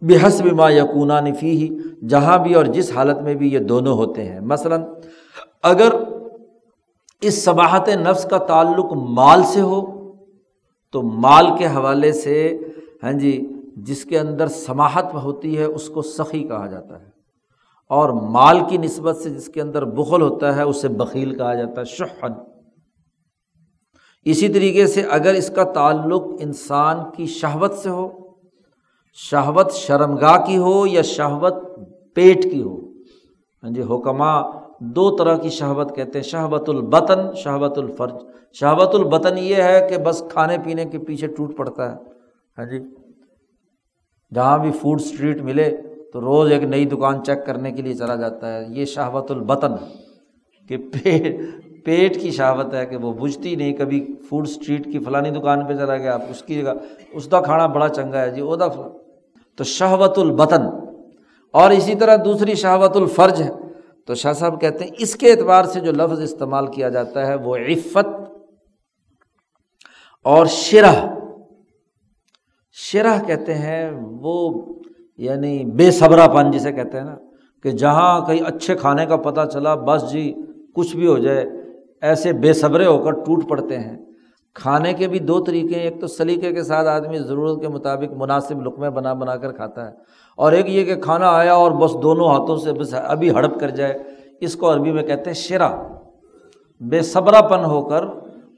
[0.00, 1.76] بحسب ما یقون نفی ہی
[2.08, 4.82] جہاں بھی اور جس حالت میں بھی یہ دونوں ہوتے ہیں۔ مثلاً،
[5.62, 5.88] اگر
[7.20, 10.03] اس صباحت نفس کا تعلق مال سے ہو
[10.94, 12.58] تو مال کے حوالے سے
[13.02, 17.08] ہاں جی جس کے اندر سماہت ہوتی ہے، اس کو سخی کہا جاتا ہے۔
[17.88, 21.80] اور مال کی نسبت سے جس کے اندر بخل ہوتا ہے، اسے بخیل کہا جاتا
[21.80, 22.32] ہے شہن
[24.24, 28.08] اسی طریقے سے اگر اس کا تعلق انسان کی شہوت سے ہو،
[29.30, 31.54] شہوت شرمگاہ کی ہو یا شہوت
[32.14, 32.76] پیٹ کی ہو
[33.62, 34.32] ہاں جی حکمہ
[34.80, 38.14] دو طرح کی شہوت کہتے ہیں، شہوت البطن، شہوت الفرج۔
[38.60, 41.96] شہوت البطن یہ ہے کہ بس کھانے پینے کے پیچھے ٹوٹ پڑتا ہے۔
[42.58, 42.78] ہاں جی؟
[44.34, 45.76] جہاں بھی فوڈ اسٹریٹ ملے
[46.12, 49.72] تو روز ایک نئی دکان چیک کرنے کے لیے چلا جاتا ہے۔ یہ شہوت البطن
[50.68, 51.40] کہ پیٹ
[51.84, 55.72] پیٹ کی شہوت ہے کہ وہ بجھتی نہیں۔ کبھی فوڈ اسٹریٹ کی فلانی دکان پہ
[55.72, 56.72] چلا گیا اس کی جگہ
[57.12, 58.88] اس کا کھانا بڑا چنگا ہے جی وہ فلاں
[59.56, 60.62] تو شہوت البطن۔
[61.50, 63.50] اور اسی طرح دوسری شہوت الفرج ہے۔
[64.06, 67.34] تو شاہ صاحب کہتے ہیں اس کے اعتبار سے جو لفظ استعمال کیا جاتا ہے
[67.34, 68.23] وہ عفت
[70.26, 71.04] اور شرح
[72.76, 73.90] شرح کہتے ہیں
[74.20, 74.36] وہ
[75.18, 77.16] یعنی بے صبرا پن جسے کہتے ہیں نا،
[77.64, 80.32] کہ جہاں کہیں اچھے کھانے کا پتہ چلا بس جی
[80.74, 81.44] کچھ بھی ہو جائے،
[82.02, 83.96] ایسے بے صبرے ہو کر ٹوٹ پڑتے ہیں۔
[84.56, 88.12] کھانے کے بھی دو طریقے ہیں، ایک تو سلیقے کے ساتھ آدمی ضرورت کے مطابق
[88.18, 89.92] مناسب لقمے بنا بنا کر کھاتا ہے،
[90.38, 93.70] اور ایک یہ کہ کھانا آیا اور بس دونوں ہاتھوں سے بس ابھی ہڑپ کر
[93.70, 93.98] جائے،
[94.40, 95.70] اس کو عربی میں کہتے ہیں شرا
[96.80, 98.04] بے صبرا پن ہو کر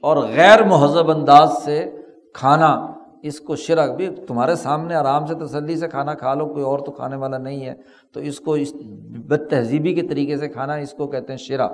[0.01, 1.91] اور غیر مہذب انداز سے
[2.33, 2.93] کھانا،
[3.23, 6.79] اس کو شرا بھی تمہارے سامنے آرام سے تسلی سے کھانا کھا لو، کوئی اور
[6.79, 7.73] تو کھانے والا نہیں ہے،
[8.13, 8.73] تو اس کو اس
[9.09, 11.67] بد تہذیبی کے طریقے سے کھانا، اس کو کہتے ہیں شرا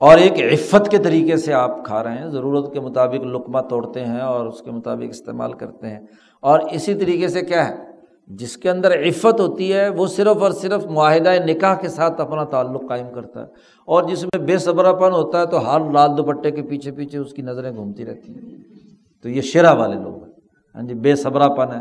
[0.00, 4.04] اور ایک عفت کے طریقے سے آپ کھا رہے ہیں، ضرورت کے مطابق لقمہ توڑتے
[4.04, 6.00] ہیں اور اس کے مطابق استعمال کرتے ہیں۔
[6.42, 7.85] اور اسی طریقے سے کیا ہے؟
[8.26, 12.44] جس کے اندر عفت ہوتی ہے، وہ صرف اور صرف معاہدۂ نکاح کے ساتھ اپنا
[12.44, 13.46] تعلق قائم کرتا ہے۔
[13.86, 17.18] اور جس میں بے صبرا پن ہوتا ہے تو ہر لال دوپٹے کے پیچھے پیچھے
[17.18, 18.56] اس کی نظریں گھومتی رہتی ہیں۔
[19.22, 20.32] تو یہ شرح والے لوگ ہیں۔
[20.74, 21.80] ہاں جی بے صبرا پن ہے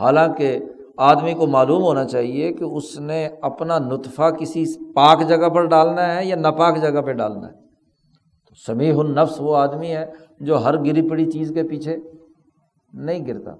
[0.00, 0.58] حالانکہ
[0.96, 4.64] آدمی کو معلوم ہونا چاہیے کہ اس نے اپنا نطفہ کسی
[4.94, 7.52] پاک جگہ پر ڈالنا ہے یا ناپاک جگہ پہ ڈالنا ہے۔
[8.48, 10.06] تو سمیع النفس وہ آدمی ہے
[10.40, 11.96] جو ہر گری پڑی چیز کے پیچھے
[12.92, 13.50] نہیں گرتا۔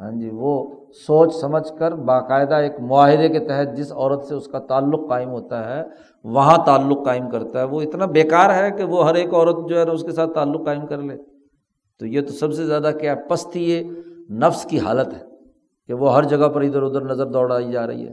[0.00, 4.46] ہاں جی وہ سوچ سمجھ کر باقاعدہ ایک معاہدے کے تحت جس عورت سے اس
[4.46, 5.82] کا تعلق قائم ہوتا ہے،
[6.24, 9.80] وہاں تعلق قائم کرتا ہے۔ وہ اتنا بیکار ہے کہ وہ ہر ایک عورت جو
[9.80, 11.16] ہے نا اس کے ساتھ تعلق قائم کر لے۔
[12.00, 13.90] تو یہ تو سب سے زیادہ کیا پستی، یہ
[14.30, 15.20] نفس کی حالت ہے
[15.86, 18.12] کہ وہ ہر جگہ پر ادھر ادھر نظر دوڑائی جا رہی ہے۔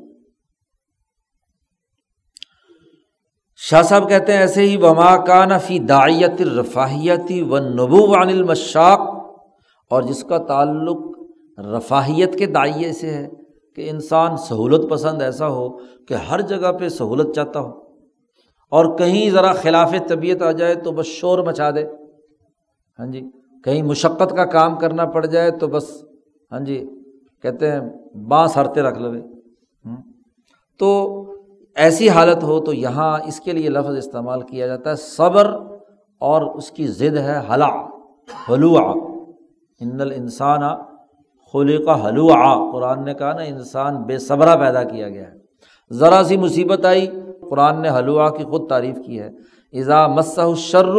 [3.57, 8.99] شاہ صاحب کہتے ہیں، ایسے ہی وما کا فی دائیت رفاہیتی و نبو عن المشاق
[9.91, 11.14] اور جس کا تعلق
[11.57, 13.27] رفاہیت کے دائیے سے ہے
[13.75, 15.69] کہ انسان سہولت پسند ایسا ہو
[16.07, 17.71] کہ ہر جگہ پہ سہولت چاہتا ہو۔
[18.69, 21.85] اور کہیں ذرا خلاف طبیعت آ جائے تو بس شور مچا دے۔
[22.99, 23.21] ہاں جی
[23.63, 26.03] کہیں مشقت کا کام کرنا پڑ جائے تو بس
[26.51, 26.89] ہاں جی
[27.41, 27.79] کہتے ہیں
[28.27, 29.13] بانس ہرتے رکھ لو
[30.79, 30.89] تو
[31.75, 35.55] ایسی حالت ہو تو یہاں اس کے لیے لفظ استعمال کیا جاتا ہے، صبر
[36.19, 37.69] اور اس کی ضد ہے حلا
[38.49, 38.79] حلوع۔
[39.79, 40.61] ان الانسان
[41.55, 45.33] خلی کا حلوع قرآن نے کہا نا انسان بے صبرہ پیدا کیا گیا ہے۔
[45.91, 47.07] ذرا سی مصیبت آئی،
[47.49, 49.29] قرآن نے حلوہ کی خود تعریف کی ہے۔
[49.71, 50.89] ایزا مسّ شر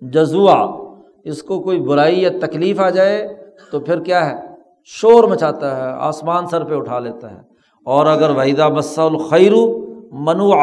[0.00, 0.78] جزوا
[1.24, 3.28] اس کو کوئی برائی یا تکلیف آ جائے
[3.72, 4.40] تو پھر کیا ہے؟
[4.84, 7.38] شور مچاتا ہے، آسمان سر پہ اٹھا لیتا ہے۔
[7.84, 9.52] اور اگر وحیدہ مسا الخیر
[10.12, 10.56] منوع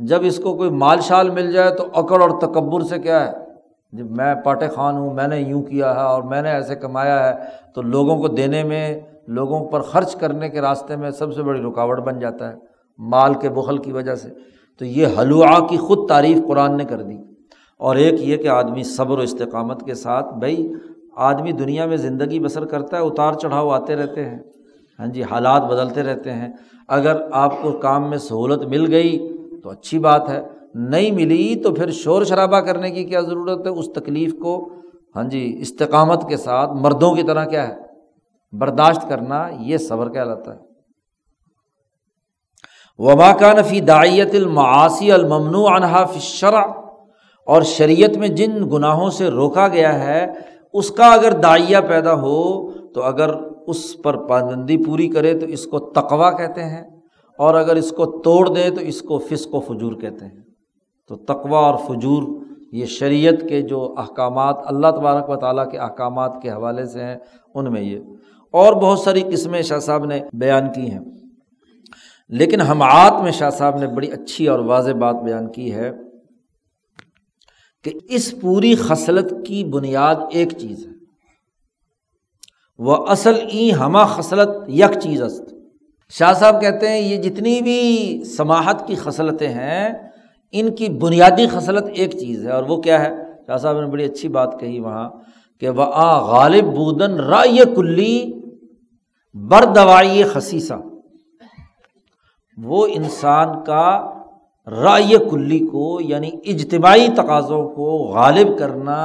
[0.00, 3.41] جب اس کو کوئی مال شال مل جائے تو اکڑ اور تکبر سے کیا ہے؟
[3.92, 7.28] جب میں پاٹے خان ہوں، میں نے یوں کیا ہے اور میں نے ایسے کمایا
[7.28, 7.44] ہے،
[7.74, 11.60] تو لوگوں کو دینے میں، لوگوں پر خرچ کرنے کے راستے میں سب سے بڑی
[11.60, 12.56] رکاوٹ بن جاتا ہے،
[12.98, 14.28] مال کے بخل کی وجہ سے۔
[14.78, 17.16] تو یہ حلوہ کی خود تعریف قرآن نے کر دی۔
[17.78, 20.72] اور ایک یہ کہ آدمی صبر و استقامت کے ساتھ بھائی
[21.16, 24.38] آدمی دنیا میں زندگی بسر کرتا ہے، اتار چڑھاؤ آتے رہتے ہیں۔
[24.98, 26.48] ہاں جی حالات بدلتے رہتے ہیں۔
[26.88, 29.32] اگر آپ کو کام میں سہولت مل گئی
[29.62, 30.42] تو اچھی بات ہے۔
[30.74, 34.56] نہیں ملی تو پھر شور شرابہ کرنے کی کیا ضرورت ہے؟ اس تکلیف کو
[35.16, 37.74] ہاں جی استقامت کے ساتھ مردوں کی طرح کیا ہے؟
[38.52, 40.58] برداشت کرنا یہ صبر کہلاتا ہے۔
[42.98, 46.60] وبا کا نفی دائیت المعاصی الممنوع انحا فشرا
[47.46, 50.26] اور شریعت میں جن گناہوں سے روکا گیا ہے،
[50.74, 53.30] اس کا اگر دائیا پیدا ہو تو اگر
[53.66, 56.82] اس پر پابندی پوری کرے تو اس کو تقوا کہتے ہیں،
[57.38, 60.40] اور اگر اس کو توڑ دے تو اس کو فسق و فجور کہتے ہیں۔
[61.06, 62.22] تو تقوا اور فجور
[62.72, 67.16] یہ شریعت کے جو احکامات اللہ تبارک و تعالیٰ کے احکامات کے حوالے سے ہیں،
[67.54, 67.98] ان میں یہ۔
[68.50, 71.00] اور بہت ساری قسمیں شاہ صاحب نے بیان کی ہیں۔
[72.28, 75.92] لیکن ہمعات میں شاہ صاحب نے بڑی اچھی اور واضح بات بیان کی ہے
[77.84, 80.92] کہ اس پوری خصلت کی بنیاد ایک چیز ہے۔
[82.78, 85.54] وہ اصل ای ہما خصلت یک چیز است۔
[86.10, 90.11] شاہ صاحب کہتے ہیں یہ جتنی بھی سماہت کی خصلتیں ہیں
[90.52, 93.10] ان کی بنیادی خصلت ایک چیز ہے، اور وہ کیا ہے؟
[93.46, 95.08] شاہ صاحب نے بڑی اچھی بات کہی وہاں
[95.62, 98.16] کہ وہ آ غالب بودن رائے کلی
[99.34, 100.74] بر دوائی خسیسہ
[102.58, 103.86] وہ انسان کا
[104.66, 108.98] رائے کلی کو یعنی اجتماعی تقاضوں کو غالب کرنا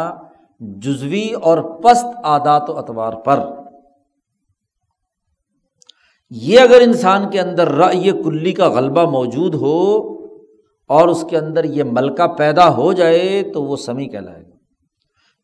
[0.83, 3.39] جزوی اور پست عادات و اطوار پر۔
[6.31, 9.77] یہ اگر انسان کے اندر رائے کلی کا غلبہ موجود ہو
[10.89, 14.55] اور اس کے اندر یہ ملکہ پیدا ہو جائے تو وہ سمی کہلائے گا۔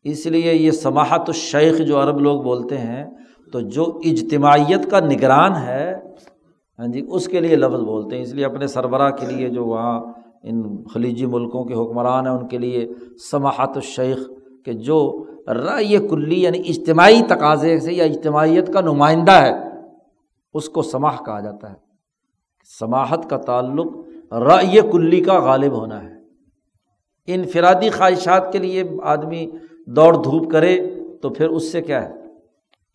[0.04, 3.04] اس لیے یہ سماحت الشیخ جو عرب لوگ بولتے ہیں،
[3.52, 5.94] تو جو اجتماعیت کا نگران ہے
[6.78, 9.64] ہاں جی اس کے لیے لفظ بولتے ہیں۔ اس لیے اپنے سربراہ کے لیے جو
[9.64, 10.00] وہاں
[10.42, 12.88] ان خلیجی ملکوں کے حکمران ہیں، ان کے لیے
[13.30, 14.18] سماحت الشیخ
[14.64, 19.52] کہ جو رائے کلی یعنی اجتماعی تقاضے سے یا اجتماعیت کا نمائندہ ہے،
[20.54, 21.76] اس کو سماح کہا جاتا ہے۔
[22.78, 23.86] سماحت کا تعلق
[24.32, 26.14] رائے کلی کا غالب ہونا ہے۔
[27.26, 29.50] انفرادی خواہشات کے لیے آدمی
[29.86, 32.12] دوڑ دھوپ کرے تو پھر اس سے کیا ہے؟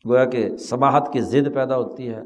[0.08, 2.22] گویا کہ سماحت کی ضد پیدا ہوتی ہے۔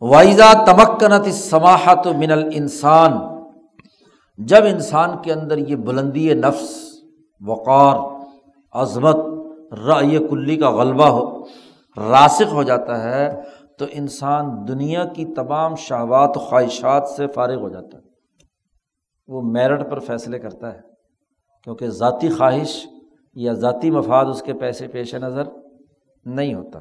[0.00, 3.12] وائزا تمکنت سماحت من ال انسان
[4.38, 6.94] جب انسان کے اندر یہ بلندی نفس،
[7.46, 7.96] وقار،
[8.72, 9.16] عظمت
[9.86, 11.42] رائے کلی کا غلبہ ہو،
[11.96, 13.40] راسخ ہو جاتا ہے
[13.78, 18.02] تو انسان دنیا کی تمام شہوات خواہشات سے فارغ ہو جاتا ہے۔
[19.26, 20.80] وہ میرٹ پر فیصلے کرتا ہے،
[21.64, 22.86] کیونکہ ذاتی خواہش
[23.34, 25.42] یا ذاتی مفاد اس کے پیسے پیش نظر
[26.24, 26.78] نہیں ہوتا۔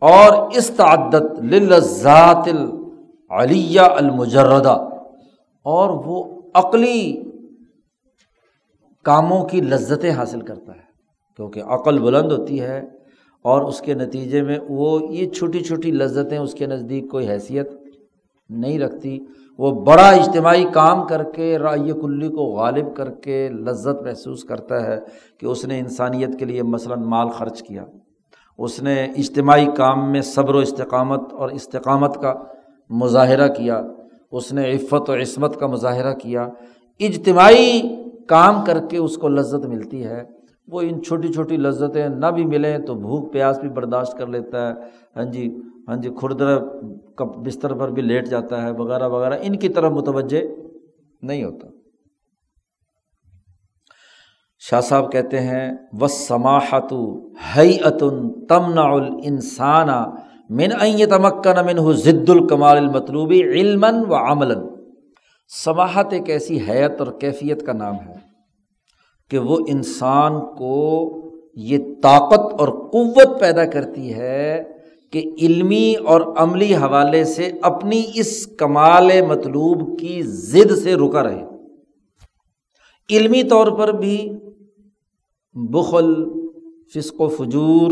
[0.00, 4.76] اور اس تعدت لذات العلیہ المجردہ،
[5.64, 7.22] اور وہ عقلی
[9.04, 10.90] کاموں کی لذتیں حاصل کرتا ہے۔
[11.36, 12.82] کیونکہ عقل بلند ہوتی ہے
[13.42, 17.68] اور اس کے نتیجے میں وہ یہ چھوٹی چھوٹی لذتیں اس کے نزدیک کوئی حیثیت
[18.48, 19.18] نہیں رکھتی۔
[19.58, 24.86] وہ بڑا اجتماعی کام کر کے رائے کلی کو غالب کر کے لذت محسوس کرتا
[24.86, 24.98] ہے
[25.38, 27.84] کہ اس نے انسانیت کے لیے مثلاً مال خرچ کیا۔
[28.58, 32.34] اس نے اجتماعی کام میں صبر و استقامت اور استقامت کا
[32.90, 33.82] مظاہرہ کیا۔
[34.32, 36.48] اس نے عفت و عصمت کا مظاہرہ کیا۔
[37.00, 37.82] اجتماعی
[38.28, 40.39] کام کر کے اس کو لذت ملتی ہے۔
[40.70, 44.68] وہ ان چھوٹی چھوٹی لذتیں نہ بھی ملیں تو بھوک پیاس بھی برداشت کر لیتا
[44.68, 44.72] ہے۔
[45.16, 45.56] ہاں جی
[45.88, 46.58] ہاں جی خوردر
[47.16, 50.42] کب بستر پر بھی لیٹ جاتا ہے، وغیرہ وغیرہ۔ ان کی طرف متوجہ
[51.22, 51.68] نہیں ہوتا۔
[54.58, 55.70] شاہ صاحب کہتے ہیں
[56.00, 56.92] و سماحت
[57.56, 60.04] ہئی اتن تمنا السانہ
[60.50, 60.70] من
[61.10, 64.54] تمکن من ہو ضد الکمال المطلوبی علم و عمل
[65.48, 68.29] سماحت ایک ایسی حیت اور کیفیت کا نام ہے۔
[69.30, 71.06] کہ وہ انسان کو
[71.54, 74.62] یہ طاقت اور قوت پیدا کرتی ہے
[75.12, 81.44] کہ علمی اور عملی حوالے سے اپنی اس کمال مطلوب کی ضد سے رکا رہے۔
[83.10, 84.30] علمی طور پر بھی
[85.52, 86.24] بخل،
[86.94, 87.90] فسق و فجور،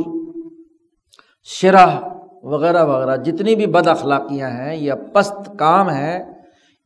[1.45, 2.01] شرح
[2.43, 6.25] وغیرہ وغیرہ جتنی بھی بد اخلاقیاں ہیں یا پست کام ہیں،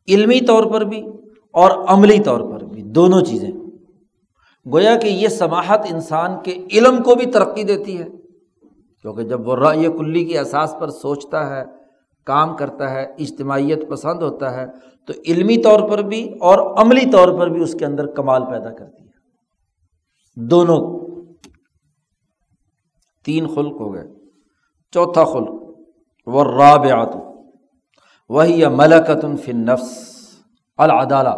[0.08, 1.02] علمی طور پر بھی
[1.52, 3.61] اور عملی طور پر بھی دونوں چیزیں۔
[4.66, 8.08] گویا کہ یہ سماہت انسان کے علم کو بھی ترقی دیتی ہے،
[9.02, 11.64] کیونکہ جب وہ رائے کلی کی احساس پر سوچتا ہے،
[12.24, 14.66] کام کرتا ہے، اجتماعیت پسند ہوتا ہے،
[15.06, 18.70] تو علمی طور پر بھی اور عملی طور پر بھی اس کے اندر کمال پیدا
[18.70, 19.12] کرتی ہے۔
[20.36, 21.00] دونوں
[23.24, 24.04] تین خلق ہو گئے۔
[24.92, 25.50] چوتھا خلق
[26.26, 26.86] وہ راب
[28.28, 30.12] وہی ملکت فن نفس
[30.76, 31.34] العدالہ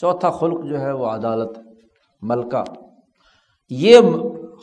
[0.00, 1.65] چوتھا خلق جو ہے، وہ عدالت۔
[2.22, 2.64] ملکہ۔
[3.70, 4.00] یہ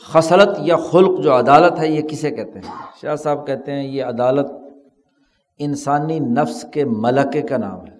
[0.06, 4.04] خصلت یا خلق جو عدالت ہے، یہ کسے کہتے ہیں؟ شاہ صاحب کہتے ہیں یہ
[4.04, 4.50] عدالت
[5.58, 7.94] انسانی نفس کے ملکے کا نام ہے۔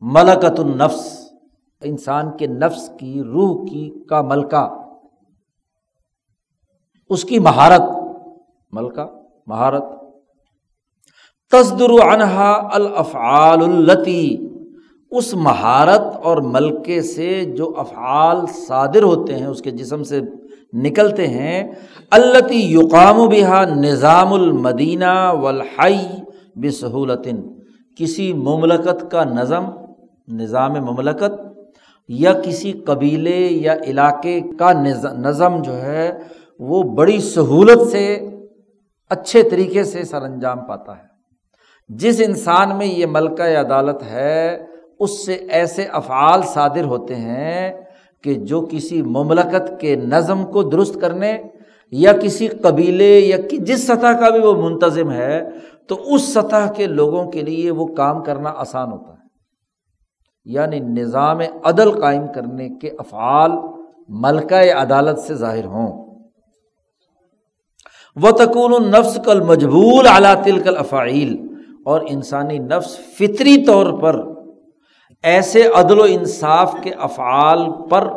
[0.00, 1.32] ملکت النفس،
[1.80, 4.68] انسان کے نفس کی، روح کی کا ملکہ۔
[7.08, 7.82] اس کی مہارت،
[8.72, 9.04] ملکہ،
[9.46, 9.84] مہارت۔
[11.50, 14.49] تصدر عنہا الافعال التی
[15.10, 20.20] اس مہارت اور ملکے سے جو افعال صادر ہوتے ہیں، اس کے جسم سے
[20.72, 21.72] نکلتے ہیں
[22.10, 26.06] التی یقام بہا نظام المدینہ والحی
[26.56, 27.40] بسہولتن،
[27.96, 29.64] کسی مملکت کا نظم،
[30.28, 31.40] نظام مملکت،
[32.08, 34.72] یا کسی قبیلے یا علاقے کا
[35.16, 36.18] نظم جو ہے،
[36.58, 38.28] وہ بڑی سہولت سے،
[39.10, 41.02] اچھے طریقے سے سر انجام پاتا ہے۔
[41.88, 44.69] جس انسان میں یہ ملکہ عدالت ہے
[45.00, 47.84] اس سے ایسے افعال صادر ہوتے ہیں
[48.22, 51.38] کہ جو کسی مملکت کے نظم کو درست کرنے
[51.90, 55.48] یا کسی قبیلے یا جس سطح کا بھی وہ منتظم ہے،
[55.86, 59.20] تو اس سطح کے لوگوں کے لیے وہ کام کرنا آسان ہوتا ہے۔
[60.44, 63.52] یعنی نظام عدل قائم کرنے کے افعال
[64.08, 66.20] ملکہ عدالت سے ظاہر ہوں۔
[68.16, 71.46] وہ تکون النفس کل مجبول اعلیٰ تل کل افعیل
[71.84, 74.39] اور انسانی نفس فطری طور پر
[75.22, 78.08] ایسے عدل و انصاف کے افعال پر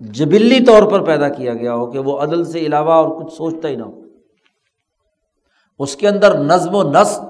[0.00, 3.68] جبلی طور پر پیدا کیا گیا ہو کہ وہ عدل سے علاوہ اور کچھ سوچتا
[3.68, 4.00] ہی نہ ہو۔
[5.78, 7.20] اس کے اندر نظم و نسق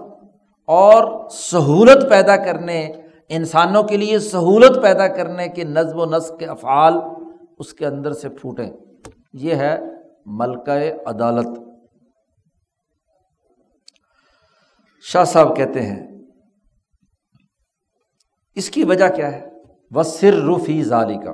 [0.67, 2.93] اور سہولت پیدا کرنے،
[3.29, 6.95] انسانوں کے لیے سہولت پیدا کرنے کے نظم و نسق کے افعال
[7.59, 8.71] اس کے اندر سے پھوٹیں۔
[9.33, 9.81] یہ ہے
[10.27, 11.49] ملکہ عدالت۔
[15.03, 16.12] شاہ صاحب کہتے ہیں
[18.55, 19.49] اس کی وجہ کیا ہے؟
[19.91, 21.33] وہ سر روفی ظالی کا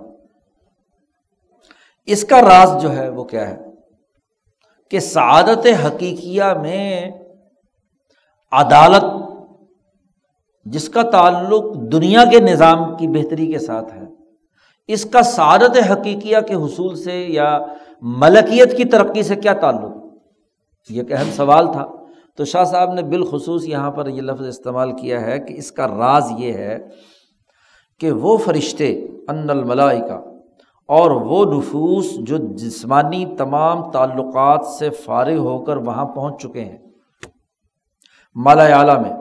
[2.06, 3.58] اس کا راز جو ہے وہ کیا ہے؟
[4.90, 7.10] کہ سعادت حقیقیہ میں
[8.52, 9.04] عدالت،
[10.64, 14.02] جس کا تعلق دنیا کے نظام کی بہتری کے ساتھ ہے،
[14.86, 17.58] اس کا سعادت حقیقیہ کے حصول سے یا
[18.02, 19.96] ملکیت کی ترقی سے کیا تعلق؟
[20.90, 21.86] یہ ایک اہم سوال تھا۔
[22.38, 25.86] تو شاہ صاحب نے بالخصوص یہاں پر یہ لفظ استعمال کیا ہے کہ اس کا
[25.88, 26.78] راز یہ ہے
[27.98, 30.20] کہ وہ فرشتے، ان الملائی کا
[30.88, 36.78] اور وہ نفوس جو جسمانی تمام تعلقات سے فارغ ہو کر وہاں پہنچ چکے ہیں۔
[38.34, 39.12] مالا میں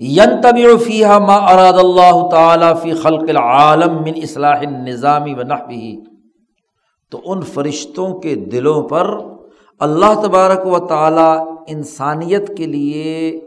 [0.00, 5.96] ین طبی فیحہ ما اراد اللہ تعالیٰ فی خلق العالم من اصلاح نظامی و نحبی
[7.10, 9.16] تو ان فرشتوں کے دلوں پر
[9.80, 13.40] اللہ تبارک و تعالیٰ انسانیت کے لیے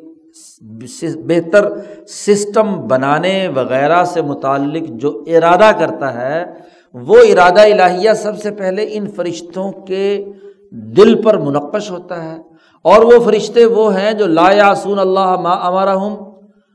[1.26, 1.66] بہتر
[2.08, 6.46] سسٹم بنانے وغیرہ سے متعلق جو ارادہ کرتا ہے،
[6.94, 10.26] وہ ارادہ الہیہ سب سے پہلے ان فرشتوں کے
[10.72, 12.38] دل پر منقش ہوتا ہے۔
[12.84, 16.16] اور وہ فرشتے وہ ہیں جو لا یاسون اللہ ما امارا ہوں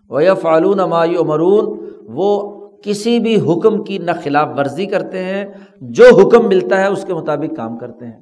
[0.08, 5.44] و یا فعلون مایو امرون وہ کسی بھی حکم کی نہ خلاف ورزی کرتے ہیں،
[5.80, 8.20] جو حکم ملتا ہے اس کے مطابق کام کرتے ہیں۔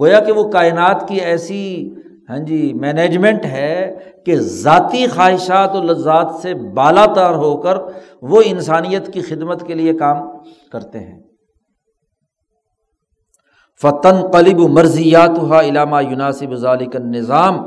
[0.00, 1.90] گویا کہ وہ کائنات کی ایسی
[2.28, 7.78] ہاں جی مینجمنٹ ہے کہ ذاتی خواہشات و لذات سے بالا تار ہو کر
[8.22, 10.16] وہ انسانیت کی خدمت کے لیے کام
[10.72, 11.22] کرتے ہیں۔
[13.82, 17.58] فتن قلب مرضیات ہوا علامہ یوناسب ذالک نظام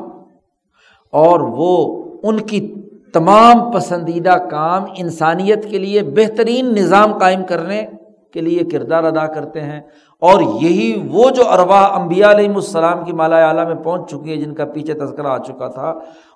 [1.11, 2.75] اور وہ ان کی
[3.13, 7.85] تمام پسندیدہ کام انسانیت کے لیے بہترین نظام قائم کرنے
[8.33, 9.81] کے لیے کردار ادا کرتے ہیں۔
[10.21, 14.35] اور یہی وہ جو اروا امبیا علیہ السلام کی مالا اعلیٰ میں پہنچ چکی ہے
[14.35, 15.93] جن کا پیچھے تذکرہ آ چکا تھا،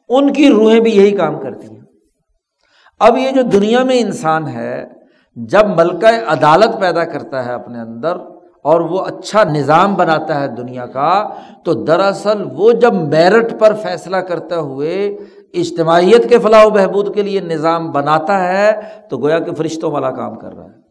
[0.09, 1.81] ان کی روحیں بھی یہی کام کرتی ہیں۔
[2.99, 4.85] اب یہ جو دنیا میں انسان ہے،
[5.35, 8.17] جب ملکہ عدالت پیدا کرتا ہے اپنے اندر
[8.63, 11.29] اور وہ اچھا نظام بناتا ہے دنیا کا،
[11.65, 15.05] تو دراصل وہ جب میرٹ پر فیصلہ کرتے ہوئے
[15.53, 18.71] اجتماعیت کے فلاح و بہبود کے لیے نظام بناتا ہے،
[19.09, 20.88] تو گویا کہ فرشتوں والا کام کر رہا ہے۔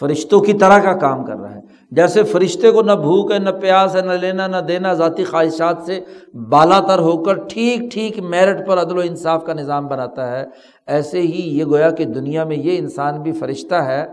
[0.00, 1.60] فرشتوں کی طرح کا کام کر رہا ہے۔
[1.90, 5.76] جیسے فرشتے کو نہ بھوک ہے، نہ پیاس ہے، نہ لینا، نہ دینا، ذاتی خواہشات
[5.86, 6.00] سے
[6.48, 10.44] بالا تر ہو کر ٹھیک ٹھیک میرٹ پر عدل و انصاف کا نظام بناتا ہے۔
[10.86, 14.06] ایسے ہی یہ گویا کہ دنیا میں یہ انسان بھی فرشتہ ہے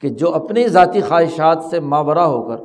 [0.00, 2.56] کہ جو اپنی ذاتی خواہشات سے ماورا ہو کر،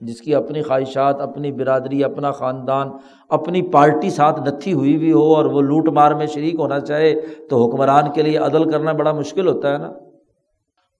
[0.00, 2.88] جس کی اپنی خواہشات، اپنی برادری، اپنا خاندان،
[3.28, 7.14] اپنی پارٹی ساتھ نتھی ہوئی بھی ہو اور وہ لوٹ مار میں شریک ہونا چاہے
[7.50, 9.92] تو حکمران کے لیے عدل کرنا بڑا مشکل ہوتا ہے نا۔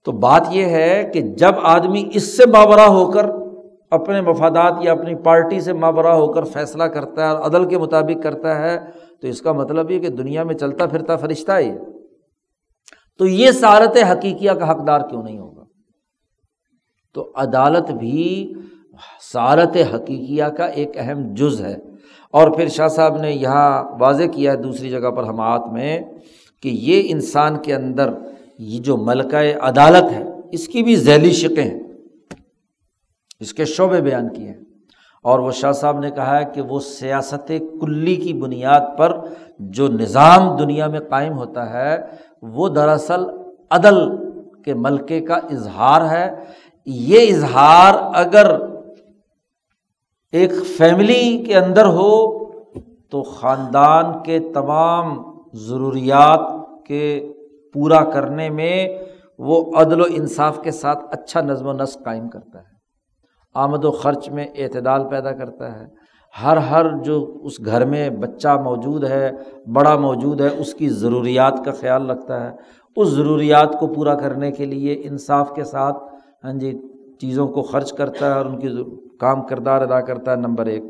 [0.07, 3.25] تو بات یہ ہے کہ جب آدمی اس سے ماورا ہو کر
[3.91, 7.77] اپنے مفادات یا اپنی پارٹی سے ماورا ہو کر فیصلہ کرتا ہے اور عدل کے
[7.77, 8.79] مطابق کرتا ہے،
[9.21, 11.77] تو اس کا مطلب یہ کہ دنیا میں چلتا پھرتا فرشتہ ہے۔
[13.17, 15.63] تو یہ سارت حقیقیہ کا حقدار کیوں نہیں ہوگا؟
[17.13, 18.53] تو عدالت بھی
[19.33, 21.75] سارت حقیقیہ کا ایک اہم جز ہے۔
[22.31, 25.99] اور پھر شاہ صاحب نے یہاں واضح کیا ہے دوسری جگہ پر ہمات میں
[26.63, 28.09] کہ یہ انسان کے اندر
[28.59, 31.79] یہ جو ملکہ عدالت ہے، اس کی بھی ذیلی شکیں ہیں۔
[33.39, 34.63] اس کے شعبے بیان کیے ہیں۔
[35.23, 37.51] اور وہ شاہ صاحب نے کہا ہے کہ وہ سیاست
[37.81, 39.19] کلی کی بنیاد پر
[39.59, 41.97] جو نظام دنیا میں قائم ہوتا ہے،
[42.41, 43.19] وہ دراصل
[43.69, 43.95] عدل
[44.61, 46.35] کے ملکے کا اظہار ہے۔
[46.85, 48.59] یہ اظہار اگر
[50.31, 52.37] ایک فیملی کے اندر ہو،
[53.09, 55.23] تو خاندان کے تمام
[55.53, 56.39] ضروریات
[56.85, 57.33] کے
[57.73, 58.87] پورا کرنے میں
[59.39, 62.77] وہ عدل و انصاف کے ساتھ اچھا نظم و نسق قائم کرتا ہے۔
[63.53, 65.85] آمد و خرچ میں اعتدال پیدا کرتا ہے۔
[66.43, 69.31] ہر ہر جو اس گھر میں بچہ موجود ہے،
[69.73, 72.51] بڑا موجود ہے، اس کی ضروریات کا خیال رکھتا ہے۔
[72.95, 75.97] اس ضروریات کو پورا کرنے کے لیے انصاف کے ساتھ
[76.43, 76.79] ہاں جی
[77.21, 78.69] چیزوں کو خرچ کرتا ہے اور ان کی
[79.19, 80.83] کام کردار ادا کرتا ہے، نمبر ایک۔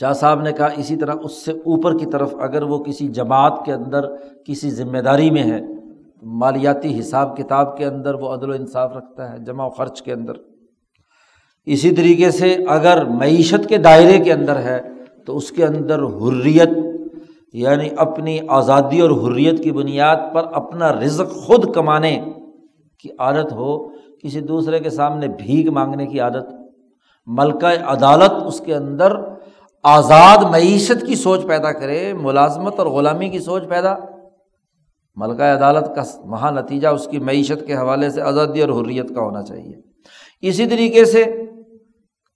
[0.00, 3.64] شاہ صاحب نے کہا، اسی طرح اس سے اوپر کی طرف اگر وہ کسی جماعت
[3.64, 4.00] کے اندر
[4.44, 5.60] کسی ذمہ داری میں ہے،
[6.22, 10.12] مالیاتی حساب کتاب کے اندر وہ عدل و انصاف رکھتا ہے، جمع و خرچ کے
[10.12, 10.32] اندر۔
[11.66, 14.80] اسی طریقے سے اگر معیشت کے دائرے کے اندر ہے،
[15.26, 16.70] تو اس کے اندر حریت
[17.52, 22.24] یعنی اپنی آزادی اور حریت کی بنیاد پر اپنا رزق خود کمانے
[22.98, 23.88] کی عادت ہو،
[24.22, 26.54] کسی دوسرے کے سامنے بھیگ مانگنے کی عادت۔
[27.26, 29.16] ملکہ عدالت اس کے اندر
[29.84, 33.94] آزاد معیشت کی سوچ پیدا کرے، ملازمت اور غلامی کی سوچ پیدا،
[35.16, 39.20] ملکہ عدالت کا وہاں نتیجہ اس کی معیشت کے حوالے سے آزادی اور حریت کا
[39.20, 39.80] ہونا چاہیے۔
[40.42, 41.42] اسی طریقے سے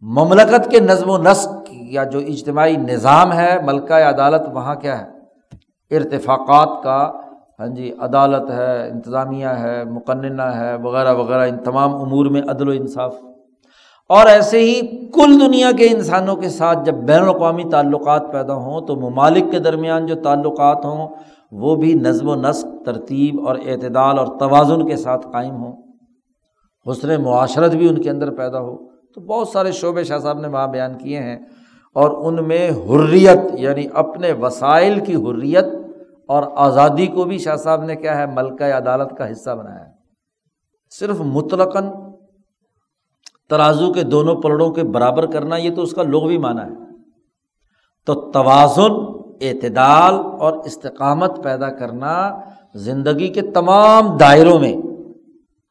[0.00, 5.96] مملکت کے نظم و نسق یا جو اجتماعی نظام ہے، ملکہ عدالت وہاں کیا ہے؟
[5.96, 7.12] ارتفاقات کا
[7.60, 12.68] ہاں جی عدالت ہے، انتظامیہ ہے، مقننہ ہے، وغیرہ وغیرہ، ان تمام امور میں عدل
[12.68, 13.14] و انصاف
[14.12, 18.80] اور ایسے ہی کل دنیا کے انسانوں کے ساتھ جب بین الاقوامی تعلقات پیدا ہوں
[18.80, 21.08] تو ممالک کے درمیان جو تعلقات ہوں
[21.52, 25.72] وہ بھی نظم و نسق، ترتیب اور اعتدال اور توازن کے ساتھ قائم ہوں۔
[26.90, 30.48] حسن معاشرت بھی ان کے اندر پیدا ہو۔ تو بہت سارے شعبے شاہ صاحب نے
[30.48, 31.38] وہاں بیان کیے ہیں۔
[31.94, 35.64] اور ان میں حریت یعنی اپنے وسائل کی حریت
[36.28, 39.92] اور آزادی کو بھی شاہ صاحب نے کیا ہے، ملکہ عدالت کا حصہ بنایا ہے۔
[40.98, 41.84] صرف مطلقاً
[43.52, 46.78] ترازو کے دونوں پلڑوں کے برابر کرنا، یہ تو اس کا لغوی معنی ہے۔
[48.06, 48.92] تو توازن،
[49.40, 52.40] اعتدال اور استقامت پیدا کرنا
[52.74, 54.76] زندگی کے تمام دائروں میں۔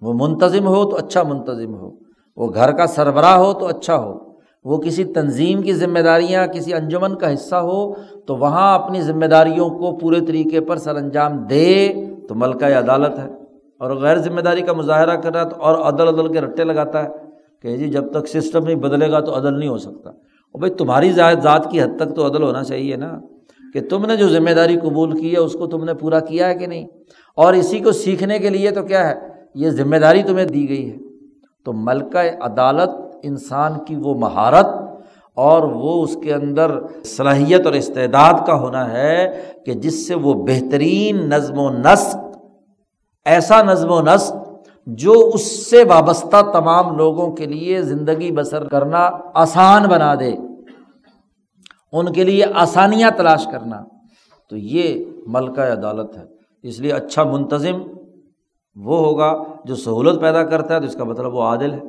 [0.02, 1.92] وہ منتظم ہو تو اچھا منتظم ہو۔
[2.36, 4.18] وہ گھر کا سربراہ ہو تو اچھا ہو۔
[4.64, 7.94] وہ کسی تنظیم کی ذمہ داریاں، کسی انجمن کا حصہ ہو
[8.28, 11.94] تو وہاں اپنی ذمہ داریوں کو پورے طریقے پر سر انجام دے
[12.30, 13.30] تو ملکہ عدالت ہے۔
[13.80, 16.64] اور غیر ذمہ داری کا مظاہرہ کر رہا ہے تو اور عدل عدل کے رٹے
[16.64, 17.10] لگاتا ہے۔
[17.62, 20.74] کہ جی جب تک سسٹم نہیں بدلے گا تو عدل نہیں ہو سکتا۔ اور بھائی
[20.74, 23.20] تمہاری ذات کی حد تک تو عدل ہونا چاہیے نا
[23.74, 26.48] کہ تم نے جو ذمہ داری قبول کی ہے، اس کو تم نے پورا کیا
[26.48, 26.88] ہے کہ نہیں؟
[27.36, 29.14] اور اسی کو سیکھنے کے لیے تو کیا ہے؟
[29.56, 30.98] یہ ذمہ داری تمہیں دی گئی ہے۔
[31.66, 32.90] تو ملکہ عدالت
[33.24, 34.68] انسان کی وہ مہارت
[35.36, 36.72] اور وہ اس کے اندر
[37.04, 42.38] صلاحیت اور استعداد کا ہونا ہے کہ جس سے وہ بہترین نظم و نسق،
[43.26, 44.41] ایسا نظم و نسق
[44.86, 50.34] جو اس سے وابستہ تمام لوگوں کے لیے زندگی بسر کرنا آسان بنا دے،
[51.92, 53.84] ان کے لیے آسانیاں تلاش کرنا،
[54.50, 56.24] تو یہ ملکہ عدالت ہے۔
[56.64, 57.82] اس لیے اچھا منتظم
[58.76, 61.80] وہ ہوگا جو سہولت پیدا کرتا ہے، تو اس کا مطلب وہ عادل ہے۔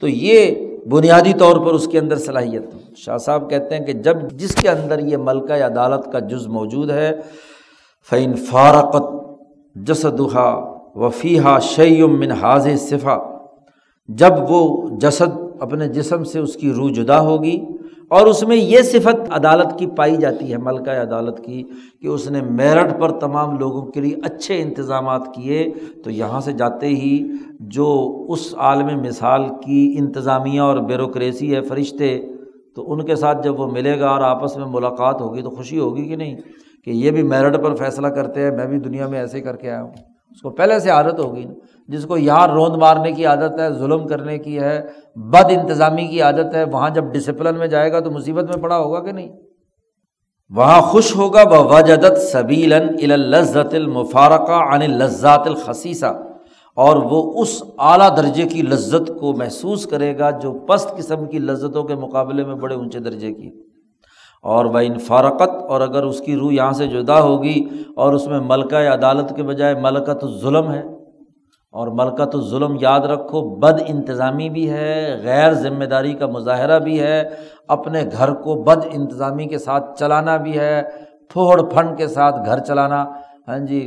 [0.00, 0.54] تو یہ
[0.86, 2.62] بنیادی طور پر اس کے اندر صلاحیت
[2.96, 6.90] شاہ صاحب کہتے ہیں کہ جب جس کے اندر یہ ملکہ عدالت کا جز موجود
[6.90, 7.20] ہے
[8.10, 9.04] فعین فارقت
[9.74, 13.16] جسدہ وفیحہ شعیم من حاض صفا
[14.08, 17.64] جب وہ جسد اپنے جسم سے اس کی روح جدا ہوگی
[18.08, 21.62] اور اس میں یہ صفت عدالت کی پائی جاتی ہے، ملکہ عدالت کی،
[22.02, 25.68] کہ اس نے میرٹھ پر تمام لوگوں کے لیے اچھے انتظامات کیے،
[26.04, 27.28] تو یہاں سے جاتے ہی
[27.60, 32.18] جو اس عالم مثال کی انتظامیہ اور بیوروکریسی ہے فرشتے،
[32.76, 35.78] تو ان کے ساتھ جب وہ ملے گا اور آپس میں ملاقات ہوگی تو خوشی
[35.78, 36.36] ہوگی کہ نہیں؟
[36.84, 39.70] کہ یہ بھی میرٹ پر فیصلہ کرتے ہیں، میں بھی دنیا میں ایسے کر کے
[39.70, 41.52] آیا ہوں۔ اس کو پہلے سے عادت ہوگی نا۔
[41.88, 44.86] جس کو یہاں روند مارنے کی عادت ہے، ظلم کرنے کی ہے،
[45.16, 48.78] بد انتظامی کی عادت ہے، وہاں جب ڈسپلن میں جائے گا تو مصیبت میں پڑا
[48.78, 49.28] ہوگا کہ نہیں؟
[50.50, 52.72] وہاں خوش ہوگا وہ وجدت سبیل
[53.10, 56.06] لذت المفارقہ عن لذات الخصیصہ۔
[56.76, 61.38] اور وہ اس اعلیٰ درجے کی لذت کو محسوس کرے گا جو پست قسم کی
[61.38, 63.50] لذتوں کے مقابلے میں بڑے اونچے درجے کی
[64.52, 67.64] اور وہ فارقت اور اگر اس کی روح یہاں سے جدا ہوگی
[67.96, 70.82] اور اس میں ملکہ عدالت کے بجائے ملکت الظلم ہے
[71.74, 77.00] اور ملکت الظلم یاد رکھو، بد انتظامی بھی ہے، غیر ذمہ داری کا مظاہرہ بھی
[77.00, 77.22] ہے،
[77.68, 80.82] اپنے گھر کو بد انتظامی کے ساتھ چلانا بھی ہے
[81.32, 83.04] پھوڑ پھنڈ کے ساتھ گھر چلانا۔
[83.48, 83.80] ہاں جی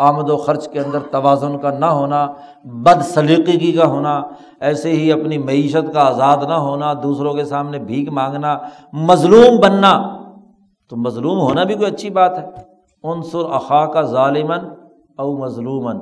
[0.00, 2.26] آمد و خرچ کے اندر توازن کا نہ ہونا،
[2.64, 4.22] بد سلیقگی کا ہونا،
[4.60, 8.58] ایسے ہی اپنی معیشت کا آزاد نہ ہونا، دوسروں کے سامنے بھیک مانگنا،
[8.92, 10.16] مظلوم بننا،
[10.88, 12.44] تو مظلوم ہونا بھی کوئی اچھی بات ہے۔
[13.04, 14.68] عنصر اخا کا ظالمن
[15.18, 15.98] او مظلومن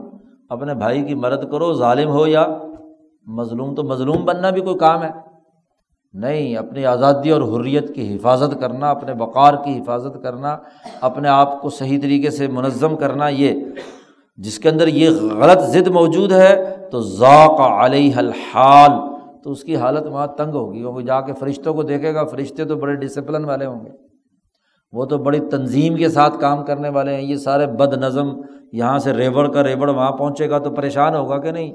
[0.49, 2.47] اپنے بھائی کی مدد کرو، ظالم ہو یا
[3.27, 5.27] مظلوم، تو مظلوم بننا بھی کوئی کام ہے۔
[6.12, 10.56] نہیں، اپنی آزادی اور حریت کی حفاظت کرنا، اپنے وقار کی حفاظت کرنا،
[11.01, 13.52] اپنے آپ کو صحیح طریقے سے منظم کرنا، یہ
[14.36, 18.90] جس کے اندر یہ غلط ضد موجود ہے، تو ذوق علیہ الحال،
[19.44, 22.64] تو اس کی حالت وہاں تنگ ہوگی وہ جا کے فرشتوں کو دیکھے گا، فرشتے
[22.64, 23.90] تو بڑے ڈسپلن والے ہوں گے۔
[24.93, 28.28] وہ تو بڑی تنظیم کے ساتھ کام کرنے والے ہیں، یہ سارے بد نظم،
[28.72, 31.74] یہاں سے ریوڑ کا ریوڑ وہاں پہنچے گا تو پریشان ہوگا کہ نہیں؟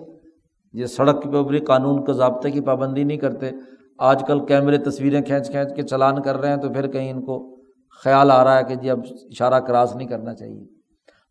[0.74, 3.52] یہ سڑک کے اوپر قانون کے ضابطے کی پابندی نہیں کرتے۔
[3.98, 7.26] آج کل کیمرے تصویریں کھینچ کھینچ کے چلان کر رہے ہیں تو پھر کہیں ان
[7.26, 7.56] کو
[8.04, 10.66] خیال آ رہا ہے کہ جی اب اشارہ کراس نہیں کرنا چاہیے۔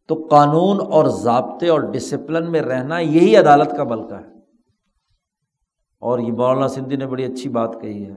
[0.09, 4.33] تو قانون اور ضابطے اور ڈسپلن میں رہنا یہی عدالت کا بلکہ ہے۔
[6.01, 8.15] اور یہ مولانا سندھی نے بڑی اچھی بات کہی ہے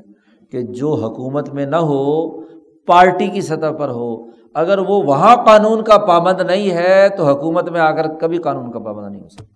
[0.52, 2.42] کہ جو حکومت میں نہ ہو،
[2.86, 4.24] پارٹی کی سطح پر ہو،
[4.54, 8.72] اگر وہ وہاں قانون کا پابند نہیں ہے تو حکومت میں آ کر کبھی قانون
[8.72, 9.56] کا پابند نہیں ہو سکتا۔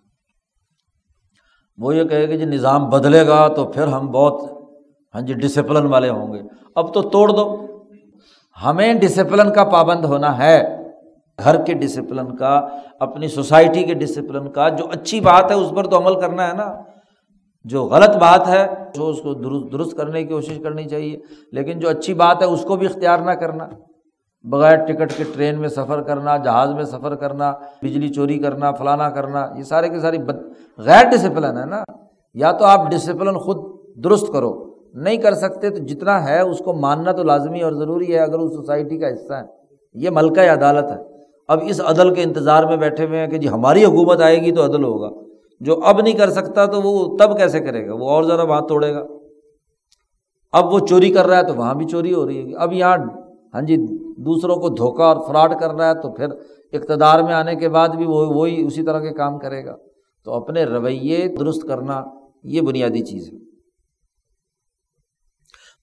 [1.77, 4.58] وہ یہ کہے کہ جی نظام بدلے گا تو پھر ہم بہت
[5.15, 6.41] ہاں جی ڈسپلن والے ہوں گے۔
[6.75, 7.65] اب تو توڑ دو۔
[8.65, 10.77] ہمیں ڈسپلن کا پابند ہونا ہے۔
[11.43, 12.67] گھر کے ڈسپلن کا،
[12.99, 16.53] اپنی سوسائٹی کے ڈسپلن کا۔ جو اچھی بات ہے، اس پر تو عمل کرنا ہے
[16.53, 16.75] نا۔
[17.63, 21.19] جو غلط بات ہے، جو اس کو درست درست کرنے کی کوشش کرنی چاہیے۔
[21.51, 23.67] لیکن جو اچھی بات ہے، اس کو بھی اختیار نہ کرنا۔
[24.43, 29.09] بغیر ٹکٹ کے ٹرین میں سفر کرنا، جہاز میں سفر کرنا، بجلی چوری کرنا، فلانا
[29.09, 30.35] کرنا، یہ سارے کے ساری بد،
[30.77, 31.83] غیر ڈسپلن ہے نا۔
[32.33, 36.73] یا تو آپ ڈسپلن خود درست کرو۔ نہیں کر سکتے تو جتنا ہے اس کو
[36.73, 39.41] ماننا تو لازمی اور ضروری ہے اگر اس سوسائٹی کا حصہ ہے۔
[39.93, 40.97] یہ ملکہ عدالت ہے۔
[41.47, 44.51] اب اس عدل کے انتظار میں بیٹھے ہوئے ہیں کہ جی ہماری حکومت آئے گی
[44.51, 45.09] تو عدل ہوگا۔
[45.59, 48.61] جو اب نہیں کر سکتا تو وہ تب کیسے کرے گا؟ وہ اور ذرا وہاں
[48.61, 49.03] توڑے گا۔
[50.51, 52.97] اب وہ چوری کر رہا ہے تو وہاں بھی چوری ہو رہی ہے اب یہاں
[53.53, 53.77] ہاں جی
[54.21, 56.27] دوسروں کو دھوکہ اور فراڈ کر رہا ہے تو پھر
[56.73, 59.75] اقتدار میں آنے کے بعد بھی وہ وہی اسی طرح کے کام کرے گا۔
[60.25, 62.03] تو اپنے رویے درست کرنا
[62.43, 63.48] یہ بنیادی چیز ہے۔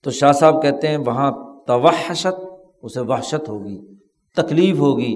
[0.04, 1.30] تو شاہ صاحب کہتے ہیں وہاں
[1.66, 2.40] توحشت،
[2.82, 3.78] اسے وحشت ہوگی،
[4.36, 5.14] تکلیف ہوگی۔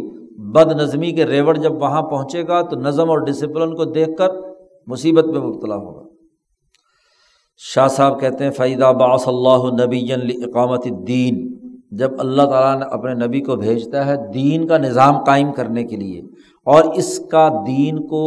[0.52, 4.28] بد نظمی کے ریوڑ جب وہاں پہنچے گا تو نظم اور ڈسپلن کو دیکھ کر
[4.86, 6.08] مصیبت میں مبتلا ہوگا۔
[7.60, 11.46] شاہ صاحب کہتے ہیں فیدہ باص اللہ نبی اقامت دین
[11.98, 15.96] جب اللہ تعالیٰ نے اپنے نبی کو بھیجتا ہے دین کا نظام قائم کرنے کے
[15.96, 16.20] لیے،
[16.66, 18.24] اور اس کا دین کو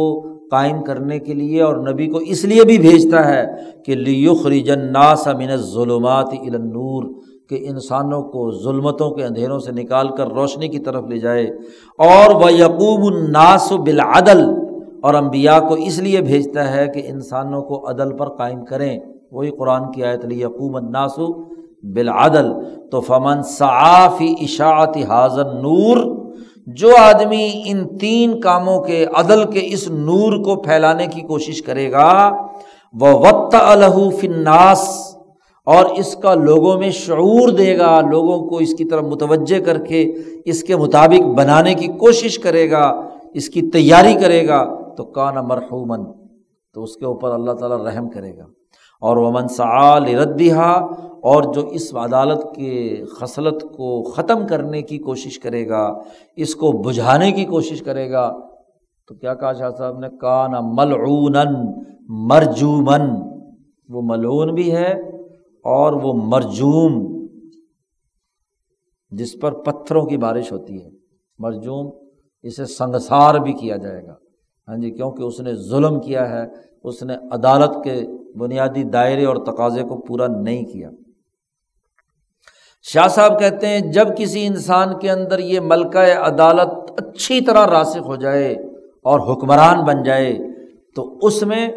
[0.54, 3.44] قائم کرنے کے لیے اور نبی کو اس لیے بھی بھیجتا ہے
[3.86, 7.04] کہ لیخرجن ناس من ظلمات النور
[7.50, 11.44] کہ انسانوں کو ظلمتوں کے اندھیروں سے نکال کر روشنی کی طرف لے جائے
[11.98, 14.44] اور وہ یقوب الناس بالعدل
[15.02, 18.98] اور امبیا کو اس لیے بھیجتا ہے کہ انسانوں کو عدل پر قائم کریں
[19.32, 21.18] وہی قرآن کی آیت لی یقوم الناس
[21.94, 22.52] بالعدل
[22.92, 25.98] تو فمن صافی اشاعت حاضر نور
[26.66, 31.92] جو آدمی ان تین کاموں کے عدل کے اس نور کو پھیلانے کی کوشش کرے
[31.92, 32.30] گا،
[32.92, 34.88] وہ وط الح فناس
[35.64, 39.78] اور اس کا لوگوں میں شعور دے گا، لوگوں کو اس کی طرف متوجہ کر
[39.78, 40.12] کے
[40.44, 43.00] اس کے مطابق بنانے کی کوشش کرے گا،
[43.34, 44.64] اس کی تیاری کرے گا،
[44.94, 46.12] تو کانا مرحومن
[46.74, 48.44] تو اس کے اوپر اللہ تعالیٰ رحم کرے گا۔
[49.04, 50.64] اور وہ منصعال ردیہ
[51.24, 55.84] اور جو اس عدالت کے خصلت کو ختم کرنے کی کوشش کرے گا،
[56.36, 58.32] اس کو بجھانے کی کوشش کرے گا،
[59.08, 61.36] تو کیا کہا شاہ صاحب نے؟ کانا ملعون
[62.08, 63.02] مرجومن
[63.88, 64.92] وہ ملعون بھی ہے
[65.64, 66.92] اور وہ مرجوم،
[69.10, 70.90] جس پر پتھروں کی بارش ہوتی ہے۔
[71.38, 71.90] مرجوم،
[72.42, 74.14] اسے سنگسار بھی کیا جائے گا۔
[74.68, 76.46] ہاں جی کیونکہ اس نے ظلم کیا ہے،
[76.84, 78.02] اس نے عدالت کے
[78.38, 80.90] بنیادی دائرے اور تقاضے کو پورا نہیں کیا۔
[82.82, 88.06] شاہ صاحب کہتے ہیں، جب کسی انسان کے اندر یہ ملکہ عدالت اچھی طرح راسخ
[88.06, 88.52] ہو جائے
[89.04, 90.38] اور حکمران بن جائے،
[90.96, 91.68] تو اس میں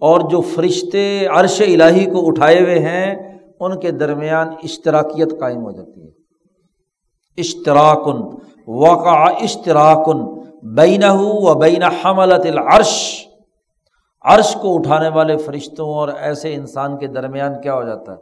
[0.00, 5.72] اور جو فرشتے عرش الہی کو اٹھائے ہوئے ہیں، ان کے درمیان اشتراکیت قائم ہو
[5.72, 6.08] جاتی ہے۔
[7.38, 8.36] اشتراکن،
[8.68, 13.25] وقع اشتراکن بین و بین حملت العرش۔
[14.26, 18.16] عرش کو اٹھانے والے فرشتوں اور ایسے انسان کے درمیان کیا ہو جاتا ہے؟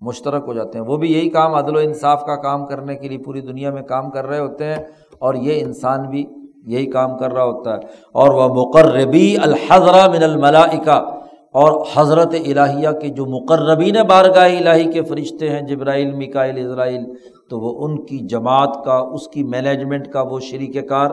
[0.00, 3.08] مشترک ہو جاتے ہیں۔ وہ بھی یہی کام عدل و انصاف کا کام کرنے کے
[3.08, 4.84] لیے پوری دنیا میں کام کر رہے ہوتے ہیں
[5.18, 6.26] اور یہ انسان بھی
[6.66, 7.78] یہی کام کر رہا ہوتا ہے۔
[8.12, 11.00] اور وہ مقربی الحضرہ من الملائکہ
[11.52, 17.04] اور حضرت الہیہ کے جو مقربین بارگاہ الہی کے فرشتے ہیں، جبرائیل مکائل اسرائیل،
[17.50, 21.10] تو وہ ان کی جماعت کا، اس کی مینجمنٹ کا وہ شریک کار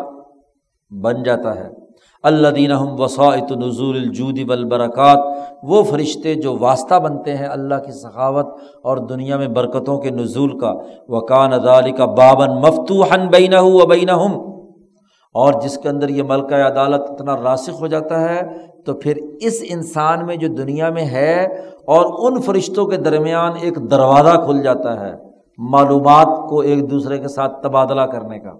[1.01, 1.86] بن جاتا ہے۔
[2.27, 5.19] اللہ دین وساعت نزول الجود والبرکات،
[5.63, 8.47] وہ فرشتے جو واسطہ بنتے ہیں اللہ کی ثقافت
[8.83, 10.73] اور دنیا میں برکتوں کے نزول کا،
[11.09, 14.09] وکان ادالی کا بابن مفتوحن بین و بین
[15.35, 18.41] اور جس کے اندر یہ ملکہ عدالت اتنا راسخ ہو جاتا ہے،
[18.85, 21.35] تو پھر اس انسان میں جو دنیا میں ہے
[21.95, 25.11] اور ان فرشتوں کے درمیان ایک دروازہ کھل جاتا ہے،
[25.59, 28.53] معلومات کو ایک دوسرے کے ساتھ تبادلہ کرنے کا۔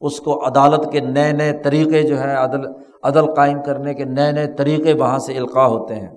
[0.00, 2.60] اس کو عدالت کے نئے نئے طریقے جو ہے، عدل
[3.02, 6.08] عدل قائم کرنے کے نئے نئے طریقے وہاں سے القاع ہوتے ہیں۔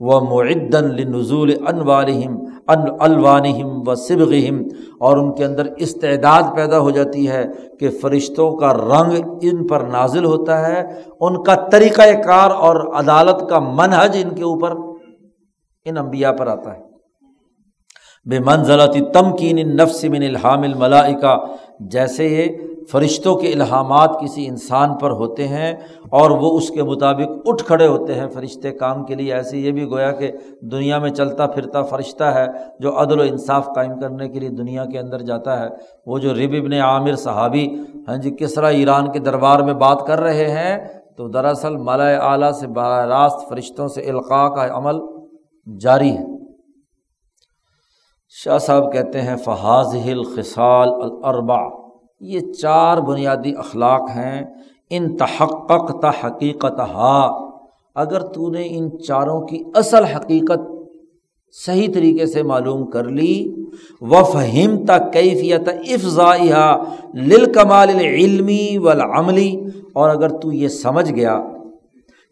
[0.00, 2.36] وہ معدن لنزول ان والم
[2.68, 4.62] ان الوانہم و صبغہم
[5.00, 7.44] اور ان کے اندر استعداد پیدا ہو جاتی ہے
[7.80, 10.82] کہ فرشتوں کا رنگ ان پر نازل ہوتا ہے،
[11.20, 14.70] ان کا طریقۂ کار اور عدالت کا منحج ان کے اوپر
[15.84, 16.80] ان انبیاء پر آتا ہے۔
[18.28, 21.36] بے منزلتی تمکین نفس من الحام الملائکہ
[21.80, 22.46] جیسے یہ
[22.92, 25.72] فرشتوں کے الہامات کسی انسان پر ہوتے ہیں
[26.10, 29.72] اور وہ اس کے مطابق اٹھ کھڑے ہوتے ہیں فرشتے کام کے لیے، ایسے یہ
[29.72, 30.30] بھی گویا کہ
[30.72, 32.46] دنیا میں چلتا پھرتا فرشتہ ہے
[32.80, 35.68] جو عدل و انصاف قائم کرنے کے لیے دنیا کے اندر جاتا ہے۔
[36.06, 37.66] وہ جو رب ابن عامر صحابی
[38.08, 40.78] ہاں جی کس طرح ایران کے دربار میں بات کر رہے ہیں،
[41.16, 45.00] تو دراصل مالا اعلیٰ سے براہ راست فرشتوں سے القاع کا عمل
[45.66, 46.24] جاری ہے۔
[48.34, 50.88] شاہ صاحب کہتے ہیں فحاظ الخصال
[51.22, 51.87] الربا
[52.20, 54.44] یہ چار بنیادی اخلاق ہیں۔
[54.90, 57.48] ان تحقق تحقیقت ہا
[57.94, 60.58] اگر تو نے ان چاروں کی اصل حقیقت
[61.66, 63.54] صحیح طریقے سے معلوم کر لی
[64.00, 66.76] و فہم کیفیت افزائیہ
[67.14, 71.40] لل کمال علمی والعملی۔ اور اگر تو یہ سمجھ گیا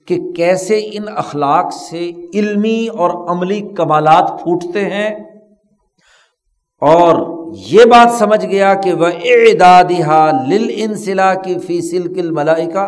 [0.07, 5.36] کہ کیسے ان اخلاق سے علمی اور عملی کمالات پھوٹتے ہیں
[6.81, 12.87] اور یہ بات سمجھ گیا کہ وہ اعدادہ لل انسلا کی فی سلکل ملائکہ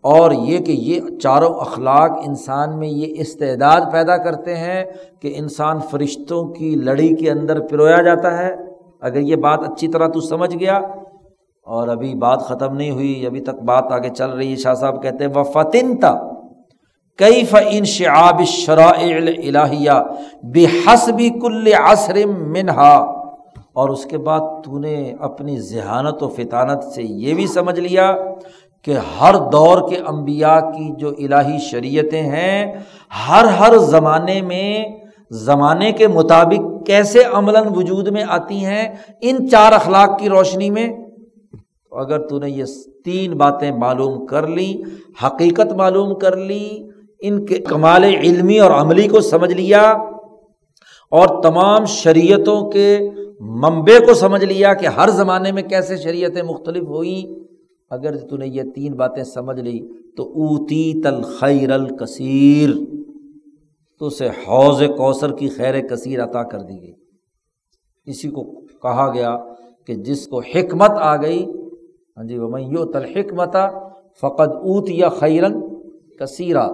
[0.00, 4.84] اور یہ کہ یہ چاروں اخلاق انسان میں یہ استعداد پیدا کرتے ہیں
[5.20, 8.56] کہ انسان فرشتوں کی لڑی کے اندر پرویا جاتا ہے۔
[9.00, 10.76] اگر یہ بات اچھی طرح تو سمجھ گیا
[11.62, 15.02] اور ابھی بات ختم نہیں ہوئی، ابھی تک بات آگے چل رہی ہے، شاہ صاحب
[15.02, 16.37] کہتے ہیں وہ فتن تھا
[17.18, 20.00] کئی فن شعاب شرائع
[20.52, 22.96] بے حسبی کل عصر منہا؟
[23.72, 28.12] اور اس کے بعد تو نے اپنی ذہانت و فطانت سے یہ بھی سمجھ لیا
[28.86, 32.72] کہ ہر دور کے انبیاء کی جو الہی شریعتیں ہیں،
[33.28, 34.84] ہر ہر زمانے میں،
[35.30, 38.88] زمانے کے مطابق کیسے عملاً وجود میں آتی ہیں
[39.20, 40.88] ان چار اخلاق کی روشنی میں؟
[41.92, 42.64] اگر تو نے یہ
[43.04, 44.72] تین باتیں معلوم کر لی
[45.22, 46.87] حقیقت معلوم کر لی
[47.20, 49.92] ان کے کمال علمی اور عملی کو سمجھ لیا
[51.10, 52.98] اور تمام شریعتوں کے
[53.40, 57.40] منبے کو سمجھ لیا کہ ہر زمانے میں کیسے شریعتیں مختلف ہوئیں۔
[57.90, 59.80] اگر تو نے یہ تین باتیں سمجھ لی
[60.16, 62.70] تو اوتی تل خیر الکثیر،
[63.98, 66.92] تو اسے حوض کوثر کی خیر کثیر عطا کر دی گئی۔
[68.06, 69.36] اسی کو کہا گیا
[69.86, 71.44] کہ جس کو حکمت آ گئی
[72.16, 73.56] ہاں جی وہ یو تل حکمت
[74.20, 75.60] فقط اوت یا خیرن
[76.20, 76.68] کثیرہ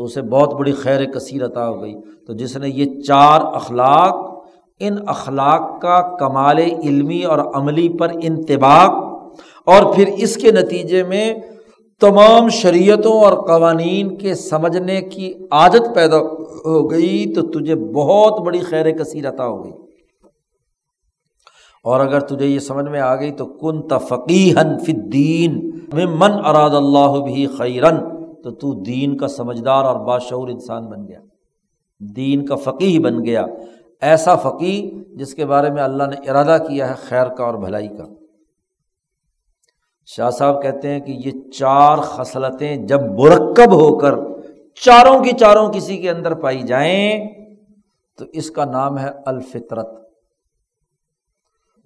[0.00, 1.94] تو اسے بہت بڑی خیر کثیر عطا ہو گئی۔
[2.26, 4.44] تو جس نے یہ چار اخلاق،
[4.80, 8.90] ان اخلاق کا کمال علمی اور عملی پر انتباق
[9.66, 11.34] اور پھر اس کے نتیجے میں
[12.00, 18.60] تمام شریعتوں اور قوانین کے سمجھنے کی عادت پیدا ہو گئی، تو تجھے بہت بڑی
[18.60, 19.72] خیر کثیر عطا ہو گئی۔
[21.84, 26.70] اور اگر تجھے یہ سمجھ میں آ گئی تو کن تفقیحن فدین میں من اراد
[26.70, 27.96] اللہ بھی خیرن
[28.44, 31.20] تو تو دین کا سمجھدار اور باشعور انسان بن گیا۔
[32.16, 33.44] دین کا فقی بن گیا۔
[34.00, 37.88] ایسا فقی جس کے بارے میں اللہ نے ارادہ کیا ہے خیر کا اور بھلائی
[37.88, 38.04] کا۔
[40.06, 44.14] شاہ صاحب کہتے ہیں کہ یہ چار خصلتیں جب مرکب ہو کر
[44.74, 47.26] چاروں کی چاروں کسی کے اندر پائی جائیں
[48.18, 49.88] تو اس کا نام ہے الفطرت۔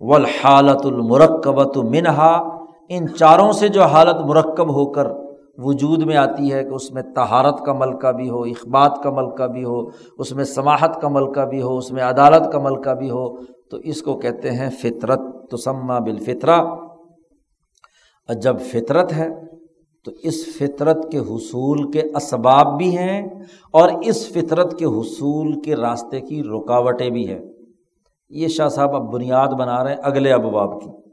[0.00, 2.58] والحالت المرکبت منہا،
[2.88, 5.23] ان چاروں سے جو حالت مرکب ہو کر
[5.58, 9.46] وجود میں آتی ہے کہ اس میں تہارت کا ملکہ بھی ہو، اخبات کا ملکہ
[9.46, 9.80] بھی ہو،
[10.18, 13.36] اس میں سماہت کا ملکہ بھی ہو، اس میں عدالت کا ملکہ بھی ہو،
[13.70, 15.20] تو اس کو کہتے ہیں فطرت
[15.50, 16.60] تو سما بالفطرہ۔
[18.28, 19.28] اور جب فطرت ہے،
[20.04, 23.28] تو اس فطرت کے حصول کے اسباب بھی ہیں
[23.72, 27.40] اور اس فطرت کے حصول کے راستے کی رکاوٹیں بھی ہیں۔
[28.30, 31.03] یہ شاہ صاحب اب بنیاد بنا رہے ہیں اگلے ابواب کی۔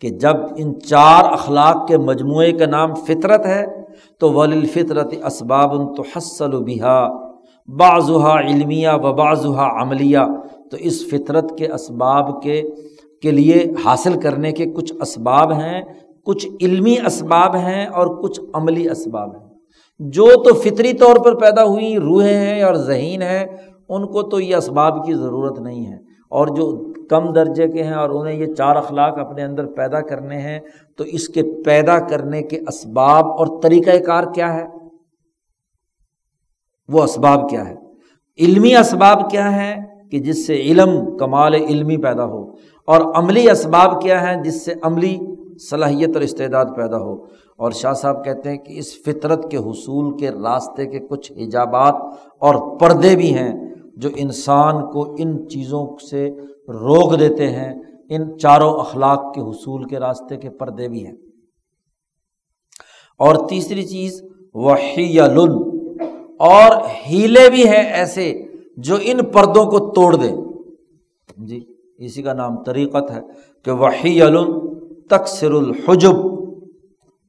[0.00, 3.66] کہ جب ان چار اخلاق کے مجموعے کا نام فطرت ہے،
[4.20, 7.08] تو ولفطرت اسباب تو حسل و بہا
[7.78, 10.18] بعضہ علمیہ و بعضہ عملیہ
[10.70, 12.62] تو اس فطرت کے اسباب کے
[13.22, 15.82] کے لیے حاصل کرنے کے کچھ اسباب ہیں،
[16.24, 19.48] کچھ علمی اسباب ہیں اور کچھ عملی اسباب ہیں۔
[19.98, 23.46] جو تو فطری طور پر پیدا ہوئی، روحیں ہیں اور ذہین ہیں،
[23.88, 25.96] ان کو تو یہ اسباب کی ضرورت نہیں ہے۔
[26.30, 30.38] اور جو کم درجے کے ہیں اور انہیں یہ چار اخلاق اپنے اندر پیدا کرنے
[30.38, 30.58] ہیں،
[30.98, 34.66] تو اس کے پیدا کرنے کے اسباب اور طریقۂ کار کیا ہے؟
[36.88, 37.74] وہ اسباب کیا ہے؟
[38.38, 39.74] علمی اسباب کیا ہیں
[40.10, 42.40] کہ جس سے علم، کمال علمی پیدا ہو،
[42.88, 45.16] اور عملی اسباب کیا ہیں جس سے عملی
[45.70, 47.14] صلاحیت اور استعداد پیدا ہو؟
[47.56, 51.94] اور شاہ صاحب کہتے ہیں کہ اس فطرت کے حصول کے راستے کے کچھ حجابات
[52.40, 53.52] اور پردے بھی ہیں
[53.96, 56.28] جو انسان کو ان چیزوں سے
[56.68, 57.74] روک دیتے ہیں،
[58.10, 61.14] ان چاروں اخلاق کے حصول کے راستے کے پردے بھی ہیں۔
[63.18, 64.22] اور تیسری چیز
[64.54, 65.20] وحی
[66.38, 68.42] اور ہیلے بھی ہیں ایسے
[68.76, 70.30] جو ان پردوں کو توڑ دے
[71.36, 71.60] جی
[71.98, 73.20] اسی کا نام طریقت ہے
[73.64, 74.20] کہ وحی
[75.10, 76.16] تکسر الحجب،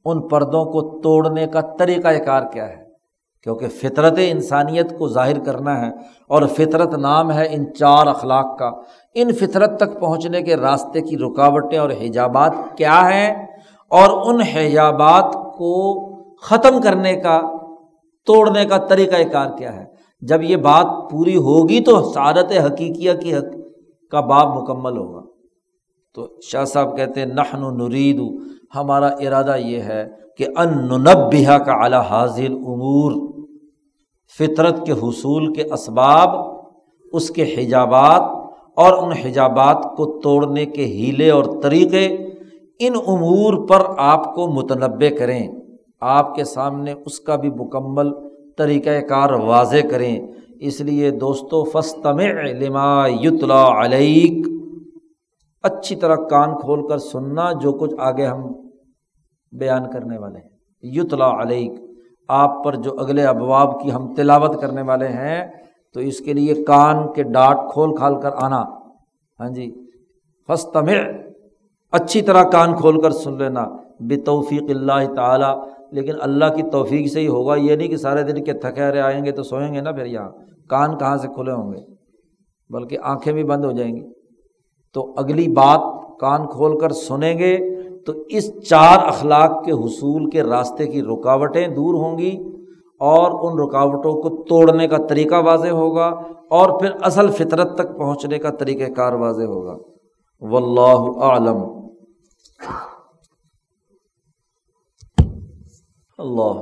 [0.04, 2.85] ان پردوں کو توڑنے کا طریقہ کار کیا ہے۔
[3.46, 5.90] کیونکہ فطرت انسانیت کو ظاہر کرنا ہے
[6.28, 8.70] اور فطرت نام ہے ان چار اخلاق کا۔
[9.14, 13.46] ان فطرت تک پہنچنے کے راستے کی رکاوٹیں اور حجابات کیا ہیں؟
[13.90, 16.00] اور ان حجابات کو
[16.36, 17.40] ختم کرنے کا،
[18.26, 19.84] توڑنے کا طریقہ کار کیا ہے؟
[20.20, 23.56] جب یہ بات پوری ہوگی تو سعادت حقیقیہ کی حق
[24.10, 25.22] کا باب مکمل ہوگا۔
[26.14, 28.22] تو شاہ صاحب کہتے ہیں، نحن نرید،
[28.74, 30.08] ہمارا ارادہ یہ ہے
[30.38, 33.35] کہ ان نبیہ کا اعلیٰ حاضر امور۔
[34.38, 36.56] فطرت کے حصول کے اسباب،
[37.12, 38.22] اس کے حجابات
[38.76, 42.06] اور ان حجابات کو توڑنے کے ہیلے اور طریقے،
[42.78, 45.48] ان امور پر آپ کو متنوع کریں۔
[46.00, 48.12] آپ کے سامنے اس کا بھی مکمل
[48.58, 50.26] طریقۂ کار واضح کریں۔
[50.60, 52.20] اس لیے دوستوں فستم
[52.60, 54.46] لما یتلا علیک۔
[55.62, 58.52] اچھی طرح کان کھول کر سننا جو کچھ آگے ہم
[59.52, 60.48] بیان کرنے والے ہیں۔
[60.82, 61.72] یتلا علیک۔
[62.28, 65.46] آپ پر جو اگلے ابواب کی ہم تلاوت کرنے والے ہیں،
[65.94, 68.62] تو اس کے لیے کان کے ڈاٹ کھول کھال کر آنا۔
[69.40, 69.90] ہاں جی۔
[70.48, 70.84] فستم
[71.92, 73.64] اچھی طرح کان کھول کر سن لینا۔
[74.00, 78.22] بے توفیق اللہ تعالیٰ۔ لیکن اللہ کی توفیق سے ہی ہوگا۔ یہ نہیں کہ سارے
[78.22, 80.30] دن کے تھکے رہے آئیں گے تو سوئیں گے نا پھر یہاں۔
[80.68, 81.78] کان کہاں سے کھلے ہوں گے؟
[82.70, 84.08] بلکہ آنکھیں بھی بند ہو جائیں گی۔
[84.94, 85.80] تو اگلی بات،
[86.20, 87.75] کان کھول کر سنیں گے۔
[88.06, 92.30] تو اس چار اخلاق کے حصول کے راستے کی رکاوٹیں دور ہوں گی
[93.00, 96.06] اور ان رکاوٹوں کو توڑنے کا طریقہ واضح ہوگا
[96.50, 99.76] اور پھر اصل فطرت تک پہنچنے کا طریقہ کار واضح ہوگا۔
[100.42, 101.62] واللہ عالم
[106.18, 106.60] اللہ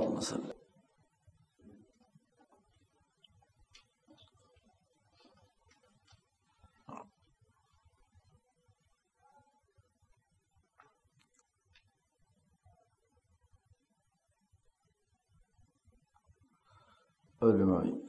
[17.48, 18.03] اجمائی